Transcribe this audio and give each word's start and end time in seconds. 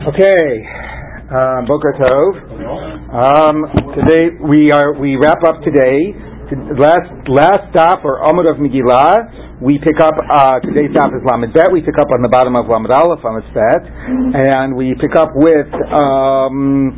Okay, 0.00 0.64
um, 1.28 1.68
Boker 1.68 1.92
Tov. 1.92 2.32
Um, 3.12 3.68
today 3.92 4.32
we 4.40 4.72
are 4.72 4.96
we 4.96 5.20
wrap 5.20 5.44
up 5.44 5.60
today. 5.60 6.16
Last 6.80 7.12
last 7.28 7.68
stop 7.68 8.00
or 8.00 8.24
Amud 8.24 8.48
of 8.48 8.56
Megillah. 8.56 9.60
We 9.60 9.76
pick 9.76 10.00
up 10.00 10.16
uh, 10.16 10.56
today's 10.64 10.88
stop 10.96 11.12
is 11.12 11.20
Lamed 11.20 11.52
Bet. 11.52 11.68
We 11.68 11.84
pick 11.84 12.00
up 12.00 12.08
on 12.16 12.24
the 12.24 12.32
bottom 12.32 12.56
of 12.56 12.64
Lamed 12.64 12.88
Aleph 12.88 13.20
on 13.28 13.44
the 13.44 13.44
Bet, 13.52 13.84
and 14.56 14.72
we 14.74 14.96
pick 14.96 15.12
up 15.20 15.36
with 15.36 15.68
um, 15.92 16.96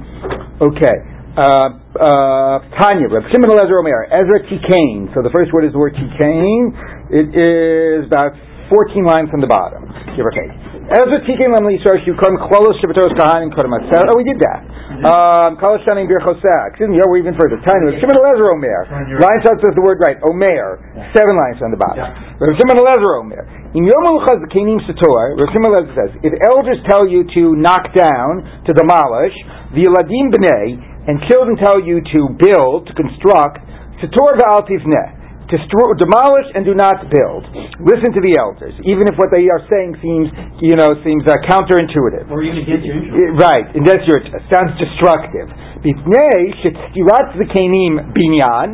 okay. 0.62 0.94
Uh, 1.34 1.74
uh, 1.98 2.62
Tanya, 2.78 3.10
Reb 3.10 3.26
Shimon 3.34 3.50
Elazar 3.50 3.82
Omer, 3.82 4.14
Ezra 4.14 4.46
Tikain. 4.46 5.10
So 5.10 5.26
the 5.26 5.30
first 5.34 5.50
word 5.50 5.66
is 5.66 5.72
the 5.72 5.78
word 5.78 5.98
Tikain. 5.98 6.70
It 7.10 7.34
is 7.34 8.06
about 8.06 8.38
14 8.70 9.02
lines 9.02 9.28
from 9.28 9.40
the 9.40 9.50
bottom, 9.50 9.90
give 10.14 10.22
or 10.22 10.30
take. 10.30 10.71
Ezra 10.82 11.22
Tikin 11.22 11.54
Lam 11.54 11.62
Yisrael 11.70 12.02
Shukon 12.02 12.34
Klolos 12.42 12.74
Shabbatos 12.82 13.14
Kahanim 13.14 13.54
Kodem 13.54 13.70
Oh, 13.70 14.18
we 14.18 14.26
did 14.26 14.42
that. 14.42 14.66
Um, 15.06 15.54
Shanim 15.86 16.10
Bir 16.10 16.18
Chosek. 16.18 16.74
Excuse 16.74 16.90
me, 16.90 16.98
we're 17.06 17.22
even 17.22 17.38
further. 17.38 17.54
Tiny. 17.62 18.02
Shimon 18.02 18.18
Elezer 18.18 18.50
Omer. 18.50 18.90
Line 19.14 19.40
with 19.46 19.78
the 19.78 19.84
word 19.84 20.02
right. 20.02 20.18
Omer. 20.26 20.82
Seven 21.14 21.38
lines 21.38 21.62
on 21.62 21.70
the 21.70 21.78
bottom. 21.78 22.02
Rav 22.02 22.50
Shimon 22.58 22.82
Elezer 22.82 23.14
Omer. 23.14 23.46
In 23.78 23.86
Yom 23.86 24.02
Uluchaz 24.10 24.42
Kenim 24.50 24.82
Sator, 24.82 25.38
Rav 25.38 25.48
Shimon 25.54 25.70
Elezer 25.70 25.94
says, 25.94 26.10
if 26.26 26.34
elders 26.50 26.82
tell 26.90 27.06
you 27.06 27.30
to 27.30 27.54
knock 27.54 27.94
down, 27.94 28.66
to 28.66 28.74
demolish, 28.74 29.38
the 29.78 29.86
Eladim 29.86 30.34
B'nei, 30.34 30.82
and 31.06 31.22
children 31.30 31.62
tell 31.62 31.78
you 31.78 32.02
to 32.10 32.20
build, 32.42 32.90
to 32.90 32.94
construct, 32.98 33.62
Sator 34.02 34.34
V'al 34.34 34.66
Tivneh 34.66 35.21
destroy, 35.52 35.92
demolish 36.00 36.48
and 36.56 36.64
do 36.64 36.72
not 36.72 37.12
build. 37.12 37.44
Listen 37.84 38.10
to 38.16 38.20
the 38.24 38.40
elders, 38.40 38.72
even 38.88 39.04
if 39.06 39.20
what 39.20 39.28
they 39.28 39.44
are 39.52 39.60
saying 39.68 40.00
seems, 40.00 40.32
you 40.64 40.74
know, 40.74 40.96
seems 41.04 41.22
uh, 41.28 41.36
counterintuitive. 41.44 42.32
Or 42.32 42.40
even 42.40 42.64
against 42.64 42.88
your 42.88 42.96
interest. 42.96 43.36
Right, 43.36 43.68
that's 43.84 44.04
your 44.08 44.24
sounds 44.48 44.72
destructive. 44.80 45.52
Bifnei 45.84 46.56
shetstirat 46.64 47.36
binyan 47.36 48.70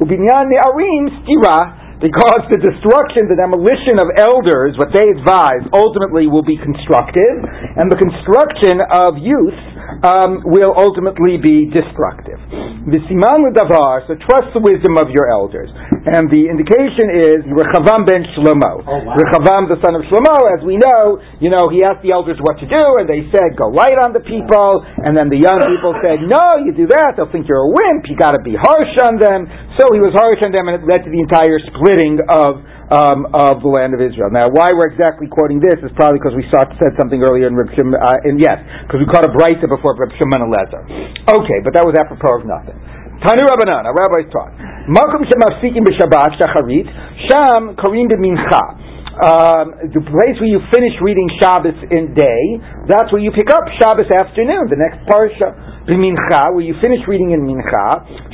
ubinyan 0.00 0.44
ne'arim 0.48 1.04
stira 1.20 1.82
because 2.02 2.42
the 2.50 2.58
destruction, 2.58 3.30
the 3.30 3.38
demolition 3.38 4.02
of 4.02 4.10
elders, 4.18 4.74
what 4.74 4.90
they 4.90 5.06
advise, 5.06 5.62
ultimately 5.70 6.26
will 6.26 6.42
be 6.42 6.58
constructive, 6.58 7.46
and 7.78 7.86
the 7.86 7.94
construction 7.94 8.82
of 8.82 9.22
youth 9.22 9.54
um, 10.02 10.42
will 10.42 10.74
ultimately 10.74 11.38
be 11.38 11.70
destructive. 11.70 12.42
The 12.90 12.98
siman 13.06 13.54
davar, 13.54 14.02
so 14.10 14.18
trust 14.18 14.50
the 14.50 14.58
wisdom 14.58 14.98
of 14.98 15.14
your 15.14 15.30
elders, 15.30 15.70
and 16.02 16.26
the 16.34 16.50
indication 16.50 17.06
is 17.14 17.46
Rechavam 17.46 18.02
ben 18.02 18.26
Shlomo. 18.34 18.82
Oh, 18.82 19.02
wow. 19.06 19.14
Rechavam, 19.14 19.70
the 19.70 19.78
son 19.78 19.94
of 19.94 20.02
Shlomo, 20.10 20.50
as 20.50 20.60
we 20.66 20.74
know, 20.74 21.22
you 21.38 21.46
know, 21.46 21.70
he 21.70 21.86
asked 21.86 22.02
the 22.02 22.10
elders 22.10 22.42
what 22.42 22.58
to 22.58 22.66
do, 22.66 22.84
and 22.98 23.06
they 23.06 23.22
said, 23.30 23.54
"Go 23.54 23.70
light 23.70 23.94
on 24.02 24.10
the 24.10 24.22
people," 24.22 24.82
and 24.82 25.14
then 25.14 25.30
the 25.30 25.38
young 25.38 25.62
people 25.62 25.94
said, 26.02 26.26
"No, 26.26 26.58
you 26.66 26.74
do 26.74 26.90
that, 26.90 27.14
they'll 27.14 27.30
think 27.30 27.46
you're 27.46 27.62
a 27.62 27.70
wimp. 27.70 28.10
You 28.10 28.18
got 28.18 28.34
to 28.34 28.42
be 28.42 28.58
harsh 28.58 28.94
on 29.06 29.22
them." 29.22 29.46
So 29.78 29.94
he 29.94 30.02
was 30.02 30.10
harsh 30.12 30.42
on 30.42 30.50
them, 30.50 30.66
and 30.66 30.82
it 30.82 30.84
led 30.84 31.06
to 31.06 31.10
the 31.10 31.22
entire 31.22 31.62
splitting 31.70 32.18
of 32.26 32.58
um, 32.92 33.24
of 33.32 33.64
the 33.64 33.70
land 33.72 33.96
of 33.96 34.04
Israel. 34.04 34.28
Now, 34.28 34.52
why 34.52 34.76
we're 34.76 34.92
exactly 34.92 35.24
quoting 35.24 35.64
this 35.64 35.80
is 35.80 35.88
probably 35.96 36.20
because 36.20 36.36
we 36.36 36.44
saw, 36.52 36.68
said 36.76 36.92
something 37.00 37.24
earlier 37.24 37.48
in 37.48 37.56
Reb 37.56 37.72
uh, 37.72 38.28
and 38.28 38.36
yes, 38.36 38.60
because 38.84 39.00
we 39.00 39.08
caught 39.08 39.24
a 39.24 39.32
brisa 39.32 39.64
before 39.64 39.96
Reb 39.96 40.12
Shimon 40.20 40.44
Elezer. 40.44 40.84
Okay, 41.24 41.58
but 41.64 41.72
that 41.72 41.88
was 41.88 41.96
apropos 41.96 42.42
of 42.42 42.44
nothing. 42.44 42.76
Tanu 43.22 43.46
Rabbanan, 43.46 43.86
our 43.86 43.94
rabbis 43.94 44.26
taught. 44.34 44.50
Malkum 44.90 45.22
shemafsikim 45.30 45.86
b'Shabbat 45.86 46.42
shacharit 46.42 46.90
sham 47.30 47.78
karim 47.78 48.10
b'mincha. 48.10 48.90
Um, 49.12 49.92
the 49.92 50.00
place 50.02 50.40
where 50.40 50.48
you 50.50 50.58
finish 50.72 50.96
reading 51.04 51.28
Shabbos 51.38 51.76
in 51.92 52.16
day, 52.16 52.44
that's 52.88 53.12
where 53.12 53.20
you 53.20 53.30
pick 53.30 53.52
up 53.52 53.62
Shabbos 53.78 54.08
afternoon, 54.08 54.72
the 54.72 54.80
next 54.80 55.04
parsha. 55.06 55.52
B'mincha, 55.86 56.54
where 56.54 56.62
you 56.62 56.78
finish 56.78 57.02
reading 57.10 57.34
in 57.34 57.42
Mincha, 57.42 57.86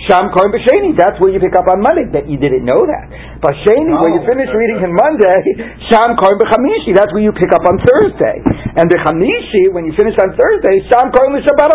Sham 0.05 0.29
Kohen 0.37 0.53
B'Sheni, 0.53 0.93
that's 0.97 1.17
where 1.17 1.33
you 1.33 1.41
pick 1.41 1.57
up 1.57 1.65
on 1.65 1.81
Monday. 1.81 2.05
Bet 2.05 2.29
you 2.29 2.37
didn't 2.37 2.65
know 2.69 2.85
that. 2.85 3.05
B'Sheni, 3.41 3.89
oh, 3.89 4.05
where 4.05 4.13
you 4.13 4.23
finish 4.29 4.53
reading 4.53 4.85
in 4.85 4.93
Monday, 4.93 5.41
Sham 5.89 6.13
Kohen 6.21 6.37
B'Chamishi, 6.37 6.93
that's 6.93 7.09
where 7.17 7.25
you 7.25 7.33
pick 7.33 7.49
up 7.57 7.65
on 7.65 7.81
Thursday. 7.81 8.45
And 8.77 8.85
B'Chamishi, 8.93 9.73
when 9.73 9.89
you 9.89 9.97
finish 9.97 10.15
on 10.21 10.37
Thursday, 10.37 10.85
Sham 10.93 11.09
Kohen 11.09 11.41
L'Shabbat 11.41 11.73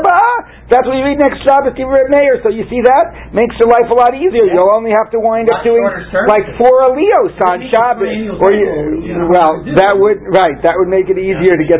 that's 0.74 0.90
what 0.90 0.98
you 0.98 1.06
read 1.06 1.22
next 1.22 1.46
Shabbos 1.46 1.78
Kibbutz 1.78 2.10
Meir. 2.10 2.42
So 2.42 2.50
you 2.50 2.66
see 2.66 2.82
that 2.82 3.30
makes 3.30 3.54
your 3.62 3.70
life 3.70 3.86
a 3.94 3.98
lot 3.98 4.18
easier. 4.18 4.50
You'll 4.50 4.74
only 4.74 4.90
have 4.98 5.14
to 5.14 5.22
wind 5.22 5.46
up 5.54 5.62
doing 5.62 5.86
like 6.26 6.50
four 6.58 6.90
Alios 6.90 7.38
on 7.46 7.62
Shabbos. 7.70 8.10
Or 8.42 8.50
you, 8.50 9.30
well, 9.30 9.62
that 9.78 9.94
would 9.94 10.18
right. 10.34 10.58
That 10.66 10.74
would 10.82 10.90
make 10.90 11.14
it 11.14 11.22
easier 11.22 11.54
to 11.54 11.66
get. 11.70 11.78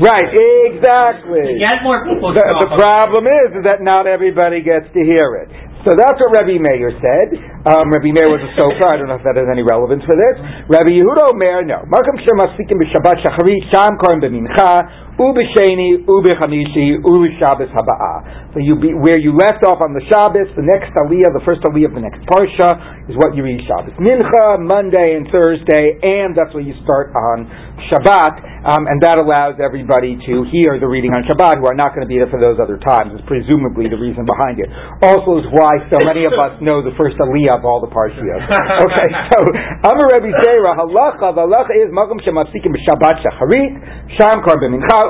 Right, 0.00 0.30
exactly. 0.72 1.60
Get 1.60 1.84
more 1.84 2.00
people 2.08 2.32
the, 2.32 2.40
the 2.40 2.70
problem 2.80 3.28
is, 3.28 3.60
is 3.60 3.64
that 3.68 3.84
not 3.84 4.08
everybody 4.08 4.64
gets 4.64 4.88
to 4.96 5.00
hear 5.04 5.36
it. 5.44 5.52
So 5.86 5.94
that's 5.94 6.18
what 6.18 6.34
Rabbi 6.34 6.58
Meir 6.58 6.90
said. 6.98 7.38
Um, 7.62 7.94
Rabbi 7.94 8.10
Meir 8.10 8.26
was 8.26 8.42
a 8.42 8.50
sofer. 8.58 8.90
I 8.90 8.98
don't 8.98 9.06
know 9.06 9.22
if 9.22 9.22
that 9.22 9.38
has 9.38 9.46
any 9.46 9.62
relevance 9.62 10.02
for 10.02 10.18
this. 10.18 10.34
Rabbi 10.66 10.90
Yehuda 10.90 11.30
Omer, 11.30 11.62
no. 11.62 11.86
Malkum 11.86 12.18
Shem 12.26 12.42
b'Shabbat 12.42 13.22
Shacharit 13.22 13.62
Sham 13.70 13.94
Korim 14.02 14.18
b'Mincha 14.18 15.05
Ubisheni, 15.16 16.04
Ubishabbos 16.04 17.72
Haba'ah. 17.72 18.52
So 18.52 18.60
you 18.60 18.76
be, 18.76 18.92
where 18.92 19.20
you 19.20 19.36
left 19.36 19.64
off 19.64 19.80
on 19.84 19.92
the 19.96 20.04
Shabbos, 20.08 20.48
the 20.56 20.64
next 20.64 20.92
Aliyah, 20.96 21.32
the 21.32 21.44
first 21.44 21.64
Aliyah 21.64 21.92
of 21.92 21.96
the 21.96 22.04
next 22.04 22.20
Parsha, 22.28 23.04
is 23.08 23.16
what 23.16 23.36
you 23.36 23.44
read 23.44 23.60
Shabbos. 23.64 23.96
Mincha, 24.00 24.60
Monday 24.60 25.16
and 25.16 25.28
Thursday, 25.28 26.00
and 26.00 26.36
that's 26.36 26.52
where 26.52 26.64
you 26.64 26.76
start 26.84 27.12
on 27.16 27.48
Shabbat, 27.92 28.64
um, 28.64 28.88
and 28.88 29.00
that 29.04 29.20
allows 29.20 29.60
everybody 29.60 30.16
to 30.16 30.34
hear 30.48 30.80
the 30.80 30.88
reading 30.88 31.12
on 31.12 31.24
Shabbat 31.28 31.60
who 31.60 31.68
are 31.68 31.76
not 31.76 31.92
going 31.92 32.04
to 32.04 32.10
be 32.10 32.16
there 32.16 32.32
for 32.32 32.40
those 32.40 32.56
other 32.56 32.80
times, 32.80 33.12
is 33.16 33.24
presumably 33.28 33.92
the 33.92 34.00
reason 34.00 34.24
behind 34.24 34.60
it. 34.60 34.68
Also 35.04 35.40
is 35.40 35.46
why 35.52 35.80
so 35.92 36.00
many 36.00 36.24
of 36.24 36.32
us 36.40 36.56
know 36.60 36.80
the 36.80 36.96
first 36.96 37.16
Aliyah 37.20 37.60
of 37.60 37.68
all 37.68 37.84
the 37.84 37.92
Parshiyot. 37.92 38.40
okay, 38.84 39.08
so, 39.32 39.38
Amar 39.84 40.16
Rabbi 40.16 40.32
Zera, 40.44 40.72
halacha, 40.76 41.36
the 41.36 41.44
halacha 41.44 41.72
is 41.76 41.88
Malkum 41.92 42.20
Shemafsikim 42.24 42.72
Shabbat 42.88 43.20
Shacharit, 43.20 44.16
Sham 44.16 44.40
Kar 44.42 44.56
Mincha, 44.58 45.05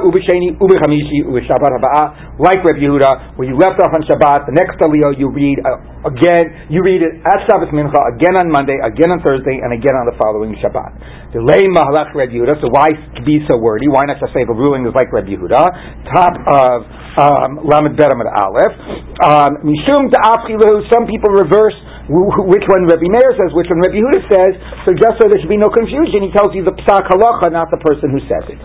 Like 2.37 2.61
Reb 2.69 2.77
Yehuda, 2.77 3.41
where 3.41 3.49
you 3.49 3.57
left 3.57 3.81
off 3.81 3.97
on 3.97 4.05
Shabbat, 4.05 4.45
the 4.45 4.53
next 4.53 4.77
Aliyah 4.77 5.17
you 5.17 5.33
read 5.33 5.57
uh, 5.65 5.81
again, 6.05 6.69
you 6.69 6.85
read 6.85 7.01
it 7.01 7.25
at 7.25 7.49
Shabbos 7.49 7.73
Mincha, 7.73 7.97
again 8.13 8.37
on 8.37 8.53
Monday, 8.53 8.77
again 8.77 9.09
on 9.09 9.25
Thursday, 9.25 9.57
and 9.65 9.73
again 9.73 9.97
on 9.97 10.05
the 10.05 10.17
following 10.21 10.53
Shabbat. 10.61 11.33
Lei 11.37 11.65
Mahalach 11.69 12.13
Reb 12.17 12.29
Yehuda, 12.33 12.61
so 12.61 12.69
why 12.73 12.89
be 13.25 13.41
so 13.49 13.57
wordy? 13.57 13.89
Why 13.89 14.05
not 14.09 14.21
just 14.21 14.33
say 14.33 14.45
the 14.45 14.57
ruling 14.57 14.85
is 14.85 14.93
like 14.97 15.13
Reb 15.13 15.29
Yehuda? 15.29 15.65
Top 16.13 16.37
of 16.45 16.77
um, 17.17 17.65
Lamed 17.65 17.97
Beramad 17.97 18.29
Aleph. 18.29 18.75
Um, 19.25 19.65
Mishum 19.65 20.13
Da'afilu, 20.13 20.85
some 20.93 21.09
people 21.09 21.33
reverse 21.33 21.77
which 22.07 22.67
one 22.71 22.87
Rabbi 22.87 23.11
Meir 23.11 23.35
says, 23.35 23.51
which 23.51 23.67
one 23.67 23.83
Rabbi 23.83 23.99
Yehuda 23.99 24.23
says. 24.31 24.53
So 24.87 24.95
just 24.95 25.19
so 25.19 25.27
there 25.27 25.43
should 25.43 25.51
be 25.51 25.59
no 25.59 25.71
confusion, 25.71 26.23
he 26.23 26.31
tells 26.31 26.55
you 26.55 26.63
the 26.63 26.75
psak 26.87 27.11
halacha, 27.11 27.51
not 27.51 27.67
the 27.75 27.83
person 27.83 28.15
who 28.15 28.23
says 28.31 28.47
it. 28.47 28.61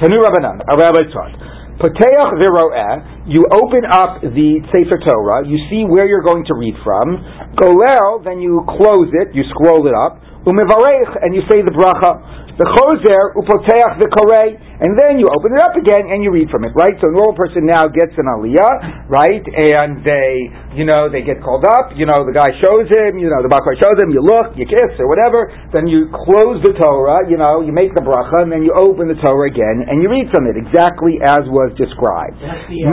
Tanu 0.00 0.16
Rabbanan, 0.24 0.64
a 0.64 0.74
rabbi 0.76 1.04
taught. 1.12 1.36
Poteach 1.78 2.32
v'ro'eh, 2.42 3.30
you 3.30 3.44
open 3.54 3.86
up 3.86 4.18
the 4.24 4.50
Sefer 4.74 4.98
Torah, 5.04 5.46
you 5.46 5.60
see 5.70 5.86
where 5.86 6.08
you're 6.08 6.26
going 6.26 6.42
to 6.48 6.54
read 6.58 6.74
from. 6.82 7.22
Golel, 7.54 8.24
then 8.24 8.40
you 8.40 8.64
close 8.66 9.12
it, 9.14 9.30
you 9.36 9.44
scroll 9.54 9.86
it 9.86 9.94
up. 9.94 10.18
Umevarech, 10.42 11.22
and 11.22 11.36
you 11.36 11.42
say 11.46 11.62
the 11.62 11.70
bracha 11.70 12.47
the 12.58 12.66
chozer 12.74 13.38
upoteach 13.38 14.02
the 14.02 14.10
korei, 14.10 14.58
and 14.58 14.94
then 14.94 15.18
you 15.18 15.26
open 15.30 15.54
it 15.54 15.62
up 15.62 15.74
again 15.74 16.06
and 16.10 16.22
you 16.22 16.30
read 16.30 16.50
from 16.50 16.62
it, 16.62 16.74
right? 16.74 16.94
So 17.02 17.10
a 17.10 17.14
normal 17.14 17.34
person 17.34 17.66
now 17.66 17.86
gets 17.90 18.14
an 18.14 18.30
aliyah, 18.30 19.10
right? 19.10 19.42
And 19.42 20.02
they, 20.06 20.30
you 20.78 20.86
know, 20.86 21.10
they 21.10 21.26
get 21.26 21.42
called 21.42 21.66
up. 21.66 21.94
You 21.98 22.06
know, 22.06 22.22
the 22.22 22.34
guy 22.34 22.46
shows 22.62 22.86
him. 22.86 23.18
You 23.18 23.30
know, 23.30 23.42
the 23.42 23.50
bakar 23.50 23.74
shows 23.74 23.98
him. 23.98 24.14
You 24.14 24.22
look, 24.22 24.54
you 24.54 24.66
kiss, 24.70 24.94
or 25.02 25.10
whatever. 25.10 25.50
Then 25.74 25.90
you 25.90 26.10
close 26.10 26.62
the 26.62 26.74
Torah. 26.78 27.26
You 27.26 27.38
know, 27.38 27.62
you 27.62 27.74
make 27.74 27.94
the 27.94 28.02
bracha, 28.02 28.46
and 28.46 28.50
then 28.54 28.62
you 28.62 28.70
open 28.74 29.10
the 29.10 29.18
Torah 29.18 29.50
again 29.50 29.86
and 29.86 30.02
you 30.02 30.08
read 30.10 30.28
from 30.34 30.46
it 30.46 30.56
exactly 30.58 31.18
as 31.22 31.46
was 31.48 31.70
described. 31.78 32.36
That's 32.42 32.66
the 32.68 32.84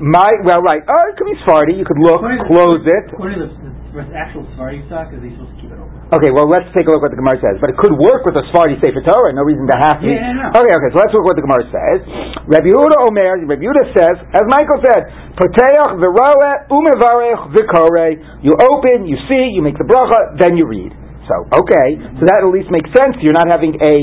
My 0.00 0.28
well, 0.44 0.60
right. 0.64 0.82
Oh, 0.82 1.04
it 1.10 1.14
could 1.16 1.28
be 1.28 1.36
Sfardi. 1.44 1.76
You 1.76 1.84
could 1.84 2.00
look, 2.00 2.20
close 2.48 2.82
it. 2.84 3.06
According 3.12 3.44
to 3.44 3.48
the 3.92 4.16
actual 4.16 4.42
Sfardi 4.56 4.82
stock, 4.88 5.12
is 5.14 5.22
he 5.22 5.30
supposed 5.36 5.54
to 5.54 5.60
keep 5.62 5.70
it 5.70 5.78
open? 5.78 5.94
Okay, 6.12 6.28
well, 6.30 6.44
let's 6.46 6.68
take 6.76 6.84
a 6.86 6.92
look 6.92 7.00
what 7.00 7.10
the 7.10 7.18
Gemara 7.18 7.40
says. 7.40 7.56
But 7.58 7.72
it 7.72 7.80
could 7.80 7.96
work 7.96 8.28
with 8.28 8.36
a 8.36 8.44
Sephardi 8.52 8.76
Sefer 8.84 9.00
Torah. 9.02 9.32
No 9.32 9.42
reason 9.42 9.64
to 9.66 9.76
have 9.76 9.98
to. 10.04 10.06
Yeah, 10.06 10.36
no. 10.36 10.52
Okay, 10.52 10.72
okay. 10.72 10.90
So 10.92 11.00
let's 11.00 11.12
look 11.16 11.24
what 11.24 11.34
the 11.34 11.42
Gemara 11.42 11.64
says. 11.72 11.98
Rabbi 12.44 12.68
Yehuda 12.70 13.08
Omer. 13.08 13.48
Rabbi 13.48 13.64
Yehuda 13.64 13.84
says, 13.96 14.16
as 14.36 14.44
Michael 14.46 14.78
said, 14.84 15.08
"Poteach 15.40 15.96
v'roeh 15.96 16.68
umevarech 16.68 17.56
v'koreh." 17.56 18.44
You 18.44 18.52
open, 18.52 19.08
you 19.08 19.16
see, 19.26 19.56
you 19.56 19.62
make 19.64 19.80
the 19.80 19.88
bracha, 19.88 20.36
then 20.38 20.56
you 20.56 20.68
read. 20.68 20.92
So, 21.24 21.48
okay, 21.64 21.88
so 22.20 22.22
that 22.28 22.44
at 22.44 22.52
least 22.52 22.68
makes 22.68 22.92
sense. 22.92 23.16
You're 23.24 23.32
not 23.32 23.48
having 23.48 23.72
a 23.80 23.94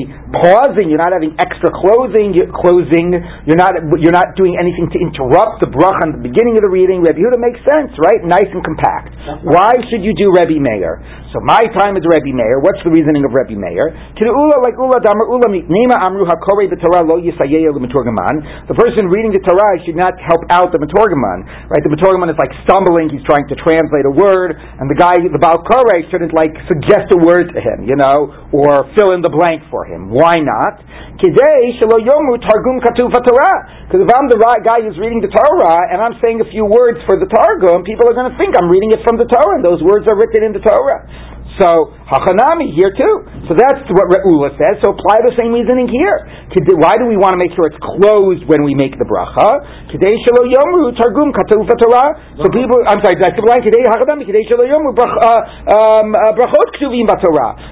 pausing, 0.42 0.90
you're 0.90 1.02
not 1.02 1.14
having 1.14 1.38
extra 1.38 1.70
closing, 1.70 2.34
closing, 2.50 3.14
you're 3.46 3.62
not, 3.62 3.78
you're 4.02 4.16
not 4.16 4.34
doing 4.34 4.58
anything 4.58 4.90
to 4.90 4.98
interrupt 4.98 5.62
the 5.62 5.70
bracha 5.70 6.10
at 6.10 6.18
the 6.18 6.24
beginning 6.26 6.58
of 6.58 6.66
the 6.66 6.72
reading. 6.74 7.06
Rebbe 7.06 7.22
Yehuda 7.22 7.38
makes 7.38 7.62
sense, 7.62 7.94
right? 8.02 8.26
Nice 8.26 8.50
and 8.50 8.66
compact. 8.66 9.14
Why 9.46 9.70
should 9.94 10.02
you 10.02 10.18
do 10.18 10.34
Rebbe 10.34 10.58
Meir? 10.58 10.98
So 11.30 11.40
my 11.46 11.62
time 11.78 11.96
is 11.96 12.04
Rebbe 12.04 12.34
Meir. 12.34 12.60
What's 12.60 12.82
the 12.84 12.90
reasoning 12.92 13.24
of 13.24 13.32
Rebbe 13.32 13.54
Meir? 13.56 13.94
Like 14.18 14.76
The 18.66 18.76
person 18.76 19.04
reading 19.08 19.32
the 19.32 19.44
Torah 19.46 19.76
should 19.86 20.00
not 20.00 20.16
help 20.20 20.44
out 20.52 20.74
the 20.74 20.80
Matorgaman, 20.82 21.40
right? 21.70 21.84
The 21.86 21.94
Matorgaman 21.94 22.34
is 22.34 22.40
like 22.42 22.52
stumbling, 22.68 23.08
he's 23.14 23.24
trying 23.24 23.48
to 23.48 23.56
translate 23.62 24.04
a 24.10 24.14
word, 24.16 24.60
and 24.60 24.90
the 24.92 24.98
guy, 24.98 25.16
the 25.22 25.40
Baal 25.40 25.64
Koreh, 25.64 26.04
shouldn't 26.12 26.34
like 26.36 26.52
suggest 26.68 27.11
a 27.12 27.20
word 27.20 27.52
to 27.54 27.60
him, 27.60 27.86
you 27.86 28.00
know, 28.00 28.50
or 28.56 28.90
fill 28.98 29.14
in 29.14 29.22
the 29.22 29.30
blank 29.30 29.68
for 29.70 29.86
him. 29.86 30.10
Why 30.10 30.40
not? 30.40 30.80
Because 31.22 31.38
if 34.02 34.10
I'm 34.10 34.28
the 34.32 34.42
right 34.42 34.62
guy 34.66 34.80
who's 34.82 34.98
reading 34.98 35.22
the 35.22 35.30
Torah 35.30 35.80
and 35.92 36.02
I'm 36.02 36.18
saying 36.24 36.42
a 36.42 36.50
few 36.50 36.66
words 36.66 36.98
for 37.06 37.20
the 37.20 37.30
Targum, 37.30 37.84
people 37.86 38.10
are 38.10 38.16
going 38.18 38.32
to 38.32 38.38
think 38.40 38.58
I'm 38.58 38.72
reading 38.72 38.90
it 38.96 39.06
from 39.06 39.22
the 39.22 39.30
Torah, 39.30 39.62
and 39.62 39.66
those 39.66 39.84
words 39.86 40.08
are 40.10 40.18
written 40.18 40.42
in 40.48 40.54
the 40.56 40.64
Torah. 40.64 41.06
So 41.60 41.92
hachanami 42.08 42.72
here 42.76 42.92
too. 42.96 43.16
So 43.48 43.58
that's 43.58 43.84
what 43.92 44.08
Re'ula 44.08 44.56
says. 44.56 44.80
So 44.84 44.96
apply 44.96 45.24
the 45.28 45.36
same 45.36 45.52
reasoning 45.52 45.92
here. 45.92 46.16
Why 46.80 46.96
do 46.96 47.08
we 47.08 47.20
want 47.20 47.36
to 47.36 47.40
make 47.40 47.52
sure 47.56 47.68
it's 47.68 47.80
closed 47.80 48.48
when 48.48 48.64
we 48.64 48.76
make 48.76 48.96
the 48.96 49.08
bracha? 49.08 49.50
Kidei 49.92 50.16
shelo 50.24 50.48
yomu 50.48 50.96
targum 50.96 51.36
katuv 51.36 51.68
Torah. 51.68 52.40
So 52.40 52.48
people, 52.56 52.80
I'm 52.88 53.04
sorry, 53.04 53.20
I 53.20 53.36
skip 53.36 53.44
line? 53.44 53.64
Kidei 53.64 53.84
hachanami 53.84 54.24
kidei 54.24 54.48
shelo 54.48 54.64
yomu 54.64 54.96
uh, 54.96 55.04
um, 55.76 56.16
uh, 56.16 56.32
brachot 56.38 56.70
ktuvim. 56.80 57.10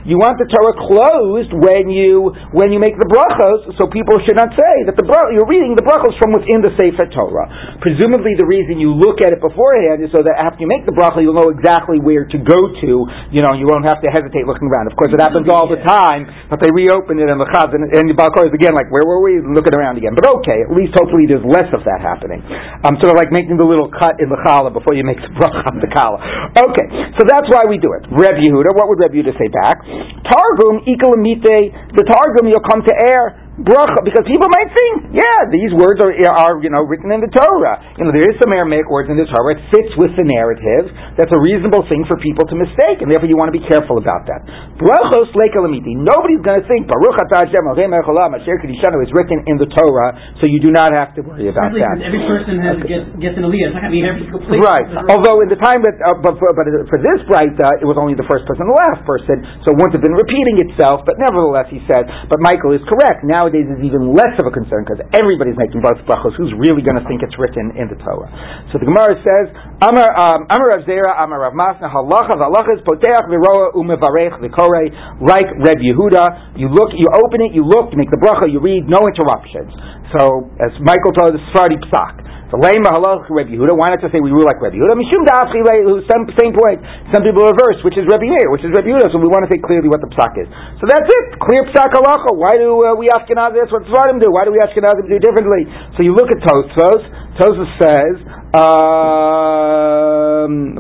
You 0.05 0.17
want 0.19 0.35
the 0.41 0.47
Torah 0.51 0.75
closed 0.75 1.51
when 1.55 1.87
you 1.87 2.33
when 2.51 2.73
you 2.75 2.79
make 2.79 2.97
the 2.99 3.07
brachos, 3.07 3.77
so 3.77 3.87
people 3.87 4.19
should 4.27 4.35
not 4.35 4.51
say 4.51 4.75
that 4.89 4.97
the 4.97 5.05
bra- 5.07 5.31
you're 5.31 5.47
reading 5.47 5.77
the 5.77 5.85
brachos 5.85 6.17
from 6.19 6.35
within 6.35 6.59
the 6.65 6.73
Sefer 6.75 7.07
Torah. 7.15 7.79
Presumably, 7.79 8.35
the 8.35 8.45
reason 8.45 8.81
you 8.81 8.91
look 8.91 9.21
at 9.21 9.31
it 9.31 9.39
beforehand 9.39 10.03
is 10.03 10.11
so 10.11 10.19
that 10.25 10.43
after 10.43 10.65
you 10.65 10.69
make 10.69 10.83
the 10.83 10.95
bracha, 10.95 11.23
you'll 11.23 11.37
know 11.37 11.53
exactly 11.53 12.01
where 12.01 12.25
to 12.25 12.37
go 12.41 12.57
to. 12.57 12.91
You 13.31 13.41
know, 13.45 13.53
you 13.53 13.68
won't 13.69 13.85
have 13.85 14.01
to 14.01 14.09
hesitate 14.09 14.49
looking 14.49 14.65
around. 14.67 14.89
Of 14.89 14.97
course, 14.97 15.13
it 15.13 15.21
happens 15.21 15.45
all 15.47 15.69
the 15.69 15.77
time, 15.85 16.25
but 16.49 16.57
they 16.57 16.73
reopen 16.73 17.21
it 17.21 17.29
in 17.29 17.37
the 17.37 17.45
chaz, 17.53 17.69
and, 17.71 17.85
and 17.93 18.09
the 18.09 18.17
Balkor 18.17 18.49
is 18.49 18.53
again 18.57 18.73
like, 18.73 18.89
where 18.89 19.05
were 19.05 19.21
we? 19.21 19.37
Looking 19.45 19.77
around 19.77 20.01
again. 20.01 20.17
But 20.17 20.25
okay, 20.41 20.65
at 20.65 20.73
least 20.73 20.97
hopefully 20.97 21.29
there's 21.29 21.45
less 21.45 21.69
of 21.77 21.85
that 21.85 22.01
happening. 22.01 22.41
Um, 22.83 22.97
sort 22.97 23.13
of 23.13 23.17
like 23.21 23.29
making 23.29 23.61
the 23.61 23.67
little 23.69 23.93
cut 23.93 24.17
in 24.17 24.27
the 24.33 24.41
challah 24.41 24.73
before 24.73 24.97
you 24.97 25.05
make 25.05 25.21
the 25.21 25.29
bracha 25.37 25.69
on 25.69 25.77
the 25.77 25.89
challah. 25.93 26.19
Okay, 26.57 26.87
so 27.15 27.21
that's 27.29 27.45
why 27.53 27.69
we 27.69 27.77
do 27.77 27.93
it. 27.93 28.09
Reb 28.09 28.41
Yehuda, 28.41 28.73
what 28.73 28.89
would 28.89 28.97
Reb 28.97 29.13
Yehuda 29.13 29.37
say 29.37 29.47
back? 29.53 29.77
Targum, 30.25 30.81
ikalamite, 30.89 31.93
the 31.93 32.03
Targum, 32.09 32.49
you'll 32.49 32.65
come 32.65 32.81
to 32.81 32.93
air 33.05 33.48
bracha 33.63 33.99
because 34.03 34.23
people 34.25 34.47
might 34.47 34.71
think, 34.71 34.93
yeah, 35.19 35.39
these 35.51 35.71
words 35.75 35.99
are, 35.99 36.11
are 36.11 36.55
you 36.63 36.71
know 36.71 36.83
written 36.87 37.11
in 37.11 37.19
the 37.19 37.31
Torah. 37.31 37.81
You 37.99 38.07
know, 38.07 38.13
there 38.15 38.25
is 38.25 38.39
some 38.39 38.51
Aramaic 38.55 38.87
words 38.87 39.11
in 39.11 39.19
the 39.19 39.27
Torah. 39.27 39.59
It 39.59 39.61
fits 39.73 39.91
with 39.99 40.15
the 40.15 40.23
narrative. 40.23 40.91
That's 41.19 41.31
a 41.31 41.41
reasonable 41.41 41.83
thing 41.91 42.07
for 42.07 42.15
people 42.23 42.47
to 42.47 42.55
mistake, 42.55 43.03
and 43.03 43.11
therefore 43.11 43.27
you 43.27 43.35
want 43.35 43.51
to 43.51 43.57
be 43.57 43.65
careful 43.67 43.99
about 43.99 44.23
that. 44.31 44.41
Brachos 44.79 45.35
lekalamiti. 45.35 45.99
Nobody's 45.99 46.39
going 46.39 46.63
to 46.63 46.67
think 46.71 46.87
Baruch 46.87 47.19
Hashem 47.19 47.63
is 47.67 49.11
written 49.11 49.37
in 49.45 49.55
the 49.59 49.67
Torah, 49.75 50.09
so 50.39 50.47
you 50.47 50.63
do 50.63 50.71
not 50.71 50.95
have 50.95 51.11
to 51.19 51.21
worry 51.21 51.51
about 51.51 51.75
that. 51.75 51.99
Every 51.99 52.23
person 52.23 52.63
has 52.63 52.79
okay. 52.79 52.87
gets, 52.87 53.07
gets 53.19 53.35
an 53.35 53.43
aliyah. 53.43 53.71
It's 53.71 53.75
not 53.75 53.83
going 53.91 53.91
to 53.91 53.99
be 53.99 54.07
every. 54.07 54.23
Right. 54.63 54.87
Although 55.11 55.43
in 55.43 55.49
the 55.51 55.59
time 55.59 55.83
that, 55.83 55.99
uh, 55.99 56.15
but, 56.23 56.39
for, 56.39 56.55
but 56.55 56.65
for 56.87 56.99
this 57.01 57.19
bright, 57.27 57.53
uh, 57.59 57.83
it 57.83 57.87
was 57.87 57.99
only 57.99 58.15
the 58.15 58.25
first 58.29 58.47
person 58.47 58.63
and 58.63 58.71
the 58.71 58.79
last 58.87 59.01
person, 59.03 59.41
so 59.65 59.73
it 59.73 59.75
wouldn't 59.75 59.97
have 59.97 60.05
been 60.05 60.15
repeating 60.15 60.69
itself. 60.69 61.03
But 61.03 61.19
nevertheless, 61.19 61.67
he 61.73 61.83
said. 61.89 62.07
But 62.29 62.39
Michael 62.39 62.71
is 62.77 62.83
correct. 62.87 63.25
Now 63.25 63.48
nowadays 63.49 63.65
is 63.65 63.81
even 63.81 64.13
less 64.13 64.37
of 64.37 64.45
a 64.45 64.53
concern 64.53 64.85
because 64.85 65.01
everybody's 65.17 65.57
making 65.57 65.81
brachos. 65.81 66.37
Who's 66.37 66.53
really 66.61 66.85
going 66.85 67.01
to 67.01 67.05
think 67.09 67.25
it's 67.25 67.33
written 67.41 67.73
in 67.73 67.89
the 67.89 67.97
Torah? 67.97 68.29
So 68.69 68.77
the 68.77 68.85
Gemara 68.85 69.17
says, 69.25 69.49
Amar 69.81 70.13
um, 70.13 70.45
Amar 70.53 70.77
Rav 70.77 70.85
Zera, 70.85 71.17
Amar 71.17 71.49
Rav 71.49 71.57
Masna, 71.57 71.89
Halacha, 71.89 72.37
Halacha 72.37 72.77
is 72.77 72.81
poteach 72.85 73.25
v'roa 73.25 73.73
umevarech 73.73 74.37
v'korei, 74.37 74.93
like 75.25 75.49
Reb 75.65 75.81
Yehuda. 75.81 76.61
You 76.61 76.69
look, 76.69 76.93
you 76.93 77.09
open 77.09 77.41
it, 77.41 77.57
you 77.57 77.65
look, 77.65 77.89
you 77.89 77.97
make 77.97 78.13
the 78.13 78.21
bracha, 78.21 78.45
you 78.45 78.61
read, 78.61 78.85
no 78.85 79.01
interruptions. 79.01 79.73
So 80.13 80.45
as 80.61 80.73
Michael 80.85 81.11
told 81.17 81.33
us, 81.33 81.41
Sfardi 81.49 81.81
Psak. 81.89 82.28
So 82.49 82.57
lame 82.57 82.81
halach 82.81 83.29
Rebbe 83.29 83.53
Yehuda. 83.53 83.77
Why 83.77 83.93
not 83.93 84.01
just 84.01 84.09
say 84.09 84.17
we 84.17 84.33
rule 84.33 84.41
like 84.41 84.57
Rebbe 84.57 84.73
Yehuda? 84.73 84.97
Mishum 84.97 85.21
da'afri 85.21 85.61
same 86.09 86.25
same 86.33 86.49
point. 86.49 86.81
Some 87.13 87.21
people 87.21 87.45
reverse, 87.45 87.77
which 87.85 87.93
is 87.93 88.09
Rebbe 88.09 88.25
Meir, 88.25 88.49
which 88.49 88.65
is 88.65 88.73
Rebbe 88.73 88.89
Yehuda. 88.89 89.13
So 89.13 89.21
we 89.21 89.29
want 89.29 89.45
to 89.45 89.49
say 89.53 89.61
clearly 89.61 89.85
what 89.85 90.01
the 90.01 90.09
psak 90.09 90.33
is. 90.41 90.49
So 90.81 90.89
that's 90.89 91.05
it. 91.05 91.37
Clear 91.45 91.69
psak 91.69 91.93
halacha. 91.93 92.33
Why 92.33 92.57
do 92.57 92.89
uh, 92.89 92.97
we 92.97 93.13
Ashkenazim 93.13 93.53
this? 93.53 93.69
What 93.69 93.85
Svardim 93.85 94.17
do? 94.17 94.33
Why 94.33 94.49
do 94.49 94.51
we 94.51 94.57
Ashkenazim 94.65 95.05
do 95.05 95.21
differently? 95.21 95.69
So 95.93 96.01
you 96.01 96.17
look 96.17 96.33
at 96.33 96.41
Tosfos. 96.41 97.05
Tosfos 97.37 97.69
says. 97.77 98.17
Um, 98.57 98.73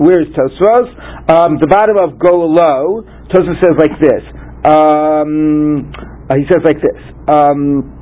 where 0.01 0.25
is 0.25 0.33
Tosfos? 0.33 0.89
Um, 1.29 1.61
the 1.61 1.69
bottom 1.69 2.01
of 2.01 2.17
go 2.17 2.49
low. 2.49 3.05
Tosfos 3.29 3.61
says 3.61 3.77
like 3.77 3.93
this. 4.01 4.25
Um, 4.65 5.93
uh, 6.25 6.33
he 6.33 6.49
says 6.49 6.65
like 6.65 6.81
this. 6.81 6.97
Um, 7.29 7.98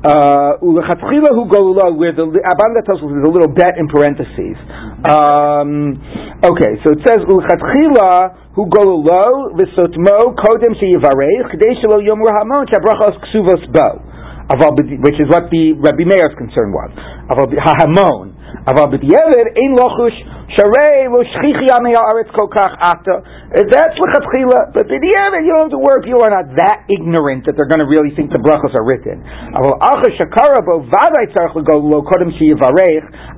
Ulechatchila 0.00 1.30
hu 1.36 1.44
golula, 1.44 1.92
where 1.92 2.12
the 2.16 2.24
Abban 2.24 2.72
tells 2.88 3.04
us 3.04 3.08
there's 3.12 3.24
a 3.24 3.28
little 3.28 3.52
bet 3.52 3.76
in 3.76 3.84
parentheses. 3.84 4.56
Um, 5.04 6.00
okay, 6.40 6.80
so 6.80 6.96
it 6.96 7.04
says 7.04 7.20
Ulechatchila 7.28 8.56
hu 8.56 8.64
golula 8.64 9.52
v'sotmo 9.60 10.32
kodem 10.40 10.72
sheyivarech 10.80 11.52
k'dei 11.52 11.76
shelo 11.84 12.00
yomur 12.00 12.32
hamon 12.32 12.64
shabrachos 12.72 13.20
ksuvos 13.28 13.68
bo, 13.68 14.00
which 15.04 15.20
is 15.20 15.28
what 15.28 15.52
the 15.52 15.76
Rabbi 15.76 16.08
Meir's 16.08 16.32
concern 16.38 16.72
was. 16.72 16.90
Hahamon. 17.28 18.40
B'diavad 18.66 19.46
ein 19.52 19.76
lochush 19.76 20.16
sharei 20.56 21.12
lo 21.12 21.22
shchichi 21.22 21.68
amei 21.76 21.94
haaretz 21.94 22.32
kol 22.32 22.48
kach 22.48 22.72
ata. 22.80 23.20
That's 23.50 23.98
lechatchila, 23.98 24.70
but 24.70 24.86
b'diavad 24.86 25.42
you 25.42 25.50
don't 25.50 25.66
have 25.66 25.74
to 25.74 25.82
worry. 25.82 26.06
People 26.06 26.22
are 26.22 26.30
not 26.30 26.54
that 26.54 26.86
ignorant 26.86 27.50
that 27.50 27.58
they're 27.58 27.66
going 27.66 27.82
to 27.82 27.90
really 27.90 28.14
think 28.14 28.30
the 28.30 28.38
brachos 28.38 28.70
are 28.78 28.86
written. 28.86 29.18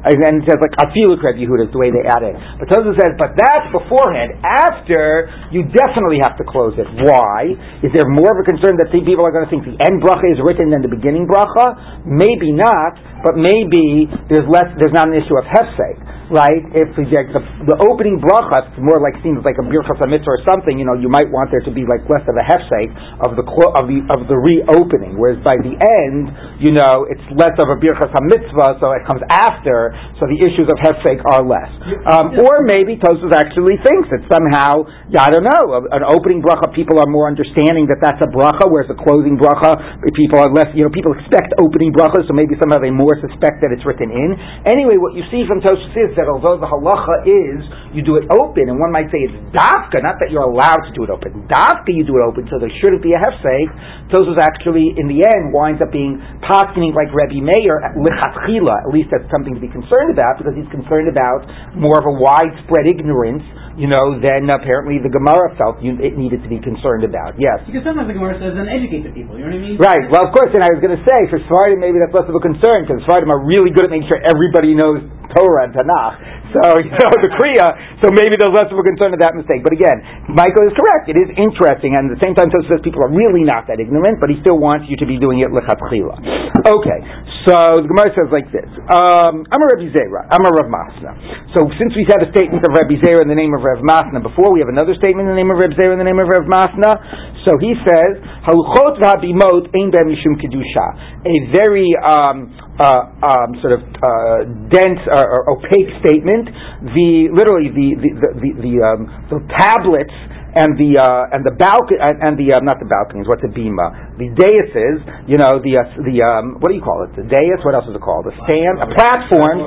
And 0.03 0.17
then 0.20 0.32
it 0.37 0.44
says 0.44 0.59
like 0.61 0.75
afilu 0.76 1.17
Reb 1.17 1.41
Yehuda 1.41 1.64
is 1.64 1.73
the 1.73 1.81
way 1.81 1.88
they 1.88 2.05
add 2.05 2.20
it. 2.29 2.37
But 2.61 2.69
Tosfos 2.69 2.93
says, 3.00 3.17
but 3.17 3.32
that's 3.41 3.73
beforehand. 3.73 4.37
After 4.44 5.32
you 5.49 5.64
definitely 5.73 6.20
have 6.20 6.37
to 6.37 6.44
close 6.44 6.76
it. 6.76 6.85
Why? 6.93 7.56
Is 7.81 7.88
there 7.97 8.05
more 8.05 8.37
of 8.37 8.38
a 8.43 8.44
concern 8.44 8.76
that 8.85 8.93
people 8.93 9.25
are 9.25 9.32
going 9.32 9.49
to 9.49 9.53
think 9.53 9.64
the 9.64 9.81
end 9.81 10.05
bracha 10.05 10.29
is 10.29 10.38
written 10.44 10.69
than 10.69 10.85
the 10.85 10.93
beginning 10.93 11.25
bracha? 11.25 12.05
Maybe 12.05 12.53
not, 12.53 13.00
but 13.25 13.41
maybe 13.41 14.12
there's 14.29 14.44
less. 14.44 14.69
There's 14.76 14.93
not 14.93 15.09
an 15.09 15.17
issue 15.17 15.38
of 15.41 15.49
hefsek, 15.49 15.97
right? 16.32 16.64
If 16.73 16.96
the, 16.96 17.05
the, 17.05 17.43
the 17.69 17.76
opening 17.84 18.17
bracha 18.19 18.73
it's 18.73 18.81
more 18.81 18.96
like 18.99 19.20
seems 19.20 19.44
like 19.44 19.61
a 19.61 19.67
birchas 19.69 20.00
or 20.25 20.38
something, 20.49 20.81
you 20.81 20.88
know, 20.88 20.96
you 20.96 21.12
might 21.12 21.29
want 21.29 21.52
there 21.52 21.61
to 21.62 21.73
be 21.73 21.84
like 21.84 22.02
less 22.08 22.25
of 22.25 22.34
a 22.34 22.44
hefsek 22.49 22.88
of 23.20 23.37
the 23.37 23.44
of 23.44 23.84
the 23.84 23.99
of 24.08 24.20
the 24.26 24.38
reopening, 24.38 25.20
whereas 25.20 25.38
by 25.44 25.55
the 25.61 25.76
end, 25.76 26.32
you 26.56 26.73
know, 26.73 27.05
it's 27.06 27.23
less 27.37 27.55
of 27.61 27.69
a 27.69 27.76
birchas 27.76 28.11
mitzvah, 28.25 28.81
so 28.81 28.96
it 28.96 29.05
comes 29.05 29.21
after, 29.28 29.92
so 30.16 30.25
the 30.25 30.40
issues 30.40 30.66
of 30.73 30.76
hefsek 30.80 31.21
are 31.28 31.45
less. 31.45 31.71
Um, 32.09 32.38
or 32.40 32.64
maybe 32.64 32.97
Tosfos 32.97 33.35
actually 33.35 33.76
thinks 33.85 34.09
that 34.14 34.23
somehow, 34.33 34.87
yeah, 35.12 35.28
I 35.28 35.30
don't 35.35 35.45
know, 35.45 35.85
an 35.92 36.04
opening 36.09 36.40
bracha 36.40 36.73
people 36.73 36.97
are 36.97 37.11
more 37.11 37.28
understanding 37.28 37.90
that 37.92 38.00
that's 38.00 38.21
a 38.25 38.30
bracha, 38.33 38.71
whereas 38.71 38.88
a 38.88 38.97
closing 38.97 39.37
bracha 39.37 40.00
people 40.16 40.40
are 40.40 40.49
less, 40.49 40.71
you 40.73 40.87
know, 40.87 40.92
people 40.95 41.12
expect 41.18 41.52
opening 41.61 41.92
brachas, 41.92 42.25
so 42.25 42.33
maybe 42.33 42.57
somehow 42.57 42.80
they 42.80 42.95
more 42.95 43.18
suspect 43.21 43.61
that 43.61 43.75
it's 43.75 43.85
written 43.85 44.09
in. 44.09 44.38
Anyway, 44.64 44.97
what 44.97 45.12
you 45.12 45.26
see 45.28 45.45
from 45.45 45.61
Tosfos 45.61 45.92
is 45.99 46.14
that 46.16 46.22
although 46.29 46.59
the 46.59 46.69
halacha 46.69 47.26
is 47.26 47.59
you 47.97 48.02
do 48.02 48.19
it 48.19 48.26
open, 48.31 48.69
and 48.69 48.76
one 48.79 48.91
might 48.91 49.09
say 49.09 49.23
it's 49.23 49.38
dafka, 49.55 50.02
not 50.02 50.19
that 50.21 50.31
you're 50.31 50.47
allowed 50.47 50.83
to 50.87 50.93
do 50.95 51.07
it 51.07 51.11
open. 51.11 51.47
Dafka, 51.49 51.91
you 51.91 52.02
do 52.02 52.19
it 52.19 52.25
open, 52.25 52.47
so 52.50 52.59
there 52.59 52.73
shouldn't 52.83 53.02
be 53.02 53.14
a 53.14 53.21
hefsek. 53.21 53.67
Tosfos 54.12 54.38
actually, 54.38 54.95
in 54.99 55.07
the 55.09 55.25
end, 55.25 55.55
winds 55.55 55.81
up 55.81 55.91
being 55.91 56.21
poskening 56.45 56.93
like 56.93 57.09
Rebbe 57.11 57.41
Meir 57.41 57.81
lichatchila. 57.97 58.87
At 58.87 58.91
least 58.93 59.09
that's 59.11 59.29
something 59.33 59.57
to 59.57 59.62
be 59.62 59.71
concerned 59.71 60.12
about 60.12 60.37
because 60.38 60.52
he's 60.52 60.69
concerned 60.69 61.09
about 61.09 61.47
more 61.75 61.97
of 61.97 62.07
a 62.07 62.14
widespread 62.14 62.85
ignorance 62.87 63.45
you 63.76 63.88
know, 63.88 64.21
then 64.21 64.52
apparently 64.52 65.00
the 65.00 65.09
Gemara 65.09 65.57
felt 65.57 65.81
you, 65.81 65.97
it 65.97 66.21
needed 66.21 66.45
to 66.45 66.50
be 66.50 66.61
concerned 66.61 67.09
about. 67.09 67.41
Yes. 67.41 67.64
Because 67.64 67.85
sometimes 67.88 68.05
the 68.05 68.17
Gemara 68.17 68.37
says, 68.37 68.52
then 68.52 68.69
educate 68.69 69.09
the 69.09 69.14
people. 69.17 69.41
You 69.41 69.49
know 69.49 69.57
what 69.57 69.64
I 69.64 69.64
mean? 69.64 69.76
Right. 69.81 70.05
Well, 70.12 70.29
of 70.29 70.33
course. 70.37 70.52
And 70.52 70.61
I 70.61 70.69
was 70.76 70.81
going 70.85 70.93
to 70.93 71.05
say, 71.09 71.19
for 71.33 71.41
Sephardim, 71.41 71.81
maybe 71.81 71.97
that's 71.97 72.12
less 72.12 72.29
of 72.29 72.37
a 72.37 72.43
concern 72.45 72.85
because 72.85 73.00
Sephardim 73.09 73.33
are 73.33 73.41
really 73.41 73.73
good 73.73 73.88
at 73.88 73.93
making 73.93 74.12
sure 74.12 74.21
everybody 74.21 74.76
knows 74.76 75.00
Torah 75.31 75.64
and 75.64 75.75
Tanakh. 75.75 76.17
So, 76.52 76.61
you 76.85 76.92
know, 76.92 77.12
the 77.18 77.32
Kriya, 77.35 78.00
so 78.04 78.12
maybe 78.12 78.37
there's 78.37 78.52
less 78.52 78.68
of 78.68 78.76
a 78.76 78.85
concern 78.85 79.16
of 79.16 79.21
that 79.25 79.32
mistake. 79.35 79.64
But 79.64 79.73
again, 79.73 79.99
Michael 80.28 80.68
is 80.68 80.75
correct. 80.76 81.09
It 81.09 81.16
is 81.16 81.32
interesting. 81.35 81.97
And 81.97 82.12
at 82.12 82.21
the 82.21 82.23
same 82.23 82.37
time, 82.37 82.52
Tosfos 82.52 82.78
says 82.78 82.80
people 82.85 83.00
are 83.00 83.12
really 83.12 83.42
not 83.42 83.66
that 83.73 83.80
ignorant, 83.80 84.21
but 84.21 84.28
he 84.28 84.37
still 84.44 84.61
wants 84.61 84.87
you 84.87 84.97
to 85.00 85.06
be 85.09 85.16
doing 85.16 85.40
it 85.40 85.49
lechatchila. 85.49 86.62
Okay. 86.68 87.00
So 87.49 87.82
the 87.82 87.88
Gemara 87.90 88.14
says 88.14 88.30
like 88.30 88.47
this: 88.54 88.71
um, 88.87 89.42
I'm 89.50 89.61
a 89.61 89.68
Rabbi 89.75 89.90
Zera. 89.90 90.30
I'm 90.30 90.47
a 90.47 90.52
Rav 90.54 90.71
Masna. 90.71 91.11
So 91.59 91.66
since 91.75 91.90
we 91.99 92.06
had 92.06 92.23
a 92.23 92.30
statement 92.30 92.62
of 92.62 92.71
Rabbi 92.71 93.02
Zera 93.02 93.26
in 93.26 93.26
the 93.26 93.35
name 93.35 93.50
of 93.50 93.66
Rav 93.66 93.82
Masna 93.82 94.23
before, 94.23 94.54
we 94.54 94.62
have 94.62 94.71
another 94.71 94.94
statement 94.94 95.26
in 95.26 95.35
the 95.35 95.40
name 95.42 95.50
of 95.50 95.59
Rav 95.59 95.75
Zera 95.75 95.90
in 95.90 95.99
the 95.99 96.06
name 96.06 96.23
of 96.23 96.30
Rav 96.30 96.47
Masna. 96.47 96.94
So 97.42 97.59
he 97.59 97.75
says, 97.82 98.23
"Haluchot 98.47 99.02
v'habimot 99.02 99.75
ein 99.75 99.90
mishum 100.06 100.38
kedusha." 100.38 100.87
A 101.26 101.35
very 101.50 101.90
um, 101.99 102.54
uh, 102.78 103.11
um, 103.26 103.59
sort 103.61 103.75
of 103.76 103.82
uh, 103.85 104.49
dense 104.71 105.02
or, 105.11 105.21
or, 105.21 105.40
opaque 105.59 105.92
statement. 106.00 106.41
The 106.46 107.30
literally 107.34 107.70
the 107.70 107.88
the 107.99 108.11
the, 108.16 108.30
the, 108.38 108.50
the, 108.62 108.75
um, 108.82 109.00
the 109.30 109.38
tablets 109.58 110.14
and 110.52 110.76
the 110.76 111.00
uh, 111.00 111.32
and 111.32 111.40
the 111.40 111.54
balcony 111.56 111.96
and 112.00 112.37
the 112.37 112.52
uh, 112.52 112.61
not 112.61 112.76
the 112.76 112.84
balconies. 112.84 113.25
What's 113.25 113.40
a 113.40 113.49
bima? 113.49 114.16
The 114.20 114.28
daises. 114.37 115.00
You 115.25 115.40
know 115.40 115.56
the 115.56 115.72
uh, 115.80 115.96
the 116.04 116.16
um, 116.28 116.61
what 116.61 116.68
do 116.68 116.76
you 116.76 116.84
call 116.84 117.08
it? 117.08 117.16
The 117.16 117.25
dais. 117.25 117.61
What 117.64 117.72
else 117.72 117.88
is 117.88 117.96
it 117.96 118.04
called? 118.04 118.28
The 118.28 118.37
stand. 118.44 118.76
The 118.84 118.92
platforms. 118.92 119.64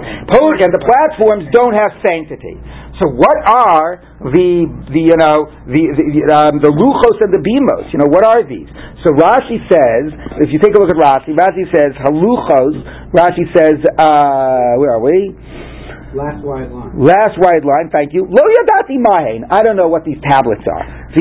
And 0.66 0.72
the 0.72 0.84
platforms 0.86 1.50
don't 1.50 1.74
have 1.74 1.98
sanctity. 2.06 2.62
So 3.02 3.12
what 3.12 3.38
are 3.50 4.00
the 4.24 4.70
the 4.94 5.04
you 5.10 5.18
know 5.18 5.50
the 5.68 5.84
the, 6.00 6.08
um, 6.32 6.62
the 6.62 6.72
luchos 6.72 7.18
and 7.26 7.34
the 7.34 7.42
bimos? 7.42 7.90
You 7.90 8.00
know 8.00 8.08
what 8.08 8.24
are 8.24 8.46
these? 8.46 8.70
So 9.04 9.14
Rashi 9.14 9.62
says, 9.68 10.06
if 10.42 10.50
you 10.54 10.58
take 10.62 10.74
a 10.74 10.80
look 10.80 10.90
at 10.90 10.98
Rashi, 10.98 11.34
Rashi 11.34 11.66
says 11.74 11.98
haluchos. 11.98 12.78
Rashi 13.14 13.46
says, 13.54 13.78
uh, 13.98 14.78
where 14.82 14.98
are 14.98 15.04
we? 15.04 15.36
Last 16.16 16.40
wide 16.48 16.72
line. 16.72 16.96
Last 16.96 17.36
wide 17.36 17.68
line, 17.68 17.92
thank 17.92 18.16
you. 18.16 18.24
Lo 18.24 18.40
yadati 18.40 18.96
mahen. 18.96 19.44
I 19.52 19.60
don't 19.64 19.76
know 19.76 19.92
what 19.92 20.06
these 20.08 20.20
tablets 20.24 20.64
are. 20.64 21.12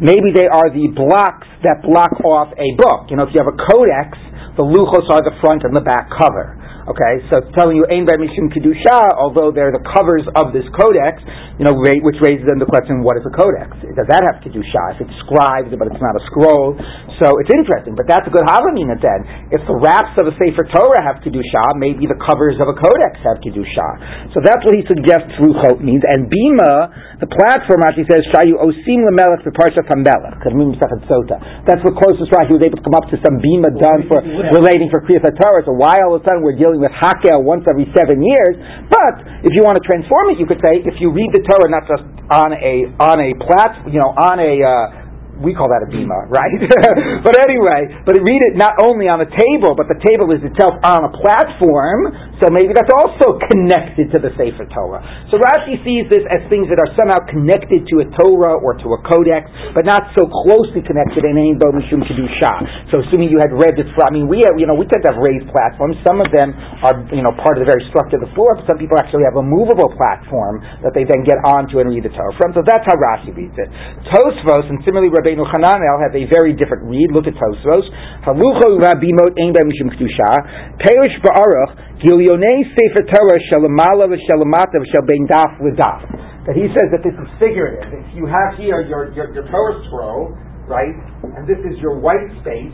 Maybe 0.00 0.32
they 0.32 0.48
are 0.48 0.68
the 0.72 0.86
blocks 0.96 1.48
that 1.62 1.80
block 1.84 2.12
off 2.24 2.52
a 2.56 2.68
book. 2.76 3.12
You 3.12 3.16
know, 3.16 3.24
if 3.24 3.36
you 3.36 3.40
have 3.40 3.52
a 3.52 3.56
codex, 3.68 4.16
the 4.56 4.64
luchos 4.64 5.08
are 5.08 5.20
the 5.24 5.36
front 5.40 5.64
and 5.64 5.76
the 5.76 5.80
back 5.84 6.08
cover. 6.08 6.59
Okay, 6.90 7.22
so 7.30 7.38
it's 7.38 7.54
telling 7.54 7.78
you 7.78 7.86
Ein 7.86 8.02
Mishum 8.02 8.50
Kedusha, 8.50 9.14
although 9.14 9.54
they're 9.54 9.70
the 9.70 9.84
covers 9.94 10.26
of 10.34 10.50
this 10.50 10.66
codex, 10.74 11.22
you 11.54 11.62
know, 11.62 11.78
which 11.78 12.18
raises 12.18 12.42
then 12.50 12.58
the 12.58 12.66
question, 12.66 13.06
what 13.06 13.14
is 13.14 13.22
a 13.22 13.30
codex? 13.30 13.78
Does 13.94 14.10
that 14.10 14.26
have 14.26 14.42
Kedusha? 14.42 14.98
If 14.98 15.06
it's 15.06 15.14
scribed, 15.22 15.70
but 15.70 15.86
it's 15.86 16.02
not 16.02 16.18
a 16.18 16.22
scroll. 16.26 16.74
So 17.22 17.38
it's 17.38 17.52
interesting, 17.54 17.94
but 17.94 18.10
that's 18.10 18.26
a 18.26 18.32
good 18.34 18.42
Havamina 18.42 18.98
then. 18.98 19.22
If 19.54 19.62
the 19.70 19.76
wraps 19.78 20.18
of 20.18 20.26
a 20.26 20.34
Sefer 20.34 20.66
Torah 20.66 20.98
have 21.06 21.22
Kedusha, 21.22 21.78
maybe 21.78 22.10
the 22.10 22.18
covers 22.18 22.58
of 22.58 22.66
a 22.66 22.74
codex 22.74 23.22
have 23.22 23.38
Kedusha. 23.38 24.34
So 24.34 24.42
that's 24.42 24.66
what 24.66 24.74
he 24.74 24.82
suggests 24.90 25.30
Ruchot 25.38 25.78
means. 25.78 26.02
And 26.10 26.26
Bima, 26.26 26.90
the 27.22 27.30
platform 27.30 27.86
actually 27.86 28.10
says, 28.10 28.26
Shayu 28.34 28.58
Osim 28.58 29.06
Lemelech 29.06 29.46
the 29.46 29.54
Parsha 29.54 29.86
Melech, 29.94 30.42
That's 30.42 31.84
the 31.86 31.94
closest 31.94 32.34
right 32.34 32.50
he 32.50 32.58
was 32.58 32.66
able 32.66 32.82
to 32.82 32.86
come 32.88 32.98
up 32.98 33.06
to 33.14 33.16
some 33.22 33.38
Bima 33.38 33.70
done 33.78 34.10
for 34.10 34.18
relating 34.58 34.90
for 34.90 35.06
Kriyat 35.06 35.38
Torah. 35.38 35.62
So 35.62 35.76
why 35.76 36.02
all 36.02 36.18
of 36.18 36.22
a 36.22 36.24
sudden 36.26 36.42
we're 36.42 36.58
dealing 36.58 36.79
with 36.80 36.90
Hakel 36.96 37.44
once 37.44 37.68
every 37.68 37.86
seven 37.92 38.24
years. 38.24 38.56
But 38.88 39.44
if 39.44 39.52
you 39.52 39.62
want 39.62 39.76
to 39.76 39.84
transform 39.84 40.32
it, 40.32 40.40
you 40.40 40.48
could 40.48 40.60
say 40.64 40.80
if 40.82 40.96
you 40.98 41.12
read 41.12 41.30
the 41.36 41.44
Torah 41.44 41.68
not 41.68 41.84
just 41.84 42.04
on 42.32 42.56
a 42.56 42.74
on 42.98 43.20
a 43.20 43.30
plat, 43.36 43.84
you 43.92 44.00
know, 44.00 44.10
on 44.16 44.40
a 44.40 44.52
uh, 44.64 45.00
we 45.40 45.56
call 45.56 45.72
that 45.72 45.80
a 45.84 45.88
bima, 45.88 46.28
right? 46.32 46.52
but 47.26 47.34
anyway, 47.40 47.88
but 48.04 48.16
read 48.20 48.42
it 48.44 48.54
not 48.56 48.76
only 48.84 49.08
on 49.08 49.20
a 49.24 49.28
table, 49.28 49.72
but 49.76 49.88
the 49.88 49.96
table 50.04 50.28
is 50.36 50.40
itself 50.44 50.76
on 50.84 51.08
a 51.08 51.12
platform, 51.16 52.12
so 52.40 52.48
maybe 52.48 52.72
that's 52.72 52.90
also 52.90 53.36
connected 53.52 54.08
to 54.16 54.18
the 54.18 54.32
Sefer 54.34 54.64
Torah. 54.72 55.04
So 55.28 55.36
Rashi 55.36 55.76
sees 55.84 56.08
this 56.08 56.24
as 56.32 56.40
things 56.48 56.72
that 56.72 56.80
are 56.80 56.90
somehow 56.96 57.20
connected 57.28 57.84
to 57.92 57.94
a 58.00 58.06
Torah 58.16 58.56
or 58.56 58.80
to 58.80 58.88
a 58.96 59.00
codex, 59.04 59.46
but 59.76 59.84
not 59.84 60.08
so 60.16 60.24
closely 60.24 60.80
connected 60.80 61.28
in 61.28 61.36
any 61.36 61.52
Bo 61.52 61.68
Mishum 61.76 62.00
Kedusha. 62.00 62.88
So 62.88 63.04
assuming 63.04 63.28
you 63.28 63.38
had 63.44 63.52
read 63.52 63.76
this, 63.76 63.86
I 64.00 64.08
mean, 64.08 64.24
we 64.24 64.40
have, 64.48 64.56
you 64.56 64.64
know, 64.64 64.74
we 64.74 64.88
tend 64.88 65.04
to 65.04 65.12
have 65.12 65.20
raised 65.20 65.44
platforms. 65.52 66.00
Some 66.02 66.24
of 66.24 66.32
them 66.32 66.56
are, 66.80 66.96
you 67.12 67.20
know, 67.20 67.36
part 67.36 67.60
of 67.60 67.62
the 67.62 67.68
very 67.68 67.84
structure 67.92 68.16
of 68.16 68.24
the 68.24 68.32
floor, 68.32 68.56
but 68.56 68.64
some 68.64 68.80
people 68.80 68.96
actually 68.96 69.28
have 69.28 69.36
a 69.36 69.44
movable 69.44 69.92
platform 70.00 70.64
that 70.80 70.96
they 70.96 71.04
then 71.04 71.20
get 71.28 71.36
onto 71.44 71.84
and 71.84 71.92
read 71.92 72.08
the 72.08 72.12
Torah 72.16 72.32
from. 72.40 72.56
So 72.56 72.64
that's 72.64 72.88
how 72.88 72.96
Rashi 72.96 73.36
reads 73.36 73.54
it. 73.60 73.68
Tosfos, 74.08 74.64
and 74.72 74.80
similarly 74.88 75.12
Rabbeinu 75.12 75.44
Hananel 75.44 76.00
have 76.00 76.16
a 76.16 76.24
very 76.32 76.56
different 76.56 76.88
read. 76.88 77.12
Look 77.12 77.28
at 77.28 77.36
Tosfos. 77.36 77.84
Halucho 78.24 78.80
rabimot 78.80 79.36
ein 79.36 79.52
mishum 79.52 79.92
kedusha. 79.92 80.80
Perish 80.80 81.20
ba'aruch 81.20 81.90
gilyonei 82.30 82.62
sefer 82.74 83.02
Torah 83.10 83.38
shalamala 83.50 84.06
v'shalamata 84.06 84.78
v'shal 84.78 85.06
bein 85.06 85.26
daf 85.26 85.58
l'daf. 85.60 86.46
That 86.46 86.54
he 86.54 86.66
says 86.70 86.90
that 86.92 87.02
this 87.02 87.14
is 87.14 87.28
figurative. 87.38 87.92
If 87.92 88.14
you 88.14 88.26
have 88.26 88.56
here 88.56 88.80
your, 88.86 89.12
your, 89.14 89.34
your 89.34 89.46
Torah 89.50 89.82
scroll, 89.86 90.36
right, 90.66 90.94
and 91.36 91.46
this 91.46 91.58
is 91.66 91.78
your 91.80 91.98
white 91.98 92.30
space, 92.40 92.72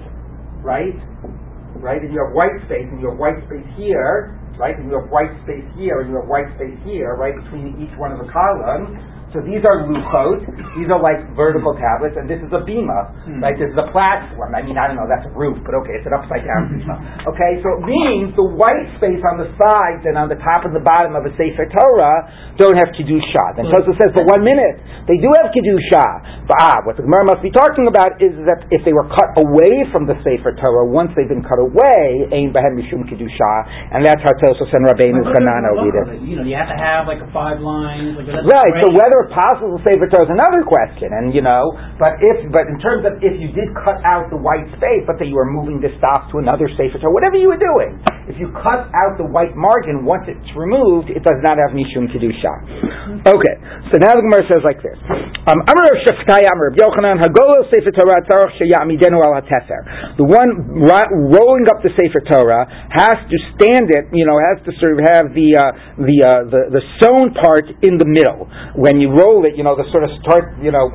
right, 0.63 0.95
right, 1.81 2.01
and 2.01 2.13
you 2.13 2.21
have 2.21 2.33
white 2.35 2.57
space, 2.67 2.87
and 2.87 3.01
you 3.01 3.11
have 3.11 3.19
white 3.19 3.41
space 3.49 3.67
here, 3.77 4.39
right, 4.59 4.77
and 4.77 4.89
you 4.89 4.97
have 5.01 5.11
white 5.11 5.33
space 5.45 5.67
here, 5.77 6.01
and 6.01 6.11
you 6.11 6.17
have 6.21 6.29
white 6.29 6.49
space 6.57 6.79
here, 6.85 7.17
right, 7.17 7.35
between 7.45 7.75
each 7.81 7.93
one 7.99 8.13
of 8.13 8.21
the 8.21 8.31
columns, 8.31 8.93
so 9.35 9.43
these 9.43 9.67
are 9.67 9.83
luchot. 9.85 10.47
These 10.79 10.87
are 10.87 11.03
like 11.03 11.19
vertical 11.35 11.75
tablets, 11.75 12.15
and 12.15 12.31
this 12.31 12.39
is 12.39 12.51
a 12.55 12.63
bima, 12.63 13.11
mm. 13.27 13.43
right? 13.43 13.59
This 13.59 13.75
is 13.75 13.79
a 13.79 13.91
platform. 13.91 14.55
I 14.55 14.63
mean, 14.63 14.79
I 14.79 14.87
don't 14.87 14.95
know, 14.95 15.11
that's 15.11 15.27
a 15.27 15.35
roof, 15.35 15.59
but 15.67 15.75
okay, 15.83 15.99
it's 15.99 16.07
an 16.07 16.15
upside 16.15 16.47
down 16.47 16.63
bima. 16.73 16.95
Okay, 17.27 17.59
so 17.61 17.77
it 17.77 17.83
means 17.85 18.33
the 18.39 18.47
white 18.47 18.87
space 18.97 19.21
on 19.27 19.43
the 19.43 19.51
sides 19.59 20.07
and 20.07 20.15
on 20.15 20.31
the 20.31 20.39
top 20.39 20.63
and 20.63 20.73
the 20.73 20.85
bottom 20.85 21.19
of 21.19 21.27
a 21.27 21.33
Sefer 21.35 21.67
Torah 21.69 22.55
don't 22.55 22.79
have 22.79 22.95
kedusha. 22.95 23.61
And 23.61 23.67
Tosfos 23.69 23.99
says, 23.99 24.15
but 24.15 24.25
one 24.31 24.47
minute, 24.47 24.81
they 25.05 25.19
do 25.19 25.29
have 25.43 25.53
kedusha. 25.53 26.47
But 26.49 26.57
ah, 26.63 26.79
what 26.87 26.95
the 26.95 27.05
Gemara 27.05 27.27
must 27.27 27.43
be 27.43 27.51
talking 27.51 27.91
about 27.91 28.23
is 28.23 28.33
that 28.49 28.71
if 28.71 28.87
they 28.87 28.95
were 28.95 29.11
cut 29.11 29.37
away 29.37 29.85
from 29.91 30.09
the 30.09 30.15
Sefer 30.23 30.55
Torah, 30.55 30.87
once 30.87 31.11
they've 31.19 31.29
been 31.29 31.45
cut 31.45 31.59
away, 31.59 32.31
ein 32.31 32.55
behem 32.55 32.79
mishum 32.79 33.05
kedusha, 33.05 33.53
and 33.91 34.07
that's 34.07 34.23
how 34.23 34.33
Tosfos 34.39 34.71
and 34.71 34.87
Rabbeinu 34.87 35.27
Chananel 35.29 35.77
read 35.83 35.97
it. 35.99 36.07
You 36.23 36.41
know, 36.41 36.47
you 36.47 36.55
have 36.55 36.71
to 36.71 36.79
have 36.79 37.05
like 37.11 37.21
a 37.21 37.29
five 37.35 37.59
lines. 37.61 38.17
Like 38.17 38.31
right. 38.47 38.75
So 38.81 38.95
whether 38.95 39.16
possible 39.33 39.81
Sefer 39.81 40.13
Torah 40.13 40.29
is 40.29 40.33
another 40.33 40.61
question, 40.61 41.17
and 41.17 41.33
you 41.33 41.41
know, 41.41 41.73
but 41.97 42.21
if 42.21 42.45
but 42.53 42.69
in 42.69 42.77
terms 42.79 43.09
of 43.09 43.17
if 43.25 43.35
you 43.41 43.49
did 43.57 43.73
cut 43.73 43.97
out 44.05 44.29
the 44.29 44.37
white 44.37 44.69
space, 44.77 45.09
let's 45.09 45.17
say 45.17 45.27
you 45.27 45.41
were 45.41 45.49
moving 45.49 45.81
the 45.81 45.89
stuff 45.97 46.29
to 46.33 46.45
another 46.45 46.69
Sefer 46.77 47.01
Torah, 47.01 47.15
whatever 47.17 47.41
you 47.41 47.49
were 47.49 47.61
doing, 47.61 47.97
if 48.29 48.37
you 48.37 48.53
cut 48.53 48.93
out 48.93 49.17
the 49.17 49.25
white 49.25 49.57
margin 49.57 50.05
once 50.05 50.29
it's 50.29 50.51
removed, 50.53 51.09
it 51.09 51.25
does 51.25 51.41
not 51.41 51.57
have 51.57 51.73
Mishum 51.73 52.13
Kedusha. 52.13 53.25
Okay, 53.25 53.55
so 53.89 54.03
now 54.03 54.13
the 54.13 54.23
Gemara 54.27 54.45
says 54.51 54.61
like 54.67 54.83
this: 54.85 54.99
um. 55.49 55.63
The 60.17 60.27
one 60.27 60.51
rolling 61.33 61.67
up 61.71 61.83
the 61.83 61.93
Sefer 61.95 62.23
Torah 62.27 62.67
has 62.91 63.19
to 63.31 63.37
stand 63.55 63.91
it, 63.95 64.11
you 64.13 64.27
know, 64.27 64.39
has 64.43 64.59
to 64.67 64.73
sort 64.83 64.99
of 64.99 65.07
have 65.07 65.35
the 65.35 65.55
uh, 65.55 65.71
the, 66.03 66.19
uh, 66.23 66.51
the 66.51 66.61
the 66.75 66.83
sewn 66.99 67.33
part 67.35 67.71
in 67.83 67.99
the 67.99 68.09
middle 68.09 68.51
when 68.75 68.99
you 69.01 69.06
roll 69.09 69.45
it, 69.47 69.57
you 69.57 69.65
know, 69.65 69.75
the 69.75 69.87
sort 69.91 70.05
of 70.05 70.11
start, 70.23 70.59
you 70.63 70.71
know, 70.71 70.91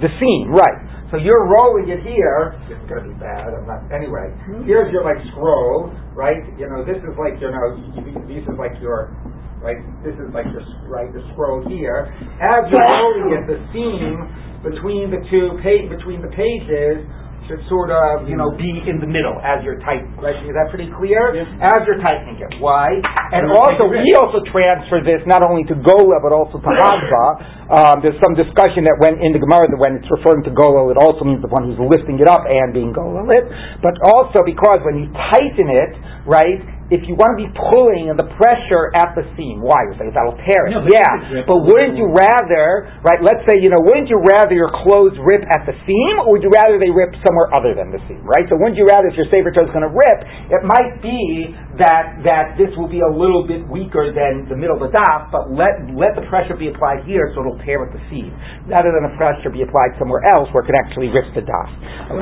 the 0.00 0.10
seam, 0.20 0.52
right. 0.52 0.86
So 1.10 1.16
you're 1.22 1.46
rolling 1.46 1.86
it 1.86 2.02
here. 2.02 2.58
It's 2.66 2.82
going 2.90 3.06
to 3.06 3.08
be 3.08 3.16
bad. 3.22 3.54
I'm 3.54 3.62
not. 3.62 3.86
Anyway, 3.94 4.26
hmm? 4.50 4.66
here's 4.66 4.90
your 4.90 5.06
like 5.06 5.22
scroll, 5.30 5.94
right? 6.18 6.42
You 6.58 6.66
know, 6.66 6.82
this 6.82 6.98
is 6.98 7.14
like 7.14 7.38
you 7.38 7.46
know, 7.46 7.78
this 8.26 8.42
is 8.42 8.58
like 8.58 8.74
your 8.82 9.14
right. 9.62 9.78
This 10.02 10.18
is 10.18 10.26
like 10.34 10.50
your 10.50 10.66
right 10.90 11.06
the 11.14 11.22
scroll 11.30 11.62
here. 11.70 12.10
As 12.42 12.66
you're 12.66 12.90
rolling 12.90 13.38
it, 13.38 13.46
the 13.46 13.58
seam 13.70 14.18
between 14.66 15.14
the 15.14 15.22
two 15.30 15.54
pa- 15.62 15.86
between 15.86 16.26
the 16.26 16.32
pages 16.34 17.06
should 17.46 17.62
sort 17.70 17.94
of, 17.94 18.26
you 18.26 18.34
know, 18.34 18.52
be 18.54 18.68
in 18.86 18.98
the 18.98 19.06
middle 19.06 19.38
as 19.42 19.62
you're 19.62 19.78
tightening. 19.82 20.14
Right? 20.18 20.38
Is 20.42 20.54
that 20.54 20.70
pretty 20.70 20.90
clear? 20.98 21.34
Yes. 21.34 21.46
As 21.62 21.80
you're 21.86 22.02
tightening 22.02 22.38
it. 22.38 22.58
Why? 22.58 22.90
And 23.32 23.50
also, 23.50 23.86
we 23.86 24.02
also 24.18 24.42
transfer 24.50 25.02
this 25.02 25.22
not 25.26 25.42
only 25.46 25.62
to 25.70 25.74
Gola 25.78 26.18
but 26.22 26.34
also 26.34 26.58
to 26.58 26.68
Hagba. 26.68 27.26
Um, 27.66 27.96
there's 28.02 28.18
some 28.22 28.34
discussion 28.38 28.86
that 28.86 28.98
went 29.02 29.18
in 29.22 29.34
the 29.34 29.42
Gemara 29.42 29.66
that 29.70 29.80
when 29.80 29.98
it's 29.98 30.10
referring 30.10 30.46
to 30.46 30.52
Gola, 30.54 30.90
it 30.90 30.98
also 30.98 31.26
means 31.26 31.42
the 31.42 31.50
one 31.50 31.66
who's 31.66 31.78
lifting 31.78 32.18
it 32.22 32.28
up 32.30 32.46
and 32.46 32.74
being 32.74 32.94
Gola 32.94 33.26
lit. 33.26 33.46
But 33.82 33.98
also 34.06 34.42
because 34.46 34.82
when 34.86 35.02
you 35.02 35.06
tighten 35.30 35.70
it, 35.70 35.92
right, 36.26 36.62
if 36.86 37.02
you 37.10 37.18
want 37.18 37.34
to 37.34 37.38
be 37.42 37.50
pulling 37.50 38.08
and 38.10 38.16
the 38.18 38.30
pressure 38.38 38.94
at 38.94 39.18
the 39.18 39.26
seam, 39.34 39.58
why? 39.58 39.78
You 39.90 39.98
say 39.98 40.06
that'll 40.14 40.38
tear 40.46 40.70
it. 40.70 40.78
No, 40.78 40.86
but 40.86 40.94
yeah, 40.94 41.42
but 41.42 41.58
wouldn't 41.66 41.98
you 41.98 42.06
rather, 42.06 42.86
right? 43.02 43.18
Let's 43.18 43.42
say 43.42 43.58
you 43.58 43.74
know, 43.74 43.82
wouldn't 43.82 44.06
you 44.06 44.22
rather 44.22 44.54
your 44.54 44.70
clothes 44.86 45.18
rip 45.18 45.42
at 45.50 45.66
the 45.66 45.74
seam, 45.82 46.14
or 46.22 46.38
would 46.38 46.46
you 46.46 46.52
rather 46.54 46.78
they 46.78 46.94
rip 46.94 47.10
somewhere 47.26 47.50
other 47.50 47.74
than 47.74 47.90
the 47.90 47.98
seam, 48.06 48.22
right? 48.22 48.46
So 48.46 48.54
wouldn't 48.54 48.78
you 48.78 48.86
rather 48.86 49.10
if 49.10 49.18
your 49.18 49.26
Sefer 49.34 49.50
Torah 49.50 49.66
is 49.66 49.74
going 49.74 49.86
to 49.86 49.90
rip, 49.90 50.18
it 50.54 50.62
might 50.62 51.02
be 51.02 51.50
that 51.82 52.22
that 52.22 52.54
this 52.54 52.70
will 52.78 52.88
be 52.88 53.02
a 53.02 53.10
little 53.10 53.42
bit 53.42 53.66
weaker 53.66 54.14
than 54.14 54.46
the 54.46 54.56
middle 54.56 54.78
of 54.78 54.86
the 54.86 54.94
daf, 54.94 55.28
but 55.34 55.50
let 55.50 55.90
let 55.90 56.14
the 56.14 56.22
pressure 56.30 56.54
be 56.54 56.70
applied 56.70 57.02
here 57.02 57.34
so 57.34 57.42
it'll 57.42 57.58
tear 57.66 57.82
at 57.82 57.90
the 57.90 58.02
seam, 58.08 58.30
rather 58.70 58.94
than 58.94 59.10
the 59.10 59.14
pressure 59.18 59.50
be 59.50 59.66
applied 59.66 59.90
somewhere 59.98 60.22
else 60.30 60.46
where 60.54 60.62
it 60.62 60.70
can 60.70 60.78
actually 60.78 61.10
rip 61.10 61.26
the 61.34 61.42
daf. 61.42 61.68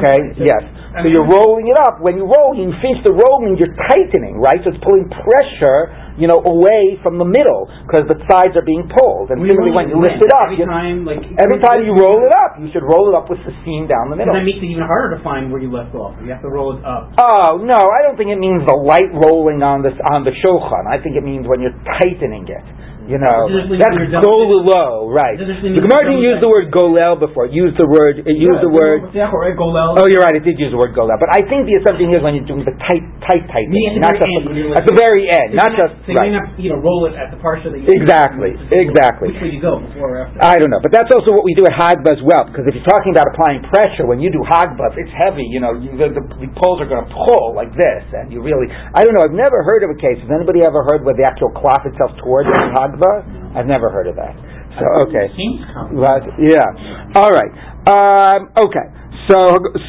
Okay? 0.01 0.41
Yes. 0.41 0.63
So 1.03 1.11
you're 1.11 1.27
rolling 1.27 1.67
it 1.69 1.79
up. 1.91 1.99
When 1.99 2.15
you 2.15 2.23
roll, 2.23 2.55
you 2.55 2.71
finish 2.79 3.03
the 3.03 3.11
rolling, 3.11 3.59
you're 3.59 3.75
tightening, 3.91 4.39
right? 4.39 4.54
So 4.63 4.71
it's 4.71 4.83
pulling 4.85 5.11
pressure 5.11 6.05
you 6.15 6.31
know, 6.31 6.39
away 6.47 6.95
from 7.03 7.19
the 7.19 7.27
middle 7.27 7.67
because 7.87 8.07
the 8.07 8.15
sides 8.31 8.55
are 8.55 8.63
being 8.63 8.87
pulled. 8.87 9.35
And 9.35 9.43
similarly, 9.43 9.75
when 9.75 9.91
you 9.91 9.99
lift 9.99 10.23
it 10.23 10.31
up, 10.31 10.47
every 10.47 10.63
you, 10.63 10.67
time, 10.67 11.03
like 11.03 11.23
every 11.43 11.59
time 11.59 11.83
you 11.83 11.95
roll 11.95 12.23
it 12.23 12.31
up, 12.31 12.63
you 12.63 12.71
should 12.71 12.87
roll 12.87 13.11
it 13.11 13.15
up 13.19 13.27
with 13.27 13.43
the 13.43 13.51
seam 13.67 13.91
down 13.91 14.15
the 14.15 14.19
middle. 14.19 14.31
And 14.31 14.39
that 14.39 14.47
makes 14.47 14.63
it 14.63 14.71
even 14.71 14.87
harder 14.87 15.19
to 15.19 15.21
find 15.27 15.51
where 15.51 15.59
you 15.59 15.75
left 15.75 15.91
off. 15.99 16.15
You 16.23 16.31
have 16.31 16.43
to 16.47 16.51
roll 16.51 16.79
it 16.79 16.83
up. 16.87 17.11
Oh 17.19 17.59
no, 17.59 17.79
I 17.79 18.07
don't 18.07 18.15
think 18.15 18.31
it 18.31 18.39
means 18.39 18.63
the 18.63 18.79
light 18.79 19.11
rolling 19.11 19.67
on 19.67 19.83
this 19.83 19.99
on 20.15 20.23
the 20.23 20.35
shulchan. 20.39 20.87
I 20.87 21.03
think 21.03 21.19
it 21.19 21.27
means 21.27 21.51
when 21.51 21.59
you're 21.59 21.77
tightening 21.99 22.47
it. 22.47 22.67
You 23.05 23.21
know, 23.21 23.53
that's 23.77 24.01
golelo, 24.25 25.13
right? 25.13 25.37
The 25.37 25.77
Gemara 25.77 26.09
didn't 26.09 26.25
use 26.25 26.41
the 26.41 26.49
word 26.49 26.73
golel 26.73 27.21
before. 27.21 27.53
It 27.53 27.53
used 27.53 27.77
the 27.77 27.85
word. 27.85 28.25
It 28.25 28.41
used 28.41 28.65
the 28.65 28.73
word. 28.73 29.13
Yeah, 29.13 29.29
right, 29.29 29.53
golel. 29.53 30.01
Oh, 30.01 30.09
you're 30.09 30.25
right. 30.25 30.33
It 30.33 30.41
did 30.41 30.57
use 30.57 30.73
the 30.73 30.81
word 30.81 30.97
golel, 30.97 31.21
but 31.21 31.29
I 31.29 31.45
think 31.45 31.69
the 31.69 31.77
assumption 31.85 32.09
here 32.09 32.21
is 32.21 32.25
when 32.25 32.33
you're 32.33 32.49
doing 32.49 32.65
the 32.65 32.73
tight, 32.81 33.05
tight, 33.29 33.45
tight. 33.53 33.69
Thing, 33.69 33.93
at 33.93 34.01
the 34.01 34.05
not 34.09 34.17
very 34.17 34.25
just 34.25 34.33
end, 34.33 34.57
you're 34.57 34.73
at 34.73 34.85
the 34.89 34.97
very 34.97 35.25
end, 35.29 35.49
So 35.53 35.61
not 35.61 35.71
you 35.77 35.81
just 35.85 35.93
So 36.01 36.09
you 36.09 36.17
right. 36.17 36.33
may 36.33 36.33
not, 36.33 36.47
you 36.57 36.71
know, 36.73 36.81
roll 36.81 37.05
it 37.05 37.13
at 37.13 37.29
the 37.29 37.37
partial 37.45 37.77
that 37.77 37.81
you 37.85 37.89
Exactly, 37.93 38.57
exactly. 38.73 39.37
Which 39.37 39.41
way 39.45 39.53
you 39.53 39.61
go, 39.61 39.85
before 39.85 40.17
or 40.17 40.25
after? 40.25 40.41
I 40.41 40.57
don't 40.57 40.73
know, 40.73 40.81
but 40.81 40.89
that's 40.89 41.13
also 41.13 41.37
what 41.37 41.45
we 41.45 41.53
do 41.53 41.69
at 41.69 41.77
Hagba 41.77 42.09
as 42.09 42.25
well. 42.25 42.49
Because 42.49 42.65
if 42.65 42.73
you're 42.73 42.89
talking 42.89 43.13
about 43.13 43.29
applying 43.29 43.61
pressure, 43.69 44.09
when 44.09 44.25
you 44.25 44.33
do 44.33 44.41
Hagba, 44.49 44.97
it's 44.97 45.13
heavy. 45.13 45.45
You 45.45 45.61
know, 45.61 45.77
you, 45.77 45.93
the, 45.93 46.09
the, 46.09 46.25
the 46.41 46.51
poles 46.57 46.81
are 46.81 46.89
going 46.89 47.05
to 47.05 47.13
pull 47.13 47.53
like 47.53 47.77
this, 47.77 48.03
and 48.17 48.33
you 48.33 48.41
really. 48.41 48.73
I 48.73 49.05
don't 49.05 49.13
know. 49.13 49.29
I've 49.29 49.37
never 49.37 49.61
heard 49.61 49.85
of 49.85 49.93
a 49.93 49.99
case. 50.01 50.17
Has 50.25 50.33
anybody 50.33 50.65
ever 50.65 50.81
heard 50.81 51.05
where 51.05 51.13
the 51.13 51.29
actual 51.29 51.53
cloth 51.53 51.85
itself 51.85 52.17
toward 52.23 52.49
the 52.49 52.57
Hagba? 52.95 53.59
I've 53.59 53.67
never 53.67 53.91
heard 53.91 54.07
of 54.07 54.17
that. 54.17 54.35
So 54.79 55.07
okay, 55.07 55.31
common. 55.75 55.99
Yeah. 56.43 57.15
All 57.15 57.31
right. 57.31 57.53
Um, 57.87 58.51
okay. 58.59 58.87
So 59.31 59.39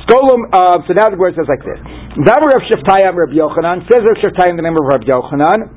Skolum. 0.05 0.45
Uh, 0.53 0.85
so 0.85 0.93
now 0.93 1.09
the 1.09 1.17
word 1.17 1.33
says 1.33 1.49
like 1.49 1.65
this. 1.65 1.81
Davar 2.21 2.53
Rav 2.53 2.63
Shaftayam 2.69 3.17
Rav 3.17 3.33
Yochanan 3.33 3.83
says 3.89 4.05
Rav 4.05 4.17
Shaftayam 4.21 4.55
the 4.57 4.63
member 4.63 4.85
of 4.85 4.93
Rav 4.93 5.01
Yochanan. 5.01 5.73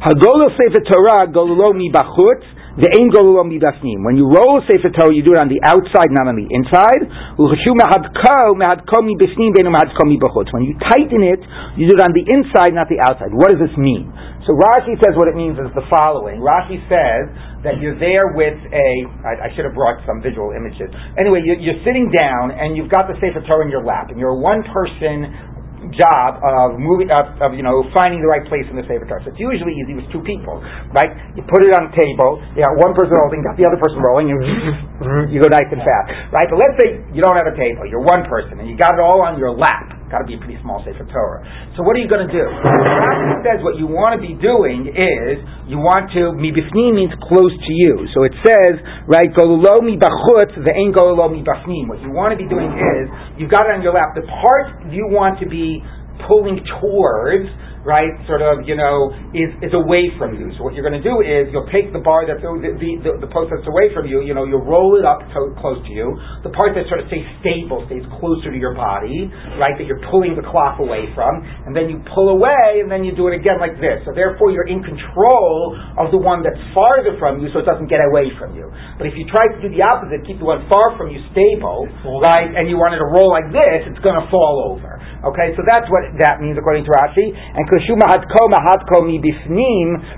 Hagolo 0.00 0.48
Sefer 0.56 0.80
Torah 0.88 1.28
Golulo 1.28 1.76
mi 1.76 1.92
bachutz. 1.92 2.56
The 2.78 2.86
ain 2.94 3.10
golulo 3.10 3.42
mi 3.42 3.58
bafnim. 3.58 4.06
When 4.06 4.14
you 4.14 4.30
roll 4.30 4.62
a 4.62 4.66
Sefer 4.70 4.94
Torah, 4.94 5.10
you 5.10 5.26
do 5.26 5.34
it 5.34 5.42
on 5.42 5.50
the 5.50 5.58
outside, 5.66 6.14
not 6.14 6.30
on 6.30 6.38
the 6.38 6.46
inside. 6.46 7.02
Ulchashu 7.34 7.74
mehadko 7.74 8.54
mehadko 8.54 9.02
mi 9.02 9.18
bifnim 9.18 9.50
benu 9.50 9.74
mehadko 9.74 10.06
mi 10.06 10.14
bachutz. 10.14 10.54
When 10.54 10.62
you 10.62 10.78
tighten 10.78 11.26
it, 11.26 11.42
you 11.74 11.90
do 11.90 11.98
it 11.98 12.02
on 12.06 12.14
the 12.14 12.22
inside, 12.22 12.78
not 12.78 12.86
the 12.86 13.02
outside. 13.02 13.34
What 13.34 13.50
does 13.50 13.66
this 13.66 13.74
mean? 13.74 14.06
So 14.48 14.56
Rashi 14.56 14.96
says 14.96 15.12
what 15.20 15.28
it 15.28 15.36
means 15.36 15.60
is 15.60 15.68
the 15.76 15.84
following. 15.92 16.40
Rashi 16.40 16.80
says 16.88 17.28
that 17.68 17.84
you're 17.84 18.00
there 18.00 18.32
with 18.32 18.56
a. 18.56 18.88
I, 19.20 19.32
I 19.44 19.48
should 19.52 19.68
have 19.68 19.76
brought 19.76 20.00
some 20.08 20.24
visual 20.24 20.56
images. 20.56 20.88
Anyway, 21.20 21.44
you're, 21.44 21.60
you're 21.60 21.84
sitting 21.84 22.08
down 22.08 22.56
and 22.56 22.72
you've 22.72 22.88
got 22.88 23.12
the 23.12 23.16
Sefer 23.20 23.44
Torah 23.44 23.68
in 23.68 23.70
your 23.70 23.84
lap, 23.84 24.08
and 24.08 24.16
you're 24.16 24.32
a 24.32 24.40
one-person 24.40 25.92
job 25.92 26.40
of 26.40 26.80
moving 26.80 27.12
of, 27.12 27.28
of 27.44 27.52
you 27.52 27.60
know 27.60 27.84
finding 27.92 28.24
the 28.24 28.30
right 28.30 28.42
place 28.48 28.64
in 28.72 28.76
the 28.80 28.88
Sefer 28.88 29.04
Torah. 29.04 29.20
So 29.28 29.36
it's 29.36 29.42
usually 29.42 29.76
easy 29.76 29.92
with 30.00 30.08
two 30.08 30.24
people, 30.24 30.64
right? 30.96 31.12
You 31.36 31.44
put 31.44 31.60
it 31.68 31.76
on 31.76 31.92
the 31.92 31.94
table. 32.00 32.40
You 32.56 32.64
got 32.64 32.72
one 32.80 32.96
person 32.96 33.20
holding, 33.20 33.44
got 33.44 33.60
the 33.60 33.68
other 33.68 33.76
person 33.76 34.00
rolling, 34.00 34.32
and 34.32 35.28
you 35.28 35.44
go 35.44 35.52
nice 35.52 35.68
and 35.68 35.84
fast, 35.84 36.32
right? 36.32 36.48
But 36.48 36.56
let's 36.56 36.76
say 36.80 37.04
you 37.12 37.20
don't 37.20 37.36
have 37.36 37.52
a 37.52 37.56
table. 37.56 37.84
You're 37.84 38.00
one 38.00 38.24
person, 38.24 38.64
and 38.64 38.66
you 38.66 38.80
got 38.80 38.96
it 38.96 39.02
all 39.04 39.20
on 39.20 39.36
your 39.36 39.52
lap. 39.52 39.97
Got 40.08 40.24
to 40.24 40.28
be 40.28 40.34
a 40.34 40.40
pretty 40.40 40.56
small 40.64 40.80
Sefer 40.88 41.04
Torah. 41.04 41.44
So 41.76 41.84
what 41.84 41.92
are 41.92 42.00
you 42.00 42.08
going 42.08 42.24
to 42.24 42.32
do? 42.32 42.40
Rashi 42.40 43.44
says 43.44 43.60
what 43.60 43.76
you 43.76 43.84
want 43.84 44.16
to 44.16 44.20
be 44.24 44.32
doing 44.40 44.88
is 44.88 45.36
you 45.68 45.76
want 45.76 46.08
to 46.16 46.32
mibifnim 46.32 46.96
means 46.96 47.12
close 47.28 47.52
to 47.52 47.72
you. 47.84 48.08
So 48.16 48.24
it 48.24 48.32
says 48.40 48.80
right 49.04 49.28
golulo 49.28 49.84
mi 49.84 50.00
bachutz 50.00 50.56
ve'en 50.64 50.96
mi 50.96 51.44
bafnim. 51.44 51.92
What 51.92 52.00
you 52.00 52.08
want 52.08 52.32
to 52.32 52.40
be 52.40 52.48
doing 52.48 52.72
is 52.72 53.04
you've 53.36 53.52
got 53.52 53.68
it 53.68 53.76
on 53.76 53.84
your 53.84 53.92
lap. 53.92 54.16
The 54.16 54.24
part 54.24 54.88
you 54.88 55.04
want 55.12 55.36
to 55.44 55.46
be 55.46 55.84
pulling 56.24 56.64
towards, 56.80 57.46
right, 57.88 58.12
sort 58.28 58.44
of, 58.44 58.68
you 58.68 58.76
know, 58.76 59.08
is, 59.32 59.48
is 59.64 59.72
away 59.72 60.12
from 60.20 60.36
you. 60.36 60.52
So 60.60 60.68
what 60.68 60.76
you're 60.76 60.84
going 60.84 61.00
to 61.00 61.02
do 61.02 61.24
is 61.24 61.48
you'll 61.48 61.72
take 61.72 61.88
the 61.96 62.04
bar 62.04 62.28
that's 62.28 62.44
the, 62.44 62.76
the, 62.76 63.24
the, 63.24 63.30
post 63.32 63.48
that's 63.48 63.64
away 63.64 63.88
from 63.96 64.04
you, 64.04 64.20
you 64.20 64.36
know, 64.36 64.44
you'll 64.44 64.68
roll 64.68 65.00
it 65.00 65.08
up 65.08 65.24
to, 65.32 65.56
close 65.56 65.80
to 65.80 65.92
you. 65.92 66.12
The 66.44 66.52
part 66.52 66.76
that 66.76 66.84
sort 66.92 67.00
of 67.00 67.08
stays 67.08 67.24
stable 67.40 67.88
stays 67.88 68.04
closer 68.20 68.52
to 68.52 68.58
your 68.60 68.76
body, 68.76 69.32
right, 69.56 69.72
that 69.80 69.88
you're 69.88 70.04
pulling 70.12 70.36
the 70.36 70.44
cloth 70.44 70.76
away 70.84 71.08
from, 71.16 71.40
and 71.64 71.72
then 71.72 71.88
you 71.88 72.04
pull 72.12 72.28
away, 72.28 72.84
and 72.84 72.92
then 72.92 73.08
you 73.08 73.16
do 73.16 73.32
it 73.32 73.34
again 73.40 73.56
like 73.56 73.80
this. 73.80 74.04
So 74.04 74.12
therefore 74.12 74.52
you're 74.52 74.68
in 74.68 74.84
control 74.84 75.72
of 75.96 76.12
the 76.12 76.20
one 76.20 76.44
that's 76.44 76.60
farther 76.76 77.16
from 77.16 77.40
you 77.40 77.48
so 77.56 77.64
it 77.64 77.66
doesn't 77.66 77.88
get 77.88 78.04
away 78.04 78.28
from 78.36 78.52
you. 78.52 78.68
But 79.00 79.08
if 79.08 79.16
you 79.16 79.24
try 79.32 79.48
to 79.48 79.56
do 79.64 79.72
the 79.72 79.80
opposite, 79.80 80.28
keep 80.28 80.36
the 80.36 80.48
one 80.48 80.68
far 80.68 80.92
from 81.00 81.08
you 81.08 81.24
stable, 81.32 81.88
right, 82.20 82.52
and 82.52 82.68
you 82.68 82.76
want 82.76 82.92
it 82.92 83.00
to 83.00 83.08
roll 83.08 83.32
like 83.32 83.48
this, 83.48 83.88
it's 83.88 84.02
going 84.04 84.20
to 84.20 84.26
fall 84.28 84.76
over. 84.76 84.98
Okay, 85.18 85.50
so 85.58 85.66
that's 85.66 85.86
what 85.90 86.06
that 86.22 86.38
means 86.38 86.54
according 86.54 86.86
to 86.86 86.92
Rashi. 86.94 87.34
And 87.34 87.66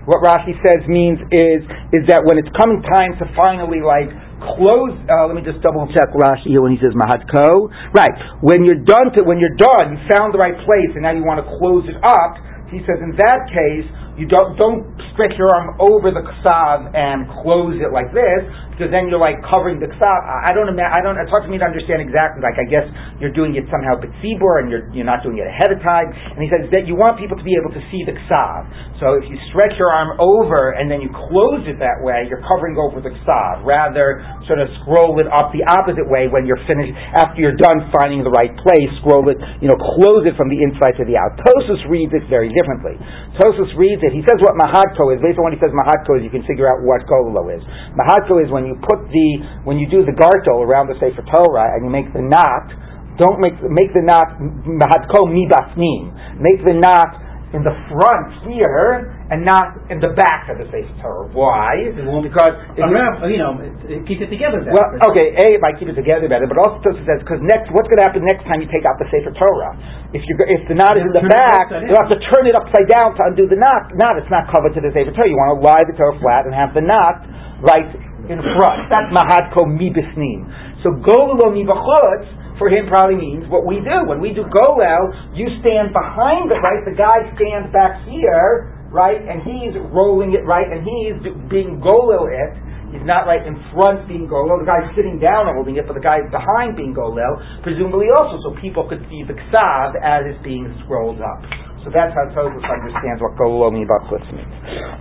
What 0.06 0.20
Rashi 0.24 0.54
says 0.64 0.80
means 0.88 1.18
is 1.30 1.60
is 1.92 2.02
that 2.08 2.24
when 2.24 2.38
it's 2.38 2.50
coming 2.56 2.80
time 2.86 3.18
to 3.20 3.26
finally 3.36 3.82
like 3.84 4.08
close 4.40 4.96
uh, 5.08 5.28
let 5.28 5.36
me 5.36 5.44
just 5.44 5.60
double 5.60 5.84
check 5.92 6.08
Rashi 6.16 6.48
here 6.52 6.64
when 6.64 6.72
he 6.72 6.80
says 6.80 6.96
Mahadko. 6.96 7.68
Right. 7.92 8.12
When 8.40 8.64
you're 8.64 8.80
done 8.82 9.12
to 9.16 9.22
when 9.22 9.36
you're 9.38 9.58
done, 9.60 9.96
you 9.96 9.98
found 10.08 10.32
the 10.32 10.40
right 10.40 10.56
place 10.64 10.92
and 10.96 11.04
now 11.04 11.12
you 11.12 11.24
want 11.24 11.44
to 11.44 11.46
close 11.60 11.84
it 11.88 12.00
up, 12.00 12.40
he 12.73 12.80
says 12.88 13.02
in 13.04 13.12
that 13.20 13.44
case 13.52 13.86
you 14.21 14.28
don't 14.28 14.52
don't 14.61 14.85
stretch 15.17 15.33
your 15.41 15.49
arm 15.49 15.80
over 15.80 16.13
the 16.13 16.21
ksav 16.21 16.93
and 16.93 17.25
close 17.41 17.80
it 17.80 17.89
like 17.89 18.13
this 18.13 18.45
because 18.76 18.93
then 18.93 19.09
you're 19.09 19.21
like 19.21 19.41
covering 19.45 19.80
the 19.80 19.89
ksav. 19.89 20.19
I 20.25 20.52
don't 20.52 20.69
ima- 20.69 20.93
I 20.93 21.00
don't. 21.00 21.17
It's 21.17 21.33
hard 21.33 21.45
for 21.45 21.52
me 21.52 21.56
to 21.56 21.65
understand 21.65 22.04
exactly. 22.04 22.45
Like 22.45 22.61
I 22.61 22.69
guess 22.69 22.85
you're 23.17 23.33
doing 23.33 23.56
it 23.56 23.65
somehow 23.73 23.97
betzibur 23.97 24.61
and 24.61 24.69
you're 24.69 24.89
you're 24.93 25.09
not 25.09 25.25
doing 25.25 25.41
it 25.41 25.49
ahead 25.49 25.73
of 25.73 25.80
time. 25.80 26.13
And 26.13 26.41
he 26.45 26.52
says 26.52 26.69
that 26.69 26.85
you 26.85 27.00
want 27.00 27.17
people 27.17 27.41
to 27.41 27.45
be 27.45 27.56
able 27.56 27.73
to 27.73 27.83
see 27.89 28.04
the 28.04 28.13
ksav. 28.28 28.69
So 29.00 29.17
if 29.17 29.25
you 29.25 29.41
stretch 29.52 29.80
your 29.80 29.89
arm 29.89 30.21
over 30.21 30.76
and 30.76 30.93
then 30.93 31.00
you 31.00 31.09
close 31.13 31.65
it 31.65 31.80
that 31.80 32.04
way, 32.04 32.28
you're 32.28 32.45
covering 32.45 32.76
over 32.76 33.00
the 33.00 33.17
ksav. 33.25 33.65
Rather, 33.65 34.21
sort 34.45 34.61
of 34.61 34.69
scroll 34.85 35.17
it 35.17 35.28
up 35.33 35.49
the 35.56 35.65
opposite 35.65 36.09
way 36.09 36.28
when 36.28 36.45
you're 36.45 36.61
finished 36.69 36.93
after 37.17 37.41
you're 37.41 37.56
done 37.56 37.89
finding 38.00 38.21
the 38.21 38.33
right 38.33 38.52
place. 38.52 38.89
Scroll 39.00 39.28
it, 39.33 39.41
you 39.65 39.69
know, 39.69 39.80
close 39.97 40.28
it 40.28 40.37
from 40.37 40.52
the 40.52 40.61
inside 40.61 40.97
to 41.00 41.09
the 41.09 41.17
out. 41.17 41.41
Tosfos 41.41 41.85
reads 41.89 42.13
it 42.13 42.28
very 42.28 42.52
differently. 42.52 43.00
Tosfos 43.41 43.73
reads 43.80 44.04
it. 44.04 44.09
He 44.10 44.23
says 44.26 44.38
what 44.42 44.58
mahadko 44.58 45.14
is. 45.14 45.23
Based 45.23 45.38
on 45.38 45.46
what 45.46 45.54
he 45.54 45.60
says 45.62 45.70
mahadko 45.70 46.18
is, 46.18 46.26
you 46.26 46.32
can 46.32 46.42
figure 46.46 46.66
out 46.66 46.82
what 46.82 47.06
gololo 47.06 47.49
is. 47.50 47.62
Mahadko 47.94 48.42
is 48.42 48.49
when 48.50 48.66
you 48.66 48.75
put 48.82 49.00
the 49.10 49.28
when 49.62 49.78
you 49.78 49.86
do 49.86 50.02
the 50.02 50.14
gartel 50.14 50.62
around 50.62 50.90
the 50.90 50.99
Sefer 50.99 51.23
Torah 51.26 51.78
and 51.78 51.86
you 51.86 51.90
make 51.90 52.10
the 52.12 52.23
knot. 52.23 52.70
Don't 53.18 53.38
make 53.38 53.54
make 53.68 53.92
the 53.94 54.02
knot 54.02 54.36
mahadko 54.66 55.30
mibasnim. 55.30 56.40
Make 56.40 56.64
the 56.64 56.75
knot 56.75 57.12
in 57.54 57.62
the 57.62 57.75
front 57.90 58.46
here 58.46 59.20
and 59.30 59.47
not 59.47 59.78
in 59.86 60.02
the 60.02 60.10
back 60.19 60.50
of 60.50 60.58
the 60.58 60.66
Sefer 60.75 60.90
Torah. 60.99 61.30
Why? 61.30 61.78
It 61.86 61.95
Because 61.95 62.50
if 62.75 62.82
you- 62.82 62.90
you 63.30 63.38
know, 63.38 63.62
it, 63.62 63.71
it 63.86 64.02
keeps 64.10 64.21
it 64.21 64.30
together 64.30 64.58
better. 64.58 64.75
well, 64.75 65.14
okay, 65.14 65.30
A, 65.38 65.54
it 65.54 65.62
might 65.62 65.78
keep 65.78 65.86
it 65.86 65.95
together 65.95 66.26
better, 66.26 66.50
but 66.50 66.58
also 66.58 66.82
Tosfos 66.82 67.06
says, 67.06 67.23
because 67.23 67.38
next, 67.47 67.71
what's 67.71 67.86
going 67.86 68.02
to 68.02 68.06
happen 68.10 68.26
next 68.26 68.43
time 68.50 68.58
you 68.58 68.66
take 68.66 68.82
out 68.82 68.99
the 68.99 69.06
Sefer 69.06 69.30
Torah? 69.30 69.78
If 70.10 70.26
you 70.26 70.34
if 70.50 70.66
the 70.66 70.75
knot 70.75 70.99
is 70.99 71.06
in 71.06 71.14
the 71.14 71.23
back, 71.30 71.71
you'll 71.86 72.02
have 72.02 72.10
to 72.10 72.19
turn 72.34 72.50
it 72.50 72.58
upside 72.58 72.90
down 72.90 73.14
to 73.14 73.23
undo 73.30 73.47
the 73.47 73.54
knot. 73.54 73.95
Knot, 73.95 74.19
it's 74.19 74.30
not 74.34 74.50
covered 74.50 74.75
to 74.75 74.82
the 74.82 74.90
Sefer 74.90 75.14
Torah. 75.14 75.30
You 75.30 75.38
want 75.38 75.54
to 75.54 75.62
lie 75.62 75.82
the 75.86 75.95
Torah 75.95 76.19
flat 76.19 76.50
and 76.50 76.52
have 76.52 76.75
the 76.75 76.82
knot 76.82 77.23
right 77.62 77.86
in 78.26 78.43
front. 78.58 78.90
That's 78.90 79.14
Mahadko 79.14 79.71
Mibisnim. 79.71 80.82
So 80.82 80.90
Golelo 80.99 81.54
Mibachutz, 81.54 82.58
for 82.58 82.69
him 82.69 82.88
probably 82.90 83.16
means 83.16 83.47
what 83.49 83.64
we 83.64 83.78
do. 83.80 84.04
When 84.10 84.19
we 84.21 84.34
do 84.34 84.43
Golel, 84.50 85.14
you 85.38 85.47
stand 85.62 85.93
behind 85.95 86.50
the 86.50 86.58
right? 86.58 86.82
The 86.84 86.97
guy 86.99 87.30
stands 87.38 87.71
back 87.73 88.02
here, 88.10 88.75
right? 88.90 89.18
And 89.18 89.42
he's 89.42 89.74
rolling 89.94 90.34
it, 90.34 90.42
right? 90.44 90.66
And 90.66 90.82
he's 90.82 91.18
being 91.48 91.78
Golel 91.78 92.26
it. 92.26 92.52
He's 92.90 93.06
not 93.06 93.22
right 93.22 93.46
in 93.46 93.54
front 93.70 94.10
being 94.10 94.26
Golel. 94.26 94.58
The 94.58 94.66
guy's 94.66 94.90
sitting 94.98 95.22
down 95.22 95.46
holding 95.54 95.78
it, 95.78 95.86
but 95.86 95.94
the 95.94 96.02
guy's 96.02 96.26
behind 96.34 96.74
being 96.74 96.92
Golel, 96.92 97.62
presumably 97.62 98.10
also 98.10 98.42
so 98.42 98.58
people 98.60 98.88
could 98.90 99.06
see 99.06 99.22
the 99.22 99.38
Ksav 99.38 99.94
as 100.02 100.26
it's 100.26 100.42
being 100.42 100.66
scrolled 100.84 101.22
up. 101.22 101.70
So 101.80 101.88
that's 101.88 102.12
how 102.12 102.28
Tosfos 102.36 102.60
understands 102.60 103.25
what 103.25 103.32
Golel 103.40 103.73
Mibachutz 103.73 104.28
means. 104.36 104.52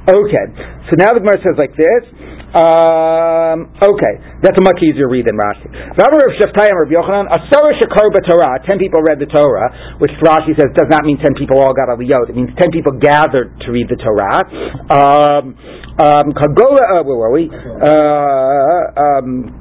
Okay, 0.07 0.45
so 0.87 0.95
now 0.95 1.11
the 1.11 1.19
Gemara 1.19 1.39
says 1.43 1.59
like 1.59 1.75
this. 1.75 2.03
Um, 2.49 3.69
okay, 3.77 4.13
that's 4.41 4.57
a 4.57 4.65
much 4.65 4.81
easier 4.81 5.05
read 5.05 5.27
than 5.27 5.37
Rashi. 5.37 5.69
Rabbi 5.69 6.17
Rav 6.17 6.33
Shaftayim 6.41 6.73
Rav 6.73 6.89
Yochanan, 6.89 7.29
Asara 7.29 7.77
Shakar 7.77 8.09
Torah. 8.25 8.57
Ten 8.65 8.79
people 8.79 9.05
read 9.05 9.19
the 9.19 9.29
Torah, 9.29 9.99
which 10.01 10.09
Rashi 10.23 10.57
says 10.57 10.73
does 10.73 10.89
not 10.89 11.05
mean 11.05 11.19
ten 11.21 11.35
people 11.37 11.61
all 11.61 11.75
got 11.75 11.93
aliyot. 11.93 12.31
It 12.31 12.35
means 12.35 12.49
ten 12.57 12.71
people 12.71 12.97
gathered 12.97 13.53
to 13.59 13.67
read 13.69 13.85
the 13.91 13.99
Torah. 14.01 14.41
Um, 14.89 15.53
um, 15.99 16.33
Kagola, 16.33 16.83
uh, 16.89 17.03
where 17.05 17.19
were 17.21 17.33
we? 17.35 17.51
Uh, 17.53 18.97
um, 18.97 19.51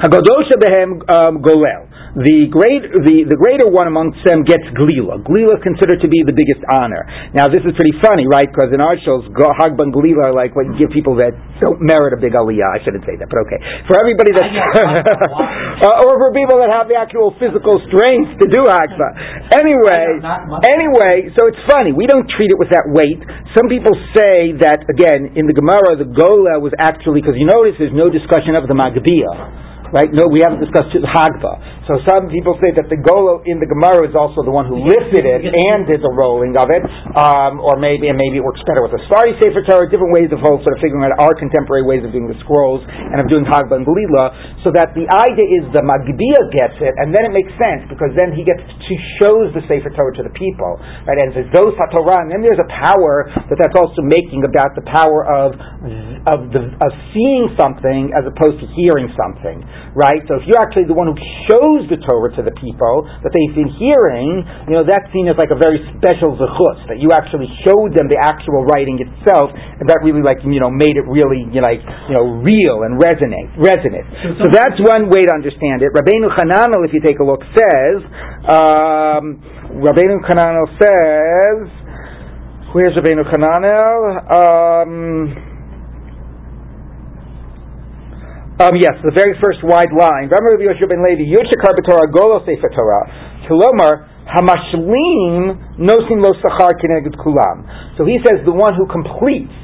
Hagadosha 0.00 0.56
behem 0.56 1.02
um, 1.10 1.42
golel. 1.42 1.93
The 2.14 2.46
great 2.46 2.86
the, 2.94 3.26
the 3.26 3.34
greater 3.34 3.66
one 3.66 3.90
amongst 3.90 4.22
them 4.22 4.46
gets 4.46 4.62
glila. 4.78 5.18
Glila 5.26 5.58
is 5.58 5.62
considered 5.66 5.98
to 5.98 6.06
be 6.06 6.22
the 6.22 6.30
biggest 6.30 6.62
honor. 6.70 7.02
Now 7.34 7.50
this 7.50 7.66
is 7.66 7.74
pretty 7.74 7.98
funny, 7.98 8.30
right? 8.30 8.46
Because 8.46 8.70
in 8.70 8.78
our 8.78 8.94
shows, 9.02 9.26
Hagba 9.34 9.82
and 9.82 9.90
Glila 9.90 10.30
are 10.30 10.34
like 10.34 10.54
what 10.54 10.70
you 10.70 10.78
give 10.78 10.94
people 10.94 11.18
that 11.18 11.34
don't 11.58 11.82
merit 11.82 12.14
a 12.14 12.20
big 12.22 12.38
aliyah. 12.38 12.70
I 12.70 12.78
shouldn't 12.86 13.02
say 13.02 13.18
that, 13.18 13.26
but 13.26 13.42
okay. 13.50 13.58
For 13.90 13.98
everybody 13.98 14.30
that, 14.30 14.46
uh, 15.90 16.06
or 16.06 16.14
for 16.22 16.30
people 16.30 16.62
that 16.62 16.70
have 16.70 16.86
the 16.86 16.94
actual 16.94 17.34
physical 17.42 17.82
strength 17.90 18.38
to 18.38 18.46
do 18.46 18.62
Hagba. 18.62 19.08
Anyway, 19.58 20.22
anyway, 20.70 21.34
so 21.34 21.50
it's 21.50 21.62
funny. 21.66 21.90
We 21.90 22.06
don't 22.06 22.30
treat 22.38 22.54
it 22.54 22.58
with 22.62 22.70
that 22.70 22.86
weight. 22.94 23.18
Some 23.58 23.66
people 23.66 23.90
say 24.14 24.54
that 24.62 24.86
again 24.86 25.34
in 25.34 25.50
the 25.50 25.56
Gemara, 25.56 25.98
the 25.98 26.06
Gola 26.06 26.62
was 26.62 26.70
actually 26.78 27.26
because 27.26 27.34
you 27.34 27.50
notice 27.50 27.74
there's 27.82 27.90
no 27.90 28.06
discussion 28.06 28.54
of 28.54 28.70
the 28.70 28.76
Magbiyah 28.78 29.74
right? 29.94 30.10
No, 30.10 30.26
we 30.26 30.42
haven't 30.42 30.58
discussed 30.58 30.90
the 30.90 31.06
Hagba. 31.06 31.54
So 31.84 32.00
some 32.08 32.32
people 32.32 32.56
say 32.64 32.72
that 32.80 32.88
the 32.88 32.96
Golo 32.96 33.44
in 33.44 33.60
the 33.60 33.68
Gemara 33.68 34.08
is 34.08 34.16
also 34.16 34.40
the 34.40 34.52
one 34.52 34.64
who 34.64 34.80
lifted 34.80 35.28
it 35.28 35.44
and 35.44 35.84
did 35.84 36.00
the 36.00 36.08
rolling 36.08 36.56
of 36.56 36.72
it, 36.72 36.80
um, 37.12 37.60
or 37.60 37.76
maybe 37.76 38.08
and 38.08 38.16
maybe 38.16 38.40
it 38.40 38.44
works 38.44 38.64
better 38.64 38.80
with 38.80 38.96
a 38.96 39.02
Sfardi 39.04 39.36
Sefer 39.36 39.60
Torah, 39.68 39.84
different 39.92 40.12
ways 40.16 40.32
of 40.32 40.40
sort 40.40 40.64
of 40.64 40.80
figuring 40.80 41.04
out 41.04 41.12
our 41.20 41.36
contemporary 41.36 41.84
ways 41.84 42.00
of 42.00 42.10
doing 42.12 42.24
the 42.24 42.38
scrolls 42.40 42.80
and 42.88 43.20
of 43.20 43.28
doing 43.28 43.44
Hagba 43.44 43.76
and 43.76 43.84
Galila, 43.84 44.64
so 44.64 44.72
that 44.72 44.96
the 44.96 45.04
idea 45.04 45.46
is 45.60 45.68
the 45.76 45.84
Magbiya 45.84 46.42
gets 46.56 46.80
it, 46.80 46.96
and 46.96 47.12
then 47.12 47.28
it 47.28 47.32
makes 47.36 47.52
sense 47.60 47.84
because 47.92 48.16
then 48.16 48.32
he 48.32 48.48
gets 48.48 48.64
to 48.64 48.92
shows 49.20 49.52
the 49.52 49.60
Sefer 49.68 49.92
Torah 49.92 50.16
to 50.16 50.24
the 50.24 50.32
people, 50.32 50.80
right? 51.04 51.20
And 51.20 51.36
says 51.36 51.48
those 51.52 51.76
HaTorah, 51.76 52.24
and 52.24 52.32
then 52.32 52.40
there's 52.40 52.60
a 52.60 52.70
power 52.80 53.28
that 53.28 53.60
that's 53.60 53.76
also 53.76 54.00
making 54.00 54.48
about 54.48 54.72
the 54.72 54.84
power 54.88 55.28
of 55.28 55.52
of 56.24 56.48
the 56.48 56.72
of 56.80 56.90
seeing 57.12 57.52
something 57.60 58.16
as 58.16 58.24
opposed 58.24 58.56
to 58.64 58.66
hearing 58.72 59.12
something 59.12 59.60
right? 59.94 60.18
So 60.26 60.42
if 60.42 60.44
you're 60.46 60.60
actually 60.60 60.90
the 60.90 60.98
one 60.98 61.06
who 61.06 61.18
shows 61.46 61.73
the 61.90 61.98
Torah 61.98 62.30
to 62.38 62.42
the 62.46 62.54
people 62.62 63.02
that 63.26 63.34
they've 63.34 63.56
been 63.58 63.74
hearing, 63.74 64.46
you 64.70 64.78
know, 64.78 64.86
that's 64.86 65.10
seen 65.10 65.26
as 65.26 65.34
like 65.34 65.50
a 65.50 65.58
very 65.58 65.82
special 65.98 66.38
zechus, 66.38 66.78
that 66.86 67.02
you 67.02 67.10
actually 67.10 67.50
showed 67.66 67.90
them 67.98 68.06
the 68.06 68.18
actual 68.22 68.62
writing 68.70 69.02
itself, 69.02 69.50
and 69.50 69.90
that 69.90 69.98
really 70.06 70.22
like, 70.22 70.38
you 70.46 70.62
know, 70.62 70.70
made 70.70 70.94
it 70.94 71.06
really, 71.10 71.42
you 71.50 71.58
know, 71.58 71.66
like, 71.66 71.82
you 72.06 72.14
know, 72.14 72.38
real 72.46 72.86
and 72.86 73.02
resonate, 73.02 73.50
resonate. 73.58 74.06
So, 74.22 74.46
so 74.46 74.54
that's 74.54 74.78
one 74.86 75.10
way 75.10 75.26
to 75.26 75.32
understand 75.34 75.82
it. 75.82 75.90
Rabbeinu 75.90 76.30
Hananel, 76.38 76.86
if 76.86 76.94
you 76.94 77.02
take 77.02 77.18
a 77.18 77.26
look, 77.26 77.42
says, 77.56 77.98
um, 78.46 79.42
Rabbeinu 79.82 80.22
Hananel 80.22 80.70
says, 80.78 81.66
where's 82.70 82.94
Rabbeinu 82.94 83.26
Hananel? 83.26 83.98
Um, 84.30 85.53
um, 88.62 88.78
yes, 88.78 88.94
the 89.02 89.10
very 89.10 89.34
first 89.42 89.58
wide 89.66 89.90
line. 89.90 90.30
Rabbi 90.30 90.62
Yoshua 90.62 90.86
ben 90.86 91.02
Levi, 91.02 91.26
Yudshakar 91.26 91.74
b'Torah 91.74 92.06
Golo 92.06 92.38
Sefer 92.46 92.70
Torah. 92.70 93.02
Kilomar, 93.50 94.06
Hamashlim 94.30 95.73
lo 95.78 96.30
sachar 96.38 96.74
kineged 96.78 97.16
kulam. 97.18 97.66
So 97.98 98.04
he 98.04 98.18
says 98.22 98.42
the 98.44 98.54
one 98.54 98.74
who 98.74 98.86
completes. 98.86 99.54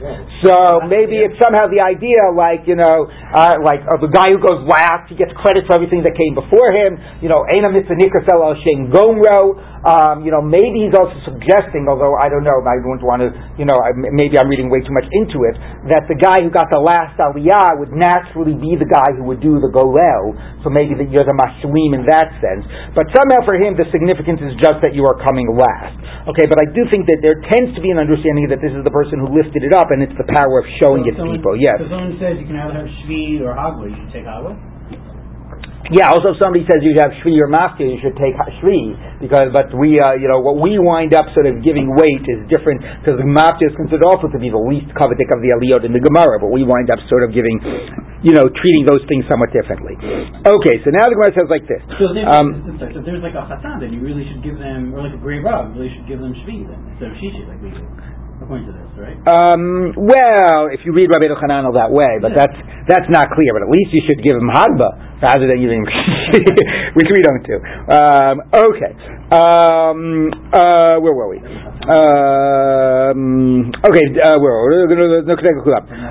So 0.43 0.83
maybe 0.87 1.19
it's 1.23 1.39
somehow 1.39 1.67
the 1.71 1.83
idea, 1.83 2.31
like 2.35 2.67
you 2.67 2.75
know, 2.75 3.07
uh, 3.11 3.59
like 3.63 3.83
uh, 3.87 3.99
the 3.99 4.11
guy 4.11 4.31
who 4.31 4.39
goes 4.43 4.67
last, 4.67 5.11
he 5.11 5.15
gets 5.15 5.31
credit 5.39 5.67
for 5.67 5.75
everything 5.75 6.03
that 6.07 6.15
came 6.19 6.35
before 6.35 6.71
him. 6.75 6.99
You 7.23 7.29
know, 7.31 7.47
ena 7.47 7.71
mitzvah 7.71 7.99
nikrasel 7.99 8.39
al 8.39 8.59
shem 8.63 8.91
gomro. 8.91 9.71
Um, 9.81 10.29
you 10.29 10.31
know, 10.31 10.45
maybe 10.45 10.85
he's 10.85 10.93
also 10.93 11.17
suggesting, 11.25 11.89
although 11.89 12.13
I 12.13 12.29
don't 12.29 12.45
know, 12.45 12.61
I 12.61 12.77
wouldn't 12.85 13.01
want 13.01 13.25
to, 13.25 13.33
you 13.57 13.65
know, 13.65 13.81
I, 13.81 13.97
maybe 13.97 14.37
I'm 14.37 14.45
reading 14.45 14.69
way 14.69 14.85
too 14.85 14.93
much 14.93 15.09
into 15.09 15.49
it, 15.49 15.57
that 15.89 16.05
the 16.05 16.21
guy 16.21 16.45
who 16.45 16.53
got 16.53 16.69
the 16.69 16.77
last 16.77 17.17
aliyah 17.17 17.81
would 17.81 17.89
naturally 17.97 18.53
be 18.53 18.77
the 18.77 18.85
guy 18.85 19.17
who 19.17 19.25
would 19.33 19.41
do 19.41 19.57
the 19.57 19.73
golel. 19.73 20.37
So 20.61 20.69
maybe 20.69 20.93
that 21.01 21.09
you're 21.09 21.25
the 21.25 21.33
mashlim 21.33 21.97
in 21.97 22.05
that 22.13 22.29
sense. 22.45 22.69
But 22.93 23.09
somehow 23.17 23.41
for 23.49 23.57
him, 23.57 23.81
the 23.81 23.89
significance 23.89 24.45
is 24.45 24.53
just 24.61 24.85
that 24.85 24.93
you 24.93 25.09
are 25.09 25.17
coming 25.25 25.49
last. 25.49 26.00
Okay, 26.31 26.47
but 26.47 26.61
I 26.61 26.67
do 26.71 26.87
think 26.93 27.09
that 27.09 27.21
there 27.25 27.41
tends 27.49 27.75
to 27.75 27.81
be 27.81 27.91
an 27.91 27.99
understanding 27.99 28.47
that 28.53 28.61
this 28.63 28.73
is 28.73 28.85
the 28.85 28.95
person 28.95 29.19
who 29.19 29.33
lifted 29.33 29.65
it 29.65 29.73
up, 29.73 29.91
and 29.91 30.05
it's 30.05 30.15
the 30.15 30.29
power 30.31 30.61
of 30.61 30.67
showing 30.79 31.05
so 31.05 31.11
it 31.11 31.15
to 31.19 31.25
people. 31.33 31.55
Yes. 31.59 31.81
So 31.81 31.91
someone 31.91 32.21
says 32.21 32.39
you 32.39 32.47
can 32.47 32.57
either 32.57 32.85
have 32.85 32.91
shvi 33.05 33.41
or 33.43 33.57
hagba. 33.57 33.91
You 33.91 33.97
should 33.97 34.13
take 34.13 34.29
hagba. 34.29 34.70
Yeah, 35.91 36.15
also 36.15 36.31
if 36.31 36.39
somebody 36.39 36.63
says 36.71 36.87
you 36.87 36.95
should 36.95 37.03
have 37.03 37.11
shvi 37.19 37.35
or 37.43 37.51
maftir, 37.51 37.91
you 37.91 37.99
should 37.99 38.15
take 38.15 38.39
shvi 38.63 38.95
because, 39.19 39.51
but 39.51 39.75
we, 39.75 39.99
uh, 39.99 40.15
you 40.15 40.31
know, 40.31 40.39
what 40.39 40.63
we 40.63 40.79
wind 40.79 41.11
up 41.19 41.27
sort 41.35 41.51
of 41.51 41.59
giving 41.67 41.91
weight 41.99 42.23
is 42.31 42.47
different 42.47 42.79
because 43.03 43.19
the 43.19 43.27
maftir 43.27 43.67
is 43.67 43.75
considered 43.75 44.07
also 44.07 44.31
to 44.31 44.39
be 44.39 44.55
the 44.55 44.63
least 44.71 44.87
kavadik 44.95 45.27
of 45.35 45.43
the 45.43 45.51
aliyot 45.51 45.83
in 45.83 45.91
the 45.91 45.99
Gemara, 45.99 46.39
but 46.39 46.55
we 46.55 46.63
wind 46.63 46.95
up 46.95 47.03
sort 47.11 47.27
of 47.27 47.35
giving, 47.35 47.59
you 48.23 48.31
know, 48.31 48.47
treating 48.63 48.87
those 48.87 49.03
things 49.11 49.27
somewhat 49.27 49.51
differently. 49.51 49.99
Okay, 50.47 50.79
so 50.87 50.95
now 50.95 51.11
the 51.11 51.19
Gemara 51.19 51.35
says 51.35 51.51
like 51.51 51.67
this. 51.67 51.83
So, 51.99 52.07
um, 52.23 52.79
so 52.79 52.87
if 52.87 53.03
there's 53.03 53.25
like 53.27 53.35
a 53.35 53.43
chatan, 53.51 53.83
then 53.83 53.91
you 53.91 53.99
really 53.99 54.23
should 54.31 54.47
give 54.47 54.63
them, 54.63 54.95
or 54.95 55.03
like 55.03 55.19
a 55.19 55.19
grey 55.19 55.43
rug, 55.43 55.75
you 55.75 55.83
really 55.83 55.95
should 55.99 56.07
give 56.07 56.23
them 56.23 56.39
shvi 56.47 56.71
then 56.71 56.79
instead 56.95 57.11
of 57.11 57.19
shishi 57.19 57.43
like 57.51 57.59
we 57.59 57.75
do 57.75 57.83
according 58.41 58.65
to 58.65 58.73
this, 58.73 58.89
right? 58.97 59.21
Um, 59.29 59.93
well, 60.01 60.73
if 60.73 60.81
you 60.89 60.97
read 60.97 61.13
Rabbi 61.13 61.29
Hananel 61.29 61.77
that 61.77 61.93
way, 61.93 62.17
but 62.25 62.33
yeah. 62.33 62.47
that's 62.47 62.59
that's 62.89 63.09
not 63.13 63.29
clear. 63.37 63.53
But 63.53 63.69
at 63.69 63.71
least 63.71 63.93
you 63.93 64.01
should 64.09 64.25
give 64.25 64.33
him 64.33 64.49
hagba 64.49 65.10
rather 65.23 65.47
than 65.47 65.61
using 65.61 65.85
which 66.97 67.09
we 67.13 67.23
don't 67.23 67.45
do. 67.45 67.61
Um, 67.93 68.41
okay. 68.53 68.97
Um, 69.31 70.27
uh, 70.51 70.99
where 70.99 71.15
were 71.15 71.31
we? 71.31 71.39
Um, 71.39 73.71
okay, 73.79 74.03
uh, 74.19 74.35
where 74.43 74.55
were 74.59 74.75
we? 74.75 74.83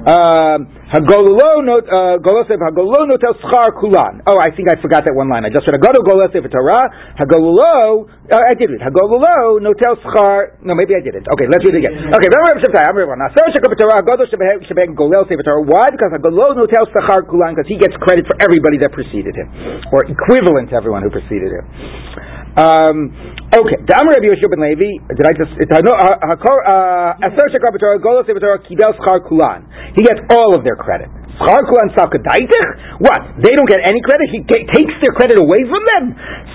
Um, 0.07 0.71
Hagolo 0.89 1.61
no 1.61 1.77
Golosef 2.23 2.57
Hagolo 2.57 3.05
no 3.05 3.13
tel 3.21 3.35
schar 3.43 3.69
kulan. 3.77 4.23
Oh, 4.25 4.39
I 4.41 4.49
think 4.55 4.71
I 4.71 4.79
forgot 4.81 5.05
that 5.05 5.13
one 5.13 5.29
line. 5.29 5.45
I 5.45 5.51
just 5.53 5.61
said 5.67 5.75
Hagolo 5.75 6.01
Golosef 6.01 6.41
Torah 6.49 6.89
Hagolo. 7.19 8.07
Uh, 8.25 8.39
I 8.39 8.55
did 8.55 8.71
it. 8.71 8.81
Hagolo 8.81 9.59
no 9.61 9.73
tel 9.77 9.97
schar. 10.01 10.57
No, 10.63 10.73
maybe 10.73 10.95
I 10.95 11.01
did 11.03 11.13
it. 11.13 11.27
Okay, 11.27 11.45
let's 11.45 11.61
read 11.67 11.75
it 11.75 11.83
again. 11.85 12.09
Okay, 12.09 12.27
remember 12.31 12.57
Shabtai. 12.63 12.87
I'm 12.87 12.95
everyone. 12.95 13.19
Now, 13.19 13.29
Sarah 13.35 13.51
Shekab 13.53 13.75
Torah 13.77 13.99
Hagolo 14.01 14.25
Shebek 14.31 14.95
Golel 14.95 15.27
Sefer 15.29 15.43
Torah. 15.43 15.61
Why? 15.61 15.91
Because 15.91 16.09
Hagolo 16.15 16.55
no 16.55 16.65
tel 16.71 16.87
schar 16.89 17.21
kulan 17.27 17.53
because 17.53 17.67
he 17.69 17.77
gets 17.77 17.93
credit 18.01 18.25
for 18.25 18.33
everybody 18.41 18.79
that 18.81 18.89
preceded 18.99 19.31
him, 19.39 19.47
or 19.95 20.03
equivalent 20.03 20.69
to 20.71 20.75
everyone 20.75 21.07
who 21.07 21.09
preceded 21.09 21.47
him. 21.55 21.63
Um, 22.59 22.97
okay, 23.55 23.79
Damar 23.87 24.19
Rabbi 24.19 24.27
Yoshua 24.35 24.51
ben 24.51 24.59
Levi. 24.59 24.99
Did 25.15 25.23
I 25.23 25.31
just? 25.31 25.55
Uh, 25.55 25.79
uh. 25.79 27.15
He 29.95 30.03
gets 30.03 30.19
all 30.35 30.51
of 30.55 30.63
their 30.67 30.75
credit. 30.75 31.07
What? 32.99 33.21
They 33.39 33.55
don't 33.55 33.69
get 33.69 33.79
any 33.87 34.03
credit. 34.03 34.27
He 34.31 34.43
t- 34.43 34.67
takes 34.75 34.95
their 34.99 35.15
credit 35.15 35.39
away 35.39 35.63
from 35.71 35.83
them. 35.95 36.03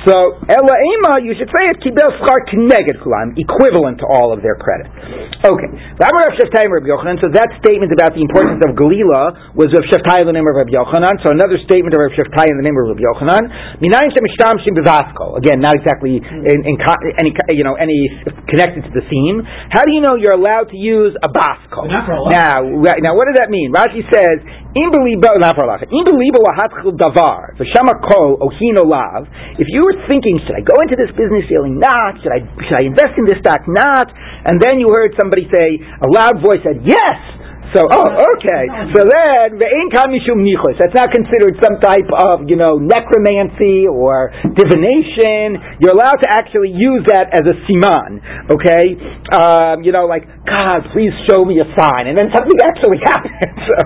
So 0.04 0.36
Ella 0.44 0.76
Ema, 0.76 1.24
you 1.24 1.32
should 1.40 1.48
say 1.48 1.64
it 1.72 1.80
kibel 1.80 2.12
schar 2.20 2.44
kineged 2.52 3.00
kulam, 3.00 3.32
equivalent 3.40 3.96
to 4.04 4.06
all 4.12 4.36
of 4.36 4.44
their 4.44 4.60
credit. 4.60 4.92
Okay. 5.44 5.70
So 5.96 7.28
that 7.32 7.50
statement 7.64 7.92
about 7.96 8.12
the 8.12 8.20
importance 8.20 8.60
of 8.68 8.76
Galila 8.76 9.56
was 9.56 9.72
of 9.72 9.84
Sheftai 9.88 10.20
in 10.20 10.28
the 10.28 10.36
name 10.36 10.44
of 10.44 10.56
Rabbi 10.56 10.76
Yochanan. 10.76 11.20
So 11.24 11.32
another 11.32 11.56
statement 11.64 11.96
of 11.96 12.04
Rabbi 12.04 12.20
Sheftai 12.20 12.52
in 12.52 12.56
the 12.60 12.64
name 12.64 12.76
of 12.76 12.84
Rabbi 12.92 13.00
Yochanan. 13.00 13.48
Again, 15.40 15.58
not 15.64 15.74
exactly 15.76 16.20
in, 16.20 16.58
in 16.68 16.76
any 17.20 17.32
you 17.56 17.64
know 17.64 17.74
any 17.80 18.08
connected 18.48 18.84
to 18.84 18.92
the 18.92 19.04
theme. 19.08 19.40
How 19.72 19.82
do 19.84 19.92
you 19.92 20.00
know 20.04 20.16
you're 20.20 20.36
allowed 20.36 20.68
to 20.72 20.76
use 20.76 21.16
a 21.22 21.28
basko? 21.28 21.88
Now, 22.28 22.60
now 23.00 23.12
what 23.16 23.24
does 23.28 23.36
that 23.40 23.48
mean? 23.48 23.72
Rashi 23.72 24.04
says 24.12 24.40
if 29.62 29.70
you 29.70 29.86
were 29.86 29.94
thinking, 30.10 30.42
should 30.42 30.58
I 30.58 30.66
go 30.66 30.74
into 30.82 30.98
this 30.98 31.14
business 31.14 31.46
feeling 31.46 31.78
not? 31.78 32.18
Should 32.20 32.34
I 32.34 32.42
should 32.66 32.78
I 32.82 32.84
invest 32.90 33.14
in 33.14 33.24
this 33.24 33.38
stock 33.38 33.62
not? 33.70 34.10
And 34.10 34.58
then 34.58 34.82
you 34.82 34.90
heard 34.90 35.14
somebody 35.14 35.46
say, 35.46 35.78
a 35.78 36.08
loud 36.10 36.42
voice 36.42 36.60
said, 36.66 36.82
yes. 36.82 37.18
So, 37.74 37.82
oh, 37.90 38.06
okay. 38.38 38.64
So 38.94 39.02
then, 39.02 39.58
That's 40.78 40.94
not 40.94 41.10
considered 41.10 41.58
some 41.58 41.82
type 41.82 42.06
of, 42.06 42.46
you 42.46 42.54
know, 42.54 42.78
necromancy 42.78 43.90
or 43.90 44.30
divination. 44.54 45.58
You're 45.82 45.98
allowed 45.98 46.22
to 46.22 46.30
actually 46.30 46.70
use 46.70 47.02
that 47.10 47.34
as 47.34 47.42
a 47.42 47.56
siman, 47.66 48.22
okay? 48.46 48.94
Um, 49.34 49.82
you 49.82 49.90
know, 49.90 50.06
like, 50.06 50.22
God, 50.44 50.92
please 50.92 51.12
show 51.24 51.40
me 51.48 51.56
a 51.56 51.64
sign. 51.72 52.04
And 52.04 52.20
then 52.20 52.28
something 52.28 52.58
actually 52.68 53.00
happens. 53.00 53.56
so, 53.68 53.80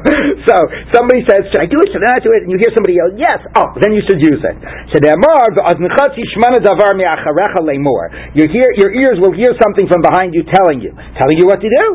so, 0.50 0.56
somebody 0.90 1.22
says, 1.22 1.46
should 1.54 1.62
I 1.62 1.70
do 1.70 1.78
it? 1.78 1.94
Should 1.94 2.02
I 2.02 2.18
not 2.18 2.22
do 2.26 2.34
it? 2.34 2.42
And 2.42 2.50
you 2.50 2.58
hear 2.58 2.74
somebody 2.74 2.98
yell, 2.98 3.14
yes. 3.14 3.38
Oh, 3.54 3.70
then 3.78 3.94
you 3.94 4.02
should 4.10 4.18
use 4.18 4.42
it. 4.42 4.56
You 8.34 8.44
hear, 8.50 8.68
your 8.74 8.90
ears 8.90 9.22
will 9.22 9.34
hear 9.38 9.54
something 9.62 9.86
from 9.86 10.02
behind 10.02 10.34
you 10.34 10.42
telling 10.50 10.82
you, 10.82 10.90
telling 11.14 11.38
you 11.38 11.46
what 11.46 11.62
to 11.62 11.70
do. 11.70 11.86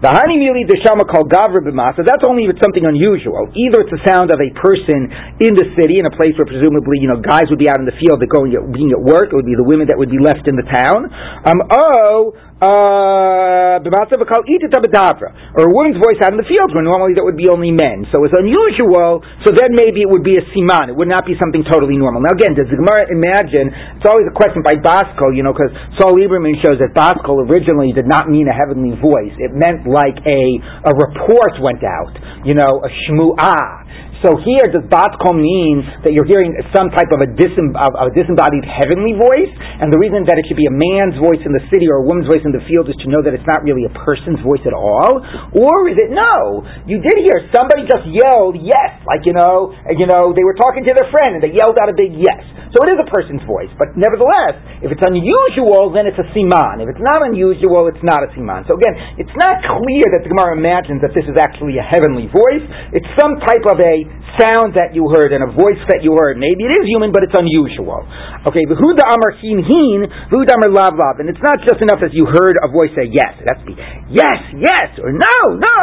The 0.00 0.08
honey 0.08 0.40
mili 0.40 0.64
deshama 0.64 1.04
called 1.04 1.28
gavra 1.28 1.60
b'masa. 1.60 2.00
That's 2.08 2.24
only 2.24 2.48
if 2.48 2.56
it's 2.56 2.62
something 2.64 2.88
unusual. 2.88 3.52
Either 3.52 3.84
it's 3.84 3.92
the 3.92 4.00
sound 4.00 4.32
of 4.32 4.40
a 4.40 4.48
person 4.56 5.12
in 5.44 5.52
the 5.52 5.68
city, 5.76 6.00
in 6.00 6.08
a 6.08 6.14
place 6.16 6.32
where 6.40 6.48
presumably 6.48 7.04
you 7.04 7.08
know 7.12 7.20
guys 7.20 7.52
would 7.52 7.60
be 7.60 7.68
out 7.68 7.76
in 7.76 7.84
the 7.84 7.92
field, 8.00 8.16
they're 8.16 8.32
going 8.32 8.48
being 8.72 8.96
at 8.96 9.02
work. 9.04 9.28
It 9.28 9.36
would 9.36 9.44
be 9.44 9.60
the 9.60 9.68
women 9.68 9.92
that 9.92 10.00
would 10.00 10.08
be 10.08 10.16
left 10.16 10.48
in 10.48 10.56
the 10.56 10.64
town. 10.72 11.04
Um, 11.44 11.60
oh, 11.68 12.32
uh, 12.60 13.80
or 13.80 15.64
a 15.64 15.72
woman's 15.72 15.96
voice 15.96 16.20
out 16.20 16.36
in 16.36 16.38
the 16.38 16.44
fields 16.44 16.76
where 16.76 16.84
normally 16.84 17.16
that 17.16 17.24
would 17.24 17.40
be 17.40 17.48
only 17.48 17.72
men. 17.72 18.04
So 18.12 18.20
it's 18.28 18.36
unusual, 18.36 19.24
so 19.46 19.56
then 19.56 19.72
maybe 19.72 20.04
it 20.04 20.10
would 20.12 20.20
be 20.20 20.36
a 20.36 20.44
siman. 20.52 20.92
It 20.92 20.96
would 20.96 21.08
not 21.08 21.24
be 21.24 21.40
something 21.40 21.64
totally 21.72 21.96
normal. 21.96 22.20
Now 22.20 22.36
again, 22.36 22.52
does 22.52 22.68
the 22.68 22.76
Gemara 22.76 23.08
imagine, 23.08 23.72
it's 23.96 24.04
always 24.04 24.28
a 24.28 24.34
question 24.36 24.60
by 24.60 24.76
Basko, 24.76 25.32
you 25.32 25.40
know, 25.40 25.56
because 25.56 25.72
Saul 25.96 26.20
Lieberman 26.20 26.60
shows 26.60 26.76
that 26.84 26.92
Basko 26.92 27.48
originally 27.48 27.96
did 27.96 28.04
not 28.04 28.28
mean 28.28 28.44
a 28.44 28.56
heavenly 28.56 28.92
voice. 29.00 29.32
It 29.40 29.56
meant 29.56 29.88
like 29.88 30.20
a, 30.28 30.42
a 30.84 30.92
report 30.92 31.56
went 31.64 31.80
out, 31.80 32.12
you 32.44 32.52
know, 32.52 32.84
a 32.84 32.90
shmu'ah. 33.08 33.88
So 34.20 34.36
here, 34.44 34.68
does 34.68 34.84
batkom 34.92 35.40
mean 35.40 35.80
that 36.04 36.12
you're 36.12 36.28
hearing 36.28 36.52
some 36.76 36.92
type 36.92 37.08
of 37.08 37.24
a, 37.24 37.28
disem- 37.40 37.72
of 37.72 37.92
a, 37.96 38.12
disembodied 38.12 38.68
heavenly 38.68 39.16
voice? 39.16 39.48
And 39.80 39.88
the 39.88 39.96
reason 39.96 40.28
that 40.28 40.36
it 40.36 40.44
should 40.44 40.60
be 40.60 40.68
a 40.68 40.76
man's 40.76 41.16
voice 41.16 41.40
in 41.40 41.56
the 41.56 41.64
city 41.72 41.88
or 41.88 42.04
a 42.04 42.04
woman's 42.04 42.28
voice 42.28 42.44
in 42.44 42.52
the 42.52 42.60
field 42.68 42.92
is 42.92 43.00
to 43.00 43.08
know 43.08 43.24
that 43.24 43.32
it's 43.32 43.48
not 43.48 43.64
really 43.64 43.88
a 43.88 43.92
person's 43.96 44.36
voice 44.44 44.60
at 44.68 44.76
all? 44.76 45.24
Or 45.56 45.88
is 45.88 45.96
it 45.96 46.12
no? 46.12 46.60
You 46.84 47.00
did 47.00 47.16
hear 47.24 47.48
somebody 47.48 47.88
just 47.88 48.04
yelled 48.12 48.60
yes, 48.60 49.00
like 49.08 49.24
you 49.24 49.32
know, 49.32 49.72
you 49.96 50.04
know, 50.04 50.36
they 50.36 50.44
were 50.44 50.56
talking 50.56 50.84
to 50.84 50.92
their 50.92 51.08
friend 51.08 51.40
and 51.40 51.42
they 51.42 51.56
yelled 51.56 51.80
out 51.80 51.88
a 51.88 51.96
big 51.96 52.12
yes. 52.12 52.44
So 52.70 52.78
it 52.86 52.94
is 52.94 53.02
a 53.02 53.08
person's 53.10 53.42
voice, 53.50 53.72
but 53.82 53.98
nevertheless, 53.98 54.54
if 54.78 54.94
it's 54.94 55.02
unusual, 55.02 55.90
then 55.90 56.06
it's 56.06 56.18
a 56.22 56.28
siman. 56.30 56.78
If 56.78 56.94
it's 56.94 57.02
not 57.02 57.26
unusual, 57.26 57.90
it's 57.90 58.04
not 58.06 58.22
a 58.22 58.30
siman. 58.30 58.62
So 58.70 58.78
again, 58.78 58.94
it's 59.18 59.34
not 59.34 59.58
clear 59.64 60.06
that 60.14 60.22
the 60.22 60.30
Gemara 60.30 60.54
imagines 60.54 61.02
that 61.02 61.10
this 61.10 61.26
is 61.26 61.34
actually 61.34 61.82
a 61.82 61.86
heavenly 61.88 62.30
voice. 62.30 62.62
It's 62.94 63.10
some 63.18 63.42
type 63.42 63.66
of 63.66 63.82
a 63.82 64.06
sound 64.38 64.78
that 64.78 64.94
you 64.94 65.10
heard 65.10 65.34
and 65.34 65.42
a 65.42 65.50
voice 65.50 65.80
that 65.90 66.00
you 66.06 66.14
heard. 66.14 66.38
Maybe 66.38 66.64
it 66.64 66.72
is 66.72 66.86
human, 66.86 67.10
but 67.10 67.26
it's 67.26 67.34
unusual. 67.34 68.06
Okay, 68.46 68.64
v'huda 68.64 69.04
amar 69.04 69.36
hin 69.42 69.60
hin, 69.60 70.00
amar 70.06 70.70
lav 70.70 70.94
lav. 70.96 71.18
And 71.20 71.28
it's 71.28 71.42
not 71.42 71.60
just 71.66 71.82
enough 71.82 72.00
as 72.00 72.14
you 72.14 72.24
heard 72.30 72.56
a 72.62 72.68
voice 72.70 72.92
say 72.94 73.10
yes. 73.10 73.36
To 73.40 73.52
be 73.66 73.74
yes, 74.08 74.40
yes, 74.56 74.88
or 75.02 75.12
no, 75.12 75.38
no. 75.58 75.78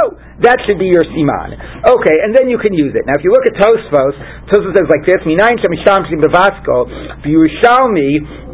That 0.45 0.61
should 0.69 0.77
be 0.77 0.85
your 0.85 1.01
siman. 1.01 1.57
Okay, 1.81 2.17
and 2.21 2.33
then 2.37 2.45
you 2.47 2.61
can 2.61 2.73
use 2.73 2.93
it. 2.93 3.03
Now, 3.09 3.17
if 3.17 3.25
you 3.25 3.33
look 3.33 3.45
at 3.49 3.57
Tosfos, 3.57 4.15
Tosfos 4.53 4.73
says 4.77 4.85
like 4.85 5.01
this, 5.05 5.17
Minayin 5.25 5.57
Shemisham 5.57 6.05
Shim 6.05 6.21
Bevasko, 6.21 6.85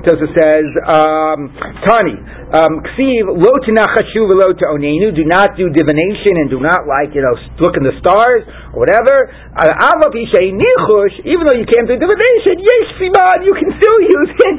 Tosfos 0.03 0.31
says, 0.35 0.67
um, 0.83 1.47
Tani, 1.87 2.19
um, 2.53 2.83
Ksiv, 2.91 3.23
lo 3.39 3.51
tinachashu 3.63 4.27
velo 4.27 4.51
onenu, 4.51 5.15
do 5.15 5.23
not 5.23 5.55
do 5.55 5.71
divination 5.71 6.43
and 6.43 6.51
do 6.51 6.59
not 6.59 6.85
like, 6.85 7.15
you 7.15 7.23
know, 7.23 7.33
look 7.63 7.79
in 7.79 7.83
the 7.87 7.95
stars 8.03 8.43
or 8.75 8.83
whatever. 8.83 9.31
Ava 9.55 10.07
pishay 10.11 10.51
nichush, 10.51 11.15
even 11.23 11.47
though 11.47 11.55
you 11.55 11.65
can't 11.65 11.87
do 11.87 11.95
divination, 11.95 12.59
yesh 12.59 12.89
siman, 12.99 13.47
you 13.47 13.53
can 13.55 13.69
still 13.79 13.99
use 14.03 14.31
it. 14.37 14.57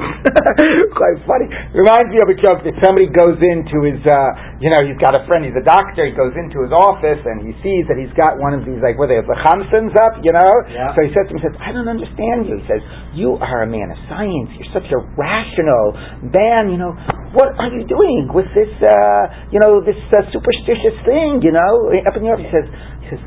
Quite 0.99 1.19
funny. 1.29 1.47
Reminds 1.77 2.09
me 2.09 2.19
of 2.25 2.29
a 2.33 2.37
joke 2.41 2.65
that 2.65 2.75
somebody 2.81 3.13
goes 3.13 3.37
into 3.45 3.85
his, 3.85 4.01
uh, 4.09 4.59
you 4.65 4.73
know, 4.73 4.81
he's 4.81 4.99
got 4.99 5.13
a 5.13 5.23
friend, 5.29 5.45
he's 5.45 5.59
a 5.61 5.67
doctor, 5.67 6.09
he 6.09 6.17
goes 6.17 6.33
into 6.41 6.65
his 6.65 6.73
office 6.73 7.21
and 7.23 7.45
he 7.45 7.53
sees 7.61 7.85
that 7.93 8.01
he's 8.01 8.13
got 8.17 8.41
one 8.41 8.57
of 8.57 8.65
these, 8.65 8.81
like, 8.81 8.97
what 8.97 9.13
are 9.13 9.21
they, 9.21 9.23
the 9.23 9.39
chamsons 9.45 9.93
up, 10.01 10.19
you 10.25 10.33
know? 10.33 10.53
Yeah. 10.73 10.97
So 10.97 11.05
he 11.05 11.13
says 11.13 11.29
to 11.29 11.37
him, 11.37 11.39
he 11.39 11.45
says, 11.45 11.57
I 11.61 11.71
don't 11.71 11.91
understand 11.91 12.49
you. 12.49 12.59
He 12.59 12.67
says, 12.67 12.83
you 13.13 13.37
are 13.39 13.63
a 13.63 13.71
man 13.71 13.93
of 13.93 13.99
science. 14.11 14.51
You're 14.59 14.73
such 14.75 14.89
a 14.91 15.01
rational 15.35 15.99
man. 16.31 16.71
You 16.71 16.79
know, 16.79 16.95
what 17.35 17.59
are 17.59 17.71
you 17.75 17.83
doing 17.83 18.31
with 18.31 18.47
this, 18.55 18.71
uh, 18.79 19.51
you 19.51 19.59
know, 19.59 19.83
this 19.83 19.99
uh, 20.15 20.23
superstitious 20.31 20.95
thing, 21.03 21.43
you 21.43 21.51
know, 21.51 21.91
up 22.07 22.15
in 22.15 22.23
Europe? 22.25 22.41
He 22.47 22.51
says, 22.55 22.67
he 23.03 23.07
says, 23.11 23.23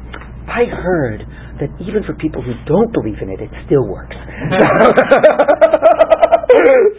I 0.48 0.63
heard 0.72 1.28
that 1.60 1.67
even 1.84 2.08
for 2.08 2.15
people 2.15 2.39
who 2.39 2.56
don't 2.63 2.93
believe 2.96 3.20
in 3.20 3.28
it, 3.30 3.43
it 3.43 3.52
still 3.67 3.84
works. 3.84 4.15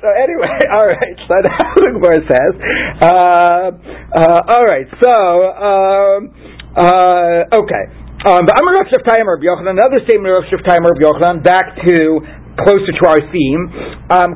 so 0.03 0.09
anyway, 0.13 0.57
all 0.77 0.85
right. 0.85 1.17
So 1.25 1.33
what 1.41 1.81
the 1.81 1.93
Gemara 1.97 2.21
says. 2.29 2.53
Uh, 3.01 3.73
uh, 4.13 4.53
all 4.53 4.65
right. 4.69 4.85
So 5.01 5.09
um, 5.09 6.29
uh, 6.77 7.59
okay. 7.65 7.85
Um, 8.19 8.43
but 8.43 8.59
Amar 8.59 8.83
Rav 8.83 8.91
Shaftayim 8.91 9.31
Rabbi 9.31 9.47
Yochanan, 9.47 9.79
another 9.79 10.03
statement 10.03 10.35
of 10.35 10.43
Rav 10.51 10.91
Rabbi 10.91 11.07
Yochanan, 11.07 11.39
back 11.47 11.79
to 11.87 12.19
closer 12.65 12.93
to 12.93 13.05
our 13.07 13.23
theme. 13.31 13.63
Um, 14.11 14.35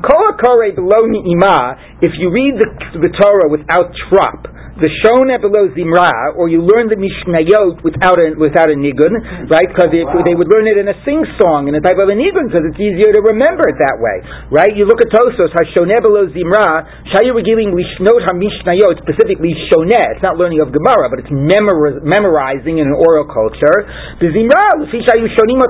below 0.71 1.05
ni'ima, 1.07 1.99
if 2.01 2.15
you 2.19 2.31
read 2.31 2.55
the, 2.59 2.69
the 3.03 3.11
Torah 3.19 3.49
without 3.51 3.91
trop, 4.09 4.47
the 4.73 4.89
shona 5.05 5.37
below 5.37 5.69
zimra, 5.77 6.33
or 6.33 6.49
you 6.49 6.65
learn 6.65 6.89
the 6.89 6.97
mishnayot 6.97 7.85
without 7.85 8.17
a 8.17 8.33
without 8.33 8.73
a 8.73 8.77
nigun, 8.77 9.13
right? 9.45 9.69
Because 9.69 9.93
wow. 9.93 10.25
they 10.25 10.33
would 10.33 10.49
learn 10.49 10.65
it 10.65 10.81
in 10.81 10.89
a 10.89 10.97
sing 11.05 11.21
song 11.37 11.69
in 11.69 11.77
a 11.77 11.83
type 11.83 12.01
of 12.01 12.09
a 12.09 12.17
nigun, 12.17 12.49
because 12.49 12.65
it's 12.65 12.81
easier 12.81 13.13
to 13.13 13.21
remember 13.21 13.69
it 13.69 13.77
that 13.77 14.01
way, 14.01 14.25
right? 14.49 14.73
You 14.73 14.89
look 14.89 14.97
at 14.97 15.13
Tosfos, 15.13 15.53
hashoneh 15.53 16.01
below 16.01 16.25
zimra, 16.33 17.05
shayu 17.13 17.37
regiling 17.37 17.69
lishnot 17.77 18.25
hamishnayot, 18.25 18.97
specifically 19.05 19.53
shoneh. 19.69 20.17
It's 20.17 20.25
not 20.25 20.41
learning 20.41 20.65
of 20.65 20.73
Gemara, 20.73 21.05
but 21.05 21.21
it's 21.21 21.29
memor- 21.29 22.01
memorizing 22.01 22.81
in 22.81 22.89
an 22.89 22.97
oral 22.97 23.29
culture. 23.29 23.85
The 24.25 24.33
zimra, 24.33 24.89
shayu 24.89 25.29
shonim 25.37 25.61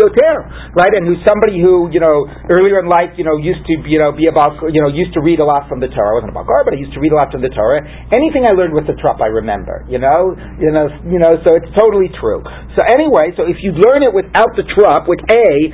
yoter, 0.00 0.36
right? 0.72 0.92
And 0.96 1.04
who's 1.04 1.20
somebody 1.28 1.60
who 1.60 1.92
you 1.92 2.00
know 2.00 2.24
earlier 2.48 2.80
in 2.80 2.88
life, 2.88 3.12
you 3.20 3.28
know, 3.28 3.36
used 3.36 3.60
to 3.68 3.76
you 3.84 4.00
know 4.00 4.16
be 4.16 4.24
about 4.24 4.56
you 4.72 4.80
know 4.80 4.88
used 4.88 5.12
to 5.12 5.20
read 5.20 5.40
a 5.40 5.44
lot 5.44 5.68
from 5.68 5.84
the 5.84 5.92
Torah. 5.92 6.16
I 6.16 6.24
wasn't 6.24 6.32
about 6.32 6.48
Gemara, 6.48 6.64
but 6.64 6.72
I 6.72 6.80
used 6.80 6.96
to 6.96 7.00
read 7.00 7.12
a 7.12 7.18
lot 7.20 7.25
of 7.34 7.40
the 7.42 7.48
Torah. 7.50 7.82
Anything 8.12 8.44
I 8.46 8.52
learned 8.54 8.74
with 8.74 8.86
the 8.86 8.94
trup, 9.00 9.20
I 9.24 9.32
remember. 9.32 9.84
You 9.88 9.98
know, 9.98 10.36
you 10.60 10.70
know, 10.70 10.86
you 11.06 11.18
know. 11.18 11.32
So 11.42 11.56
it's 11.56 11.70
totally 11.74 12.10
true. 12.20 12.44
So 12.76 12.84
anyway, 12.84 13.32
so 13.34 13.48
if 13.48 13.56
you 13.64 13.72
learn 13.72 14.04
it 14.04 14.12
without 14.12 14.52
the 14.52 14.68
trup, 14.76 15.08
which 15.08 15.24
a 15.32 15.72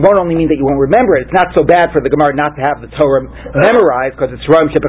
won't 0.00 0.16
only 0.16 0.34
mean 0.34 0.48
that 0.48 0.56
you 0.56 0.64
won't 0.64 0.80
remember 0.80 1.20
it. 1.20 1.28
It's 1.28 1.36
not 1.36 1.52
so 1.52 1.60
bad 1.62 1.92
for 1.92 2.00
the 2.00 2.08
Gemara 2.08 2.32
not 2.32 2.56
to 2.56 2.64
have 2.64 2.80
the 2.80 2.88
Torah 2.96 3.28
memorized 3.52 4.16
because 4.16 4.32
it's 4.32 4.48
Ram 4.48 4.72
But 4.72 4.80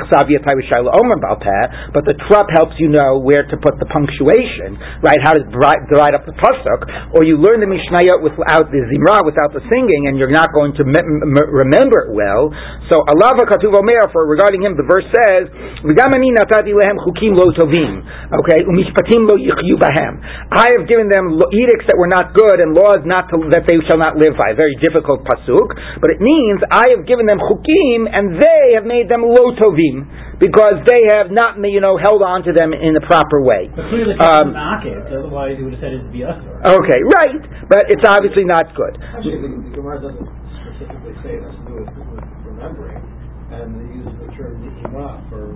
the 2.08 2.16
trup 2.28 2.48
helps 2.56 2.80
you 2.80 2.88
know 2.88 3.20
where 3.20 3.44
to 3.44 3.56
put 3.60 3.76
the 3.82 3.86
punctuation, 3.92 4.80
right? 5.04 5.20
How 5.22 5.34
to 5.36 5.44
divide 5.44 6.16
up 6.16 6.24
the 6.24 6.36
pasuk, 6.40 7.12
or 7.12 7.28
you 7.28 7.36
learn 7.36 7.60
the 7.60 7.68
Mishnayot 7.70 8.24
without 8.24 8.72
the 8.72 8.80
Zimra, 8.88 9.20
without 9.26 9.52
the 9.52 9.60
singing, 9.68 10.08
and 10.08 10.16
you're 10.18 10.32
not 10.32 10.54
going 10.56 10.72
to 10.80 10.86
me- 10.88 11.04
m- 11.04 11.36
remember 11.52 12.08
it 12.08 12.14
well. 12.16 12.48
So 12.92 13.04
Allah 13.12 13.36
Katuv 13.44 13.76
Omer, 13.76 14.08
for 14.16 14.24
regarding 14.28 14.64
him, 14.64 14.78
the 14.78 14.88
verse 14.88 15.06
says. 15.12 15.52
וגם 15.85 16.15
אני 16.15 16.31
נתתי 16.31 16.73
להם 16.73 16.99
חוקים 16.99 17.35
לא 17.35 17.47
טובים, 17.61 18.01
okay, 18.33 18.61
ומשפטים 18.69 19.23
לא 19.29 19.35
יחיו 19.39 19.77
בהם. 19.79 20.15
I 20.53 20.69
have 20.75 20.85
given 20.87 21.09
them 21.09 21.25
edicts 21.63 21.87
that 21.89 21.97
were 21.97 22.13
not 22.19 22.27
good 22.35 22.59
and 22.61 22.75
laws 22.75 23.03
not 23.05 23.25
to, 23.31 23.37
that 23.55 23.65
they 23.69 23.79
shall 23.87 24.01
not 24.07 24.15
live 24.17 24.35
by. 24.37 24.53
Very 24.55 24.77
difficult 24.87 25.25
pasuk, 25.25 25.69
but 26.03 26.09
it 26.15 26.21
means 26.21 26.59
I 26.71 26.87
have 26.95 27.03
given 27.07 27.27
them 27.27 27.39
chukim 27.39 28.01
and 28.13 28.37
they 28.45 28.65
have 28.77 28.85
made 28.85 29.09
them 29.09 29.23
lo 29.25 29.45
tovim 29.57 29.97
because 30.41 30.77
they 30.89 31.03
have 31.13 31.29
not, 31.31 31.61
you 31.61 31.81
know, 31.81 32.01
held 32.01 32.23
on 32.23 32.45
to 32.49 32.53
them 32.53 32.73
in 32.73 32.93
the 32.97 33.05
proper 33.05 33.45
way. 33.45 33.69
But 33.77 33.93
clearly, 33.93 34.17
um, 34.17 34.57
otherwise, 34.57 35.57
he 35.59 35.63
would 35.65 35.77
have 35.77 35.83
said 35.85 35.93
it'd 35.93 36.13
be 36.13 36.25
us. 36.25 36.37
Okay, 36.65 37.01
right, 37.21 37.41
but 37.69 37.93
it's 37.93 38.05
obviously 38.05 38.45
not 38.45 38.73
good. 38.73 38.97
Actually, 39.01 39.45
the, 39.45 39.51
the 39.53 39.73
Gemara 39.77 40.01
doesn't 40.01 40.29
specifically 40.65 41.13
say 41.21 41.37
it 41.37 41.45
has 41.45 41.53
to 41.57 41.65
do 41.69 41.75
with, 41.85 41.93
with 41.93 42.25
remembering, 42.49 43.05
and 43.53 43.69
they 43.77 43.89
use 44.01 44.09
ni'ima 44.38 45.24
for 45.30 45.56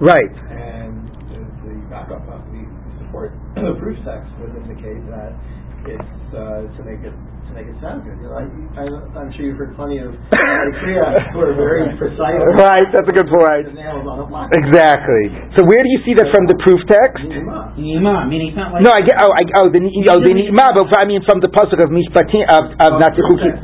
Right. 0.00 0.32
And 0.50 1.08
the, 1.28 1.40
the 1.68 1.74
backup 1.90 2.24
of 2.28 2.40
the 2.50 2.64
support 3.04 3.32
proof 3.80 3.98
text 4.04 4.32
would 4.40 4.56
indicate 4.56 5.04
that 5.12 5.32
it's 5.84 6.34
uh, 6.34 6.64
to 6.76 6.80
make 6.84 7.04
it 7.04 7.12
make 7.54 7.70
it 7.70 7.78
sound 7.78 8.02
good. 8.02 8.18
You 8.18 8.26
know, 8.26 8.34
I, 8.34 8.50
I, 8.82 9.22
am 9.22 9.30
sure 9.38 9.46
you've 9.46 9.54
heard 9.54 9.78
plenty 9.78 10.02
of 10.02 10.10
Kriya 10.82 11.30
who 11.30 11.38
are 11.38 11.54
very 11.54 11.86
precise. 11.94 12.42
Right, 12.58 12.82
that's 12.90 13.06
a 13.06 13.14
good 13.14 13.30
point. 13.30 13.70
Exactly. 13.70 15.24
So 15.54 15.62
where 15.62 15.78
do 15.78 15.88
you 15.94 16.02
see 16.02 16.18
that 16.18 16.34
from 16.34 16.50
the 16.50 16.58
proof 16.66 16.82
text? 16.90 17.22
Nima, 17.78 18.26
meaning 18.26 18.50
it's 18.50 18.58
not 18.58 18.74
like. 18.74 18.82
No, 18.82 18.90
I 18.90 19.00
get. 19.06 19.22
Oh, 19.22 19.30
I, 19.30 19.46
oh, 19.62 19.70
the 19.70 19.78
oh, 19.86 20.18
the 20.18 20.34
nima, 20.34 20.66
but 20.74 20.90
I 20.98 21.06
mean 21.06 21.22
from 21.22 21.38
the 21.38 21.46
pasuk 21.46 21.78
of 21.78 21.94
mishpatim 21.94 22.42
of 22.50 22.74
of 22.74 22.90
natichuki. 22.98 23.54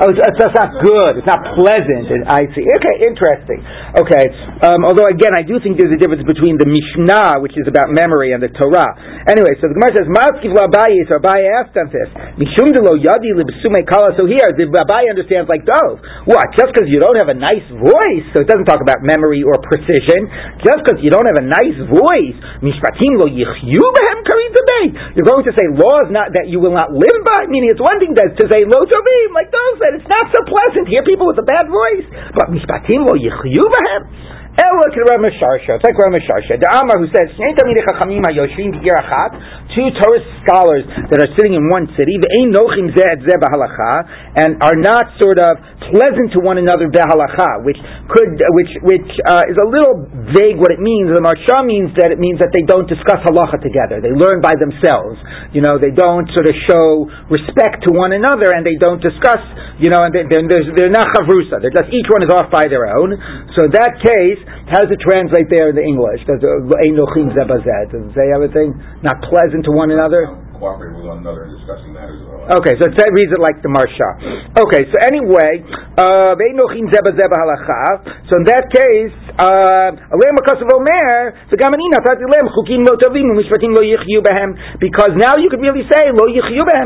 Oh, 0.00 0.08
it's, 0.08 0.40
that's 0.40 0.56
not 0.56 0.80
good. 0.80 1.20
It's 1.20 1.28
not 1.28 1.44
pleasant. 1.60 2.08
And 2.08 2.24
I 2.32 2.40
see. 2.56 2.64
Okay, 2.64 2.94
interesting. 3.04 3.60
Okay. 4.00 4.24
Um, 4.64 4.88
although 4.88 5.12
again, 5.12 5.36
I 5.36 5.44
do 5.44 5.60
think 5.60 5.76
there's 5.76 5.92
a 5.92 6.00
difference 6.00 6.24
between 6.24 6.56
the 6.56 6.64
Mishnah, 6.64 7.44
which 7.44 7.52
is 7.60 7.68
about 7.68 7.92
memory, 7.92 8.32
and 8.32 8.40
the 8.40 8.48
Torah. 8.48 8.96
Anyway, 9.28 9.60
so 9.60 9.68
the 9.68 9.76
Gemara 9.76 9.92
says, 9.92 10.08
"Maskiv 10.08 10.56
la 10.56 10.64
So 11.04 11.20
Abaye 11.20 11.44
asked 11.52 11.76
them 11.76 11.92
this. 11.92 12.08
Mishum 12.40 12.72
de 12.72 12.80
lo 12.80 12.96
yadi 12.96 13.25
so 13.34 14.22
here, 14.28 14.48
the 14.54 14.68
Abaye 14.70 15.10
understands 15.10 15.50
like 15.50 15.66
oh, 15.66 15.98
Dov. 15.98 16.30
What? 16.30 16.46
Just 16.54 16.70
because 16.70 16.86
you 16.86 17.02
don't 17.02 17.18
have 17.18 17.32
a 17.32 17.38
nice 17.38 17.66
voice, 17.74 18.26
so 18.30 18.44
it 18.44 18.48
doesn't 18.48 18.68
talk 18.68 18.84
about 18.84 19.02
memory 19.02 19.42
or 19.42 19.58
precision. 19.58 20.28
Just 20.62 20.84
because 20.84 21.02
you 21.02 21.10
don't 21.10 21.26
have 21.26 21.40
a 21.42 21.46
nice 21.48 21.78
voice, 21.90 22.36
mishpatim 22.62 23.18
lo 23.18 23.26
You're 23.30 23.90
going 25.26 25.44
to 25.44 25.52
say 25.56 25.66
laws 25.74 26.08
not 26.12 26.36
that 26.36 26.46
you 26.46 26.60
will 26.62 26.76
not 26.76 26.94
live 26.94 27.20
by. 27.26 27.50
Meaning, 27.50 27.74
it's 27.74 27.82
one 27.82 27.98
thing 27.98 28.14
to, 28.14 28.24
to 28.30 28.44
say 28.52 28.62
lo 28.62 28.84
tovim, 28.86 29.30
like 29.34 29.50
Dov 29.50 29.72
said. 29.82 29.98
It's 29.98 30.10
not 30.10 30.30
so 30.30 30.40
pleasant. 30.46 30.86
to 30.86 30.90
Hear 30.92 31.02
people 31.02 31.26
with 31.26 31.40
a 31.42 31.46
bad 31.46 31.66
voice, 31.66 32.06
but 32.36 32.52
mishpatim 32.52 33.02
lo 33.06 33.18
yichyu 33.18 33.64
Ella 34.56 34.88
to 34.88 35.00
Rav 35.12 35.20
Misharsha. 35.20 35.76
It's 35.76 35.84
like 35.84 36.00
Rav 36.00 36.16
Misharsha. 36.16 36.56
The 36.56 36.64
Amar 36.80 36.96
who 36.96 37.12
says, 37.12 37.28
Two 39.76 39.92
Torah 40.00 40.24
scholars 40.40 40.88
that 41.12 41.20
are 41.20 41.28
sitting 41.36 41.52
in 41.52 41.68
one 41.68 41.84
city, 42.00 42.16
and 44.40 44.56
are 44.64 44.78
not 44.80 45.04
sort 45.20 45.36
of 45.36 45.60
pleasant 45.92 46.32
to 46.32 46.40
one 46.40 46.56
another 46.56 46.88
behalacha, 46.88 47.60
which 47.62 47.76
could, 48.08 48.40
which, 48.56 48.72
which 48.82 49.10
uh, 49.28 49.44
is 49.46 49.58
a 49.60 49.68
little 49.68 50.08
vague 50.32 50.56
what 50.56 50.72
it 50.72 50.80
means. 50.80 51.12
The 51.12 51.20
Marsha 51.20 51.60
means 51.62 51.92
that 52.00 52.08
it 52.08 52.18
means 52.18 52.40
that 52.40 52.50
they 52.56 52.64
don't 52.64 52.88
discuss 52.88 53.20
halacha 53.28 53.60
together. 53.60 54.00
They 54.00 54.16
learn 54.16 54.40
by 54.40 54.56
themselves. 54.56 55.20
You 55.52 55.60
know, 55.60 55.76
they 55.76 55.92
don't 55.92 56.26
sort 56.32 56.48
of 56.48 56.56
show 56.66 57.06
respect 57.28 57.84
to 57.86 57.92
one 57.92 58.16
another, 58.16 58.56
and 58.56 58.64
they 58.64 58.80
don't 58.80 59.04
discuss. 59.04 59.44
You 59.76 59.92
know, 59.92 60.08
and 60.08 60.12
they, 60.14 60.24
they're, 60.24 60.48
they're 60.48 60.88
not 60.88 61.04
chavrusa. 61.12 61.60
They're 61.60 61.74
just 61.74 61.92
each 61.92 62.08
one 62.08 62.24
is 62.24 62.32
off 62.32 62.48
by 62.48 62.64
their 62.64 62.88
own. 62.96 63.12
So 63.60 63.68
in 63.68 63.72
that 63.76 64.00
case, 64.00 64.40
how 64.72 64.80
does 64.80 64.88
it 64.88 65.04
translate 65.04 65.52
there 65.52 65.68
in 65.68 65.76
the 65.76 65.84
English? 65.84 66.24
Does 66.24 66.40
it 66.40 66.48
say 68.16 68.32
everything 68.32 68.72
not 69.04 69.20
pleasant 69.28 69.65
to 69.66 69.72
one 69.74 69.90
another? 69.90 70.38
cooperating 70.56 70.96
with 70.96 71.04
one 71.06 71.18
another 71.18 71.44
and 71.44 71.58
discussing 71.58 71.92
matters 71.92 72.22
Okay, 72.46 72.78
so 72.78 72.86
it 72.86 72.94
reads 73.10 73.34
it 73.34 73.42
like 73.42 73.58
the 73.58 73.66
Marsha. 73.66 74.54
Okay, 74.54 74.86
so 74.86 74.96
anyway, 75.02 75.66
uh, 75.98 76.38
so 76.38 78.32
in 78.38 78.44
that 78.46 78.70
case, 78.70 79.14
uh, 79.34 79.90
because 84.78 85.12
now 85.18 85.34
you 85.42 85.50
could 85.50 85.58
really 85.58 85.82
say 85.90 86.06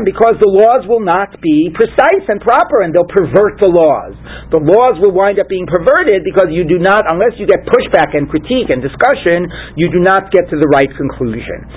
because 0.01 0.35
the 0.41 0.49
laws 0.49 0.81
will 0.89 1.05
not 1.05 1.29
be 1.45 1.69
precise 1.77 2.25
and 2.25 2.41
proper 2.41 2.81
and 2.81 2.89
they'll 2.89 3.05
pervert 3.05 3.61
the 3.61 3.69
laws. 3.69 4.17
The 4.49 4.57
laws 4.57 4.97
will 4.97 5.13
wind 5.13 5.37
up 5.37 5.45
being 5.45 5.69
perverted 5.69 6.25
because 6.25 6.49
you 6.49 6.65
do 6.65 6.81
not, 6.81 7.05
unless 7.05 7.37
you 7.37 7.45
get 7.45 7.61
pushback 7.69 8.17
and 8.17 8.25
critique 8.25 8.73
and 8.73 8.81
discussion, 8.81 9.45
you 9.77 9.93
do 9.93 10.01
not 10.01 10.33
get 10.33 10.49
to 10.49 10.57
the 10.57 10.67
right 10.73 10.89
conclusion. 10.97 11.69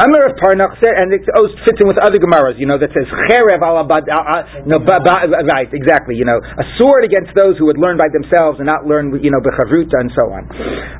Amir 0.00 0.32
of 0.32 0.40
Parnach 0.40 0.76
said, 0.80 0.96
and 0.96 1.12
it 1.12 1.24
fits 1.64 1.78
in 1.80 1.86
with 1.88 2.00
other 2.00 2.16
Gemaras, 2.16 2.56
you 2.56 2.64
know, 2.66 2.80
that 2.80 2.92
says 2.96 3.04
cherev 3.28 3.60
uh, 3.62 4.66
no, 4.66 4.78
ba, 4.80 4.96
ba, 5.02 5.14
right, 5.52 5.70
exactly, 5.70 6.14
you 6.14 6.24
know, 6.24 6.38
a 6.38 6.64
sword 6.78 7.04
against 7.04 7.34
those 7.34 7.58
who 7.58 7.66
would 7.66 7.78
learn 7.78 7.98
by 7.98 8.08
themselves 8.10 8.58
and 8.58 8.66
not 8.66 8.86
learn, 8.86 9.14
you 9.22 9.30
know, 9.30 9.42
bechavruta 9.42 9.98
and 10.00 10.10
so 10.14 10.30
on. 10.30 10.48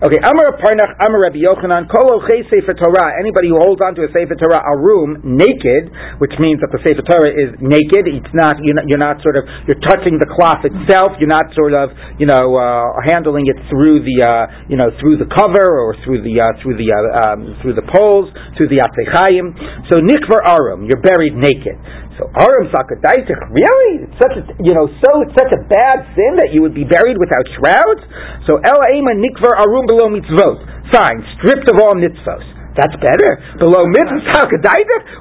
Okay, 0.07 0.21
Amar 0.21 0.59
Parnach, 0.61 0.93
Amar 1.07 1.31
Rabbi 1.31 1.41
Yochanan, 1.41 1.89
kol 1.89 2.23
Sefer 2.27 2.75
Torah, 2.77 3.17
anybody 3.19 3.49
who 3.49 3.59
holds 3.59 3.81
on 3.81 3.95
to 3.97 4.05
a 4.05 4.11
Sefer 4.13 4.37
Torah 4.37 4.63
a 4.63 4.75
room 4.77 5.23
naked, 5.25 5.91
which 6.19 6.35
means 6.39 6.61
that 6.61 6.71
the 6.75 6.81
Sefer 6.85 7.03
Torah 7.07 7.33
is 7.33 7.55
naked, 7.63 8.11
it's 8.11 8.35
not, 8.35 8.59
you're 8.63 8.77
not, 8.77 8.87
you're 8.87 9.03
not 9.03 9.23
sort 9.23 9.39
of, 9.39 9.45
you're 9.67 9.81
touching 9.87 10.19
the 10.19 10.29
cloth 10.29 10.63
itself, 10.67 11.17
you're 11.19 11.31
not 11.31 11.49
sort 11.55 11.73
of, 11.73 11.91
you 12.19 12.27
know, 12.27 12.57
uh, 12.57 12.99
handling 13.07 13.47
it 13.47 13.59
through 13.71 14.03
the, 14.05 14.19
uh, 14.23 14.67
you 14.69 14.77
know, 14.77 14.91
through 15.01 15.17
the 15.17 15.29
cover 15.31 15.65
or 15.81 15.97
through 16.05 16.23
the, 16.23 16.35
uh, 16.41 16.53
through 16.63 16.77
the, 16.77 16.89
uh, 16.91 17.33
um, 17.33 17.57
through 17.63 17.75
the 17.75 17.87
poles, 17.87 18.31
through 18.59 18.71
the 18.71 18.83
Atzechayim. 18.83 19.89
So 19.93 20.01
Nikvar 20.03 20.45
Arum, 20.45 20.87
you're 20.87 21.03
buried 21.03 21.35
naked. 21.35 21.79
So 22.17 22.33
Aram 22.33 22.73
Sakadaisich, 22.73 23.37
really? 23.53 24.09
It's 24.09 24.17
such 24.17 24.41
a 24.41 24.43
you 24.65 24.73
know, 24.73 24.89
so 25.05 25.11
it's 25.21 25.37
such 25.37 25.53
a 25.53 25.61
bad 25.69 26.01
sin 26.17 26.41
that 26.41 26.49
you 26.57 26.65
would 26.65 26.73
be 26.73 26.89
buried 26.89 27.21
without 27.21 27.45
shrouds? 27.61 28.01
So 28.49 28.57
El 28.57 28.81
Ema 28.97 29.13
Nikvar 29.21 29.53
Arum 29.61 29.85
below 29.85 30.09
mitzvot. 30.09 30.65
Fine, 30.97 31.21
stripped 31.37 31.69
of 31.69 31.77
all 31.77 31.93
mitzvos. 31.93 32.56
That's 32.77 32.97
better. 33.01 33.41
Below 33.59 33.89
mitzvahs, 33.89 34.53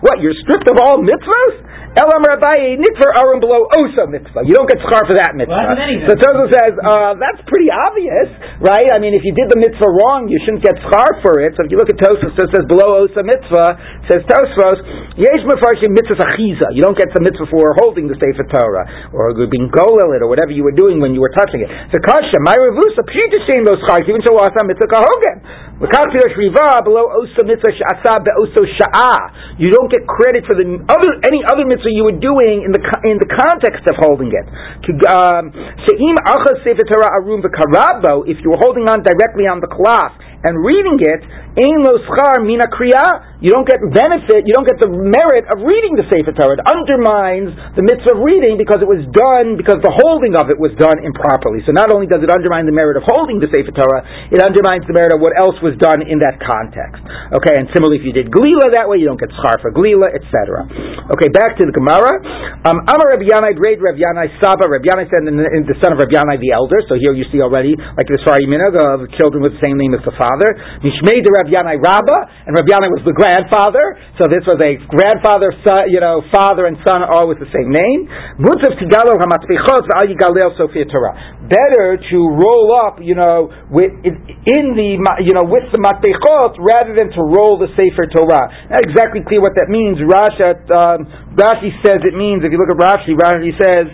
What, 0.04 0.20
you're 0.20 0.38
stripped 0.44 0.68
of 0.70 0.78
all 0.80 1.00
mitzvahs? 1.00 1.76
Elam 1.96 2.28
Rabbi 2.28 2.76
Nikvar 2.76 3.12
Arum 3.24 3.39
below 3.39 3.72
Osa 3.72 4.04
mitzvah. 4.12 4.44
You 4.44 4.52
don't 4.52 4.68
get 4.68 4.84
schar 4.84 5.08
for 5.08 5.15
that 5.15 5.32
mitzvah. 5.32 5.56
Well, 5.56 6.12
so 6.12 6.20
Tozo 6.20 6.52
says, 6.52 6.76
uh, 6.76 7.15
that's 7.15 7.39
pretty 7.48 7.72
obvious, 7.72 8.36
right? 8.60 8.91
I 8.91 9.00
mean, 9.00 9.15
if 9.15 9.24
you 9.24 9.32
did 9.32 9.48
the 9.48 9.56
mitzvah 9.56 9.88
wrong, 9.88 10.28
you 10.28 10.36
shouldn't 10.44 10.60
get 10.60 10.76
schar 10.91 11.24
for 11.24 11.39
it. 11.39 11.56
So 11.56 11.63
if 11.63 11.72
you 11.72 11.80
look 11.80 11.88
at 11.88 11.96
Tosfos, 11.96 12.36
it 12.36 12.52
says 12.52 12.68
below 12.68 13.00
Osa 13.00 13.24
mitzvah, 13.24 13.80
says 14.12 14.28
Tosfos, 14.28 14.84
Yesh 15.15 15.48
Mefarshim 15.48 15.96
mitzvah 15.96 16.20
achiza. 16.20 16.76
You 16.76 16.84
don't 16.84 17.00
get 17.00 17.15
the 17.15 17.24
mitzvah 17.24 17.48
for 17.48 17.72
holding 17.80 18.12
the 18.12 18.20
Sefer 18.20 18.44
Torah, 18.52 19.15
or 19.15 19.32
being 19.48 19.72
golel 19.72 20.20
it, 20.20 20.20
or 20.20 20.28
whatever 20.28 20.52
you 20.52 20.68
were 20.68 20.76
doing 20.76 21.00
when 21.00 21.15
you 21.15 21.24
were 21.24 21.32
touching 21.32 21.63
it. 21.63 21.72
So 21.96 22.04
Kasha, 22.04 22.44
my 22.44 22.60
revusa, 22.60 23.08
pshita 23.08 23.39
those 23.63 23.80
schar, 23.88 24.04
even 24.04 24.20
so 24.28 24.36
asa 24.36 24.68
mitzvah 24.68 24.91
kahogen. 24.91 25.63
Below 25.76 27.06
Osa 27.24 27.44
mitzvah 27.45 27.71
sha'asa 27.71 28.25
be'oso 28.25 28.65
sha'ah. 28.65 29.62
You 29.62 29.71
don't 29.71 29.88
get 29.88 30.03
credit 30.10 30.43
for 30.49 30.58
the 30.58 30.65
other, 30.65 31.10
any 31.23 31.45
other 31.45 31.63
mitzvah 31.63 31.93
you 31.93 32.03
were 32.03 32.17
doing 32.17 32.65
in 32.65 32.73
the 32.73 32.81
in 33.05 33.21
the 33.21 33.29
context 33.29 33.86
of 33.88 33.95
holding 34.01 34.34
it. 34.34 34.45
Um, 35.08 35.53
if 38.25 38.38
you 38.41 38.49
were 38.49 38.62
holding 38.62 38.86
on 38.89 38.99
directly 39.05 39.45
on 39.45 39.62
the 39.62 39.69
cloth 39.69 40.17
and 40.45 40.62
reading 40.62 41.01
it, 41.01 41.21
ein 41.55 41.81
lo 41.81 41.97
schar 42.05 42.43
mina 42.45 42.69
kriya, 42.69 43.39
you 43.39 43.51
don't 43.51 43.67
get 43.67 43.79
benefit, 43.79 44.43
you 44.43 44.53
don't 44.53 44.67
get 44.67 44.79
the 44.79 44.91
merit 44.91 45.47
of 45.51 45.63
reading 45.63 45.95
the 45.95 46.05
Sefer 46.12 46.36
Torah. 46.36 46.60
It 46.60 46.63
undermines 46.67 47.51
the 47.75 47.84
mitzvah 47.84 48.17
of 48.17 48.23
reading 48.23 48.55
because 48.60 48.79
it 48.79 48.89
was 48.89 49.03
done, 49.12 49.55
because 49.55 49.79
the 49.81 49.91
holding 49.91 50.36
of 50.36 50.51
it 50.51 50.58
was 50.60 50.71
done 50.75 50.99
improperly. 51.03 51.63
So 51.63 51.71
not 51.71 51.91
only 51.91 52.05
does 52.05 52.23
it 52.23 52.31
undermine 52.31 52.67
the 52.67 52.75
merit 52.75 52.99
of 52.99 53.08
holding 53.08 53.39
the 53.39 53.47
Sefer 53.49 53.71
Torah, 53.71 54.03
it 54.29 54.41
undermines 54.43 54.84
the 54.86 54.95
merit 54.95 55.15
of 55.15 55.23
what 55.23 55.36
else 55.39 55.55
was 55.63 55.75
done 55.79 56.03
in 56.03 56.19
that 56.21 56.38
context. 56.43 57.01
Okay, 57.36 57.55
and 57.55 57.71
similarly, 57.71 58.03
if 58.03 58.05
you 58.05 58.15
did 58.15 58.31
glila 58.31 58.75
that 58.75 58.86
way, 58.86 58.99
you 58.99 59.08
don't 59.08 59.19
get 59.19 59.31
schar 59.39 59.55
for 59.63 59.71
glila, 59.71 60.12
etc. 60.12 60.67
Okay, 61.15 61.31
back 61.31 61.55
to 61.60 61.63
the 61.65 61.75
Gemara. 61.75 62.19
Um, 62.67 62.84
Amar 62.88 63.15
Rabbi 63.15 63.31
Yanai, 63.31 63.55
great 63.55 63.79
Rabbi 63.79 64.03
Yanai 64.03 64.27
Saba, 64.43 64.67
Rabbi 64.67 64.91
Yanai 64.91 65.08
said, 65.08 65.23
the 65.23 65.77
son 65.79 65.95
of 65.95 65.99
Rabbi 66.03 66.15
Yanai 66.15 66.38
the 66.43 66.51
elder. 66.51 66.84
So 66.91 66.99
here 66.99 67.15
you 67.15 67.23
see 67.31 67.39
already, 67.39 67.77
like 67.77 68.10
the 68.10 68.19
Sfardi 68.25 68.49
Minhag 68.49 68.75
of 68.75 69.08
children 69.15 69.39
with 69.39 69.55
the 69.55 69.62
same 69.63 69.77
name 69.79 69.95
as 69.95 70.03
the 70.03 70.15
father 70.17 70.35
father. 70.36 70.60
Mishmei 70.84 71.24
de 71.24 71.32
Rav 71.32 71.48
Yanai 71.48 71.80
Rabba, 71.80 72.17
and 72.48 72.52
Rav 72.60 72.67
Yanai 72.67 72.91
was 72.91 73.04
the 73.08 73.15
grandfather. 73.15 73.95
So 74.19 74.28
this 74.28 74.43
was 74.43 74.60
a 74.60 74.76
grandfather, 74.91 75.56
son, 75.63 75.88
you 75.88 76.04
know, 76.04 76.21
father 76.32 76.67
and 76.67 76.76
son, 76.84 77.04
all 77.08 77.28
with 77.32 77.39
the 77.39 77.48
same 77.56 77.71
name. 77.71 78.12
Mutzav 78.43 78.76
Tigalo 78.76 79.15
Hamatzpichot 79.15 79.88
V'al 79.88 80.91
Torah. 80.91 81.15
Better 81.45 81.97
to 81.99 82.17
roll 82.41 82.73
up, 82.73 82.97
you 83.01 83.13
know, 83.13 83.53
with, 83.69 83.93
in 84.01 84.65
the, 84.73 84.97
you 85.21 85.34
know, 85.38 85.45
with 85.45 85.69
the 85.69 85.77
Matpechot 85.77 86.58
rather 86.58 86.97
than 86.97 87.13
to 87.13 87.21
roll 87.21 87.62
the 87.62 87.69
Sefer 87.77 88.10
Torah. 88.10 88.49
Not 88.69 88.81
exactly 88.81 89.21
clear 89.21 89.41
what 89.41 89.53
that 89.55 89.69
means. 89.69 90.01
Rashi, 90.01 90.41
um, 90.73 91.05
Rashi 91.38 91.69
says 91.86 92.01
it 92.01 92.17
means, 92.17 92.41
if 92.41 92.49
you 92.49 92.58
look 92.58 92.73
at 92.73 92.79
Rashi, 92.81 93.13
Rashi 93.13 93.53
says, 93.62 93.86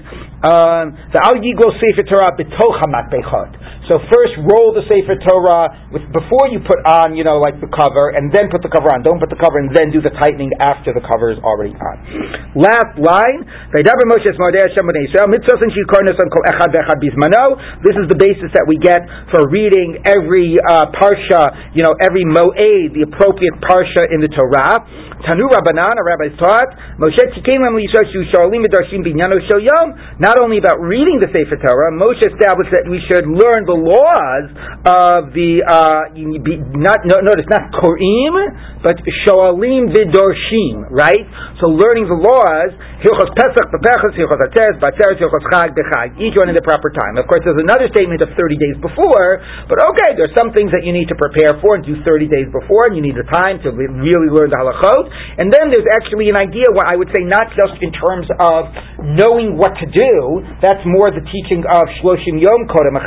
um, 0.41 0.97
the 1.13 1.21
Al 1.21 1.37
Yiglo 1.37 1.69
Sefer 1.77 2.01
Torah 2.09 2.33
betocha 2.33 2.89
matbechot. 2.89 3.61
So 3.89 3.99
first 4.07 4.33
roll 4.47 4.71
the 4.71 4.87
Sefer 4.87 5.19
Torah 5.19 5.91
with, 5.91 6.05
before 6.15 6.47
you 6.49 6.63
put 6.63 6.79
on, 6.87 7.13
you 7.13 7.27
know, 7.27 7.43
like 7.43 7.59
the 7.59 7.67
cover, 7.67 8.15
and 8.15 8.31
then 8.31 8.47
put 8.47 8.63
the 8.63 8.71
cover 8.71 8.87
on. 8.87 9.03
Don't 9.03 9.19
put 9.19 9.27
the 9.27 9.37
cover 9.37 9.59
and 9.59 9.69
then 9.75 9.91
do 9.91 9.99
the 9.99 10.13
tightening 10.15 10.49
after 10.63 10.95
the 10.95 11.03
cover 11.03 11.29
is 11.33 11.37
already 11.43 11.75
on. 11.75 11.95
Last 12.55 12.95
line. 12.95 13.43
This 17.83 17.95
is 17.97 18.05
the 18.09 18.17
basis 18.17 18.49
that 18.53 18.65
we 18.67 18.77
get 18.77 19.01
for 19.33 19.49
reading 19.49 20.01
every 20.05 20.57
uh, 20.59 20.91
parsha, 20.95 21.73
you 21.73 21.83
know, 21.83 21.93
every 21.99 22.25
moed, 22.25 22.93
the 22.93 23.03
appropriate 23.07 23.57
parsha 23.63 24.09
in 24.13 24.21
the 24.21 24.31
Torah. 24.31 25.09
Tanu 25.21 25.45
Rabbanan, 25.53 26.01
our 26.01 26.05
rabbis 26.05 26.33
taught, 26.41 26.69
Moshe 26.97 27.21
Tzikein 27.37 27.61
Lam 27.61 27.77
Yishashu 27.77 28.33
Shalim 28.33 28.65
Medarshim 28.65 29.05
Binyano 29.05 29.37
Shoyom, 29.45 30.17
not 30.17 30.41
only 30.41 30.57
about 30.57 30.81
reading 30.81 31.21
the 31.21 31.29
Sefer 31.29 31.61
Torah, 31.61 31.93
Moshe 31.93 32.25
established 32.25 32.73
that 32.73 32.89
we 32.89 32.97
should 33.05 33.29
learn 33.29 33.69
the 33.69 33.77
laws 33.77 34.45
of 34.81 35.29
the, 35.37 35.61
uh, 35.61 36.09
not, 36.73 37.05
no, 37.05 37.21
notice, 37.21 37.45
not 37.53 37.69
Korim, 37.77 38.33
but 38.81 38.97
Shoalim 39.29 39.93
Vidorshim, 39.93 40.89
right? 40.89 41.21
So 41.61 41.69
learning 41.69 42.09
the 42.09 42.17
laws, 42.17 42.73
Hilchos 43.05 43.29
Pesach, 43.37 43.69
Bepechos, 43.77 44.17
Hilchos 44.17 44.41
Atzeres, 44.41 44.81
Batzeres, 44.81 45.21
Hilchos 45.21 45.45
Chag, 45.53 45.77
Bechag, 45.77 46.17
each 46.17 46.33
one 46.33 46.49
in 46.49 46.57
the 46.57 46.65
proper 46.65 46.89
time. 46.89 47.21
Of 47.21 47.29
course, 47.31 47.47
there's 47.47 47.63
another 47.63 47.87
statement 47.95 48.19
of 48.19 48.35
30 48.35 48.59
days 48.59 48.75
before, 48.83 49.39
but 49.71 49.79
okay, 49.79 50.19
there's 50.19 50.35
some 50.35 50.51
things 50.51 50.75
that 50.75 50.83
you 50.83 50.91
need 50.91 51.07
to 51.07 51.15
prepare 51.15 51.55
for 51.63 51.79
and 51.79 51.87
do 51.87 51.95
30 52.03 52.27
days 52.27 52.51
before, 52.51 52.91
and 52.91 52.99
you 52.99 53.03
need 53.03 53.15
the 53.15 53.23
time 53.31 53.63
to 53.63 53.71
really 53.71 54.27
learn 54.27 54.51
the 54.51 54.59
halachot. 54.59 55.07
And 55.39 55.47
then 55.47 55.71
there's 55.71 55.87
actually 55.95 56.27
an 56.27 56.35
idea, 56.35 56.67
what 56.75 56.91
I 56.91 56.99
would 56.99 57.07
say, 57.15 57.23
not 57.23 57.47
just 57.55 57.79
in 57.79 57.95
terms 57.95 58.27
of 58.35 58.61
knowing 59.15 59.55
what 59.55 59.71
to 59.79 59.87
do, 59.87 60.43
that's 60.59 60.83
more 60.83 61.07
the 61.07 61.23
teaching 61.31 61.63
of 61.63 61.87
Shloshim 62.03 62.35
Yom 62.35 62.67
Kodem 62.67 62.99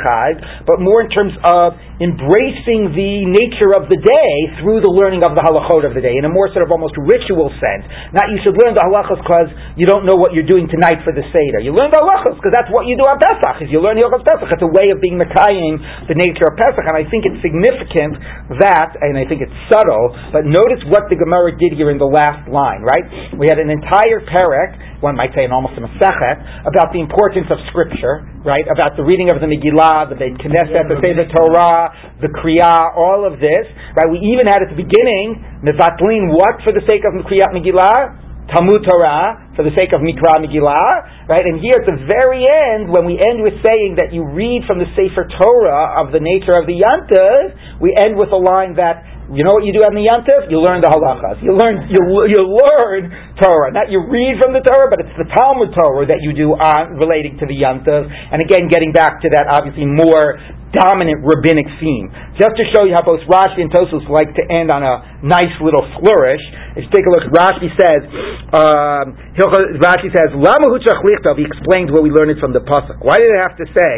but 0.65 0.81
more 0.81 1.05
in 1.05 1.09
terms 1.13 1.37
of 1.45 1.77
embracing 2.03 2.91
the 2.91 3.23
nature 3.23 3.71
of 3.71 3.87
the 3.87 3.95
day 3.95 4.33
through 4.59 4.83
the 4.83 4.91
learning 4.91 5.23
of 5.23 5.31
the 5.31 5.43
halachot 5.47 5.87
of 5.87 5.95
the 5.95 6.03
day 6.03 6.11
in 6.19 6.27
a 6.27 6.31
more 6.31 6.51
sort 6.51 6.67
of 6.67 6.71
almost 6.71 6.91
ritual 6.99 7.47
sense. 7.63 7.87
Not 8.11 8.27
you 8.35 8.39
should 8.43 8.59
learn 8.59 8.75
the 8.75 8.83
halachos 8.83 9.23
because 9.23 9.47
you 9.79 9.87
don't 9.87 10.03
know 10.03 10.19
what 10.19 10.35
you're 10.35 10.47
doing 10.47 10.67
tonight 10.67 10.99
for 11.07 11.15
the 11.15 11.23
Seder. 11.31 11.63
You 11.63 11.71
learn 11.71 11.95
the 11.95 12.03
halachos 12.03 12.35
because 12.35 12.51
that's 12.51 12.67
what 12.67 12.83
you 12.83 12.99
do 12.99 13.07
on 13.07 13.15
Pesach, 13.15 13.63
is 13.63 13.71
you 13.71 13.79
learn 13.79 13.95
the 13.95 14.03
halachos 14.03 14.27
Pesach. 14.27 14.49
It's 14.51 14.65
a 14.65 14.73
way 14.75 14.91
of 14.91 14.99
being 14.99 15.15
Mekayim 15.15 16.11
the 16.11 16.17
nature 16.19 16.51
of 16.51 16.59
Pesach, 16.59 16.83
and 16.83 16.95
I 16.99 17.07
think 17.07 17.23
it's 17.23 17.39
significant 17.39 18.19
that, 18.59 18.99
and 18.99 19.15
I 19.15 19.23
think 19.23 19.39
it's 19.39 19.55
subtle, 19.71 20.11
but 20.35 20.43
notice 20.43 20.83
what 20.91 21.07
the 21.07 21.15
Gemara 21.15 21.55
did 21.55 21.79
here 21.79 21.89
in 21.91 21.97
the 21.97 22.09
last 22.09 22.47
line, 22.51 22.83
right? 22.83 23.03
We 23.39 23.47
had 23.47 23.57
an 23.57 23.71
entire 23.71 24.19
parak, 24.27 24.94
one 24.99 25.15
might 25.15 25.35
say 25.35 25.43
an 25.43 25.51
almost 25.51 25.75
a 25.75 25.83
Masechet, 25.83 26.67
about 26.67 26.91
the 26.95 27.01
importance 27.01 27.47
of 27.51 27.59
Scripture, 27.71 28.23
right? 28.43 28.63
About 28.67 28.95
the 28.95 29.03
reading 29.03 29.31
of 29.31 29.43
the 29.43 29.47
Megillah, 29.47 30.07
the 30.07 30.17
Beit 30.17 30.39
Knesset, 30.39 30.87
the 30.87 30.99
Sefer 31.01 31.27
Torah, 31.31 31.91
the 32.21 32.31
Kriya, 32.31 32.95
all 32.95 33.27
of 33.27 33.39
this, 33.39 33.65
right? 33.95 34.09
We 34.09 34.23
even 34.31 34.47
had 34.47 34.63
at 34.63 34.71
the 34.71 34.79
beginning, 34.79 35.41
Mevatlin, 35.65 36.31
what 36.31 36.63
for 36.63 36.71
the 36.71 36.83
sake 36.87 37.03
of 37.03 37.15
Kriyat 37.27 37.51
Megillah? 37.51 38.25
Talmud 38.53 38.85
Torah 38.85 39.41
for 39.57 39.65
the 39.65 39.73
sake 39.73 39.89
of 39.89 40.05
Mikra 40.05 40.37
Megillah, 40.37 41.25
right? 41.25 41.41
And 41.41 41.57
here 41.57 41.81
at 41.81 41.87
the 41.89 41.97
very 42.05 42.45
end, 42.45 42.93
when 42.93 43.09
we 43.09 43.17
end 43.17 43.41
with 43.41 43.57
saying 43.65 43.97
that 43.97 44.13
you 44.13 44.21
read 44.21 44.69
from 44.69 44.77
the 44.77 44.85
Sefer 44.93 45.25
Torah 45.25 45.97
of 45.97 46.13
the 46.13 46.21
nature 46.21 46.53
of 46.53 46.69
the 46.69 46.77
Yantav, 46.77 47.81
we 47.81 47.89
end 48.05 48.13
with 48.13 48.29
a 48.29 48.37
line 48.37 48.77
that 48.77 49.01
you 49.33 49.41
know 49.41 49.57
what 49.57 49.65
you 49.65 49.73
do 49.73 49.81
on 49.81 49.97
the 49.97 50.05
Yantiv? 50.05 50.53
You 50.53 50.61
learn 50.61 50.85
the 50.85 50.91
halachas. 50.93 51.41
You 51.41 51.57
learn 51.57 51.89
you, 51.89 52.01
you 52.29 52.41
learn 52.45 53.09
Torah. 53.41 53.73
Not 53.73 53.89
you 53.89 54.05
read 54.05 54.37
from 54.37 54.53
the 54.53 54.61
Torah, 54.61 54.85
but 54.85 55.01
it's 55.01 55.17
the 55.17 55.25
Talmud 55.33 55.73
Torah 55.73 56.05
that 56.05 56.21
you 56.21 56.29
do 56.37 56.53
on 56.53 57.01
relating 57.01 57.41
to 57.41 57.45
the 57.49 57.57
Yantiv. 57.57 58.05
And 58.05 58.37
again, 58.45 58.69
getting 58.69 58.93
back 58.93 59.25
to 59.25 59.27
that 59.33 59.49
obviously 59.49 59.89
more 59.89 60.37
dominant 60.73 61.21
rabbinic 61.21 61.67
theme. 61.77 62.09
Just 62.35 62.57
to 62.57 62.63
show 62.73 62.83
you 62.83 62.91
how 62.95 63.03
both 63.05 63.23
Rashi 63.29 63.63
and 63.63 63.71
Tosfos 63.71 64.03
like 64.11 64.33
to 64.35 64.43
end 64.57 64.71
on 64.71 64.83
a 64.83 65.23
nice 65.23 65.53
little 65.63 65.83
flourish. 65.99 66.43
If 66.75 66.83
you 66.83 66.91
take 66.91 67.07
a 67.07 67.11
look, 67.11 67.31
Rashi 67.31 67.71
says, 67.79 68.03
um, 68.51 69.15
Rashi 69.79 70.11
says, 70.11 70.35
Lama 70.35 70.67
He 70.75 71.45
explains 71.47 71.95
what 71.95 72.03
we 72.03 72.11
learned 72.11 72.35
it 72.35 72.39
from 72.43 72.51
the 72.51 72.59
pasuk. 72.59 72.99
Why 72.99 73.15
did 73.21 73.31
it 73.31 73.39
have 73.39 73.55
to 73.55 73.67
say, 73.71 73.93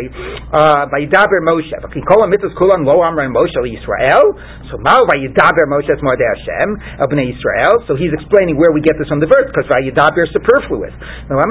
uh, 0.53 0.85
Vayidaber 0.93 1.41
Moshe? 1.41 1.73
Him 1.73 2.29
mitzvahs 2.29 2.53
kulan 2.57 2.85
lo 2.85 3.01
amran 3.01 3.33
Moshe 3.33 3.57
Yisrael. 3.57 4.21
So 4.69 4.77
Mao 4.77 5.01
Vayidaber 5.09 5.65
Moshe 5.65 5.89
es 5.89 5.97
Moadei 6.05 6.29
Hashem 6.29 7.01
of 7.01 7.09
Bnei 7.09 7.33
Yisrael. 7.33 7.87
So 7.89 7.97
he's 7.97 8.13
explaining 8.13 8.57
where 8.57 8.69
we 8.69 8.81
get 8.85 9.01
this 9.01 9.09
from 9.09 9.19
the 9.19 9.27
verse 9.27 9.49
because 9.49 9.65
Vayidaber 9.65 10.29
is 10.29 10.31
superfluous. 10.33 10.93
Now 11.27 11.41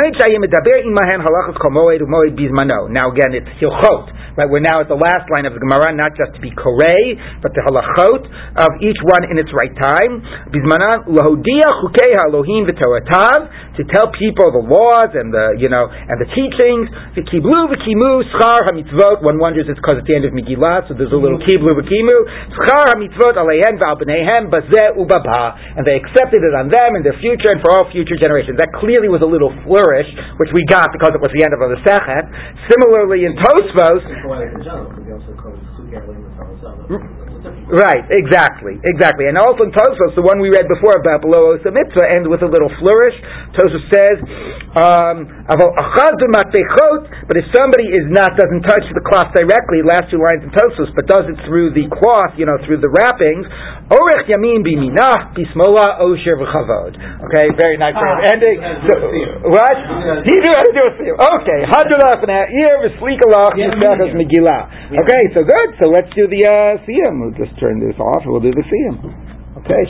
again, 3.11 3.35
it's 3.35 3.51
Hilchot. 3.59 4.16
Right, 4.37 4.53
we're 4.53 4.61
now 4.61 4.84
at 4.84 4.89
the 4.93 5.01
last 5.01 5.32
line 5.32 5.49
of 5.49 5.57
the 5.57 5.64
Gemara, 5.64 5.97
not 5.97 6.12
just 6.12 6.37
to 6.37 6.41
be 6.45 6.53
korei, 6.53 7.16
but 7.41 7.57
the 7.57 7.64
halachot 7.64 8.20
of 8.61 8.84
each 8.84 9.01
one 9.01 9.24
in 9.32 9.41
its 9.41 9.49
right 9.57 9.72
time. 9.80 10.20
Bismanan 10.53 11.09
lahodia 11.09 11.64
chukeha 11.80 12.28
Elohim 12.28 12.68
v'toratav 12.68 13.80
to 13.80 13.82
tell 13.97 14.12
people 14.12 14.53
the 14.53 14.61
laws 14.61 15.16
and 15.16 15.32
the 15.32 15.57
you 15.57 15.72
know 15.72 15.89
and 15.89 16.20
the 16.20 16.28
teachings. 16.37 16.84
V'kiblu 17.16 17.72
v'kimu 17.72 18.28
schar 18.37 18.61
hamitzvot. 18.68 19.24
One 19.24 19.41
wonders 19.41 19.72
it's 19.72 19.80
because 19.80 20.05
it's 20.05 20.09
the 20.09 20.20
end 20.20 20.28
of 20.28 20.37
Megillah, 20.37 20.84
so 20.84 20.93
there's 20.93 21.16
a 21.16 21.16
little 21.16 21.41
mm-hmm. 21.41 21.57
kiblu 21.57 21.72
v'kimu 21.72 22.16
schar 22.61 22.93
hamitzvot 22.93 23.41
aleihen 23.41 23.80
v'al 23.80 23.97
b'neihem 23.97 24.53
bazeh 24.53 25.01
ubaba, 25.01 25.80
and 25.80 25.89
they 25.89 25.97
accepted 25.97 26.45
it 26.45 26.53
on 26.53 26.68
them 26.68 26.93
in 26.93 27.01
their 27.01 27.16
future 27.24 27.57
and 27.57 27.64
for 27.64 27.72
all 27.72 27.89
future 27.89 28.20
generations. 28.20 28.61
That 28.61 28.76
clearly 28.76 29.09
was 29.09 29.24
a 29.24 29.30
little 29.32 29.57
flourish, 29.64 30.12
which 30.37 30.53
we 30.53 30.61
got 30.68 30.93
because 30.93 31.16
it 31.16 31.24
was 31.24 31.32
the 31.32 31.41
end 31.41 31.57
of 31.57 31.64
the 31.64 31.80
Sechet. 31.89 32.28
Similarly, 32.68 33.24
in 33.24 33.32
Tosfos 33.41 34.26
poetic 34.27 34.53
in 34.55 34.62
general, 34.64 34.91
because 34.91 35.07
he 35.07 35.12
also 35.14 35.35
calls 35.41 35.61
Sugalim 35.79 36.24
the 36.27 36.31
Farasana. 36.35 37.16
Right, 37.67 38.07
exactly, 38.14 38.79
exactly. 38.79 39.27
And 39.27 39.35
also 39.35 39.67
in 39.67 39.75
Tosfos, 39.75 40.14
the 40.14 40.23
one 40.23 40.39
we 40.39 40.55
read 40.55 40.71
before 40.71 40.95
about 41.03 41.19
below 41.19 41.51
Osa 41.51 41.75
Mitzvah, 41.75 42.07
ends 42.07 42.31
with 42.31 42.47
a 42.47 42.51
little 42.51 42.71
flourish. 42.79 43.19
Tosfos 43.59 43.83
says, 43.91 44.23
um, 44.79 45.27
but 45.51 47.35
if 47.35 47.47
somebody 47.51 47.91
is 47.91 48.07
not, 48.07 48.39
doesn't 48.39 48.62
touch 48.71 48.87
the 48.95 49.03
cloth 49.03 49.35
directly, 49.35 49.83
last 49.83 50.07
two 50.14 50.23
lines 50.23 50.47
in 50.47 50.55
Tosfos, 50.55 50.95
but 50.95 51.11
does 51.11 51.27
it 51.27 51.35
through 51.51 51.75
the 51.75 51.91
cloth, 51.91 52.39
you 52.39 52.47
know, 52.47 52.55
through 52.71 52.79
the 52.79 52.91
wrappings, 52.91 53.51
Orech 53.91 54.31
Yamin 54.31 54.62
Biminah, 54.62 55.35
Bismola 55.35 55.99
Osher 56.07 56.39
V'chavod. 56.39 56.95
Okay, 57.27 57.51
very 57.59 57.79
nice 57.83 57.95
way 57.99 58.11
of 58.14 58.19
Ah, 58.19 58.31
ending. 58.31 58.59
So, 58.87 58.95
do 58.99 59.07
a 59.07 59.11
siyum. 59.11 59.43
what? 59.51 59.77
He 60.27 60.35
knew 60.39 60.55
how 60.55 60.62
to 60.62 60.75
do 60.75 60.85
a 60.87 60.93
siyum. 61.03 61.14
Okay, 61.19 61.61
Hadrullah 61.67 62.14
Fna'ir 62.23 62.95
V'slikalach 62.95 63.59
Yeah, 63.59 63.75
Yisachas 63.75 64.14
yeah. 64.14 64.23
Megillah. 64.23 64.62
Okay, 65.03 65.23
so 65.35 65.43
good. 65.43 65.69
So 65.83 65.91
let's 65.91 66.11
do 66.14 66.27
the 66.31 66.47
uh. 66.47 66.79
Turn 67.61 67.81
this 67.81 67.97
off 67.99 68.23
and 68.25 68.33
we'll 68.33 68.45
do 68.45 68.53
the 68.53 68.65
siyum. 68.67 68.97
Okay, 69.65 69.83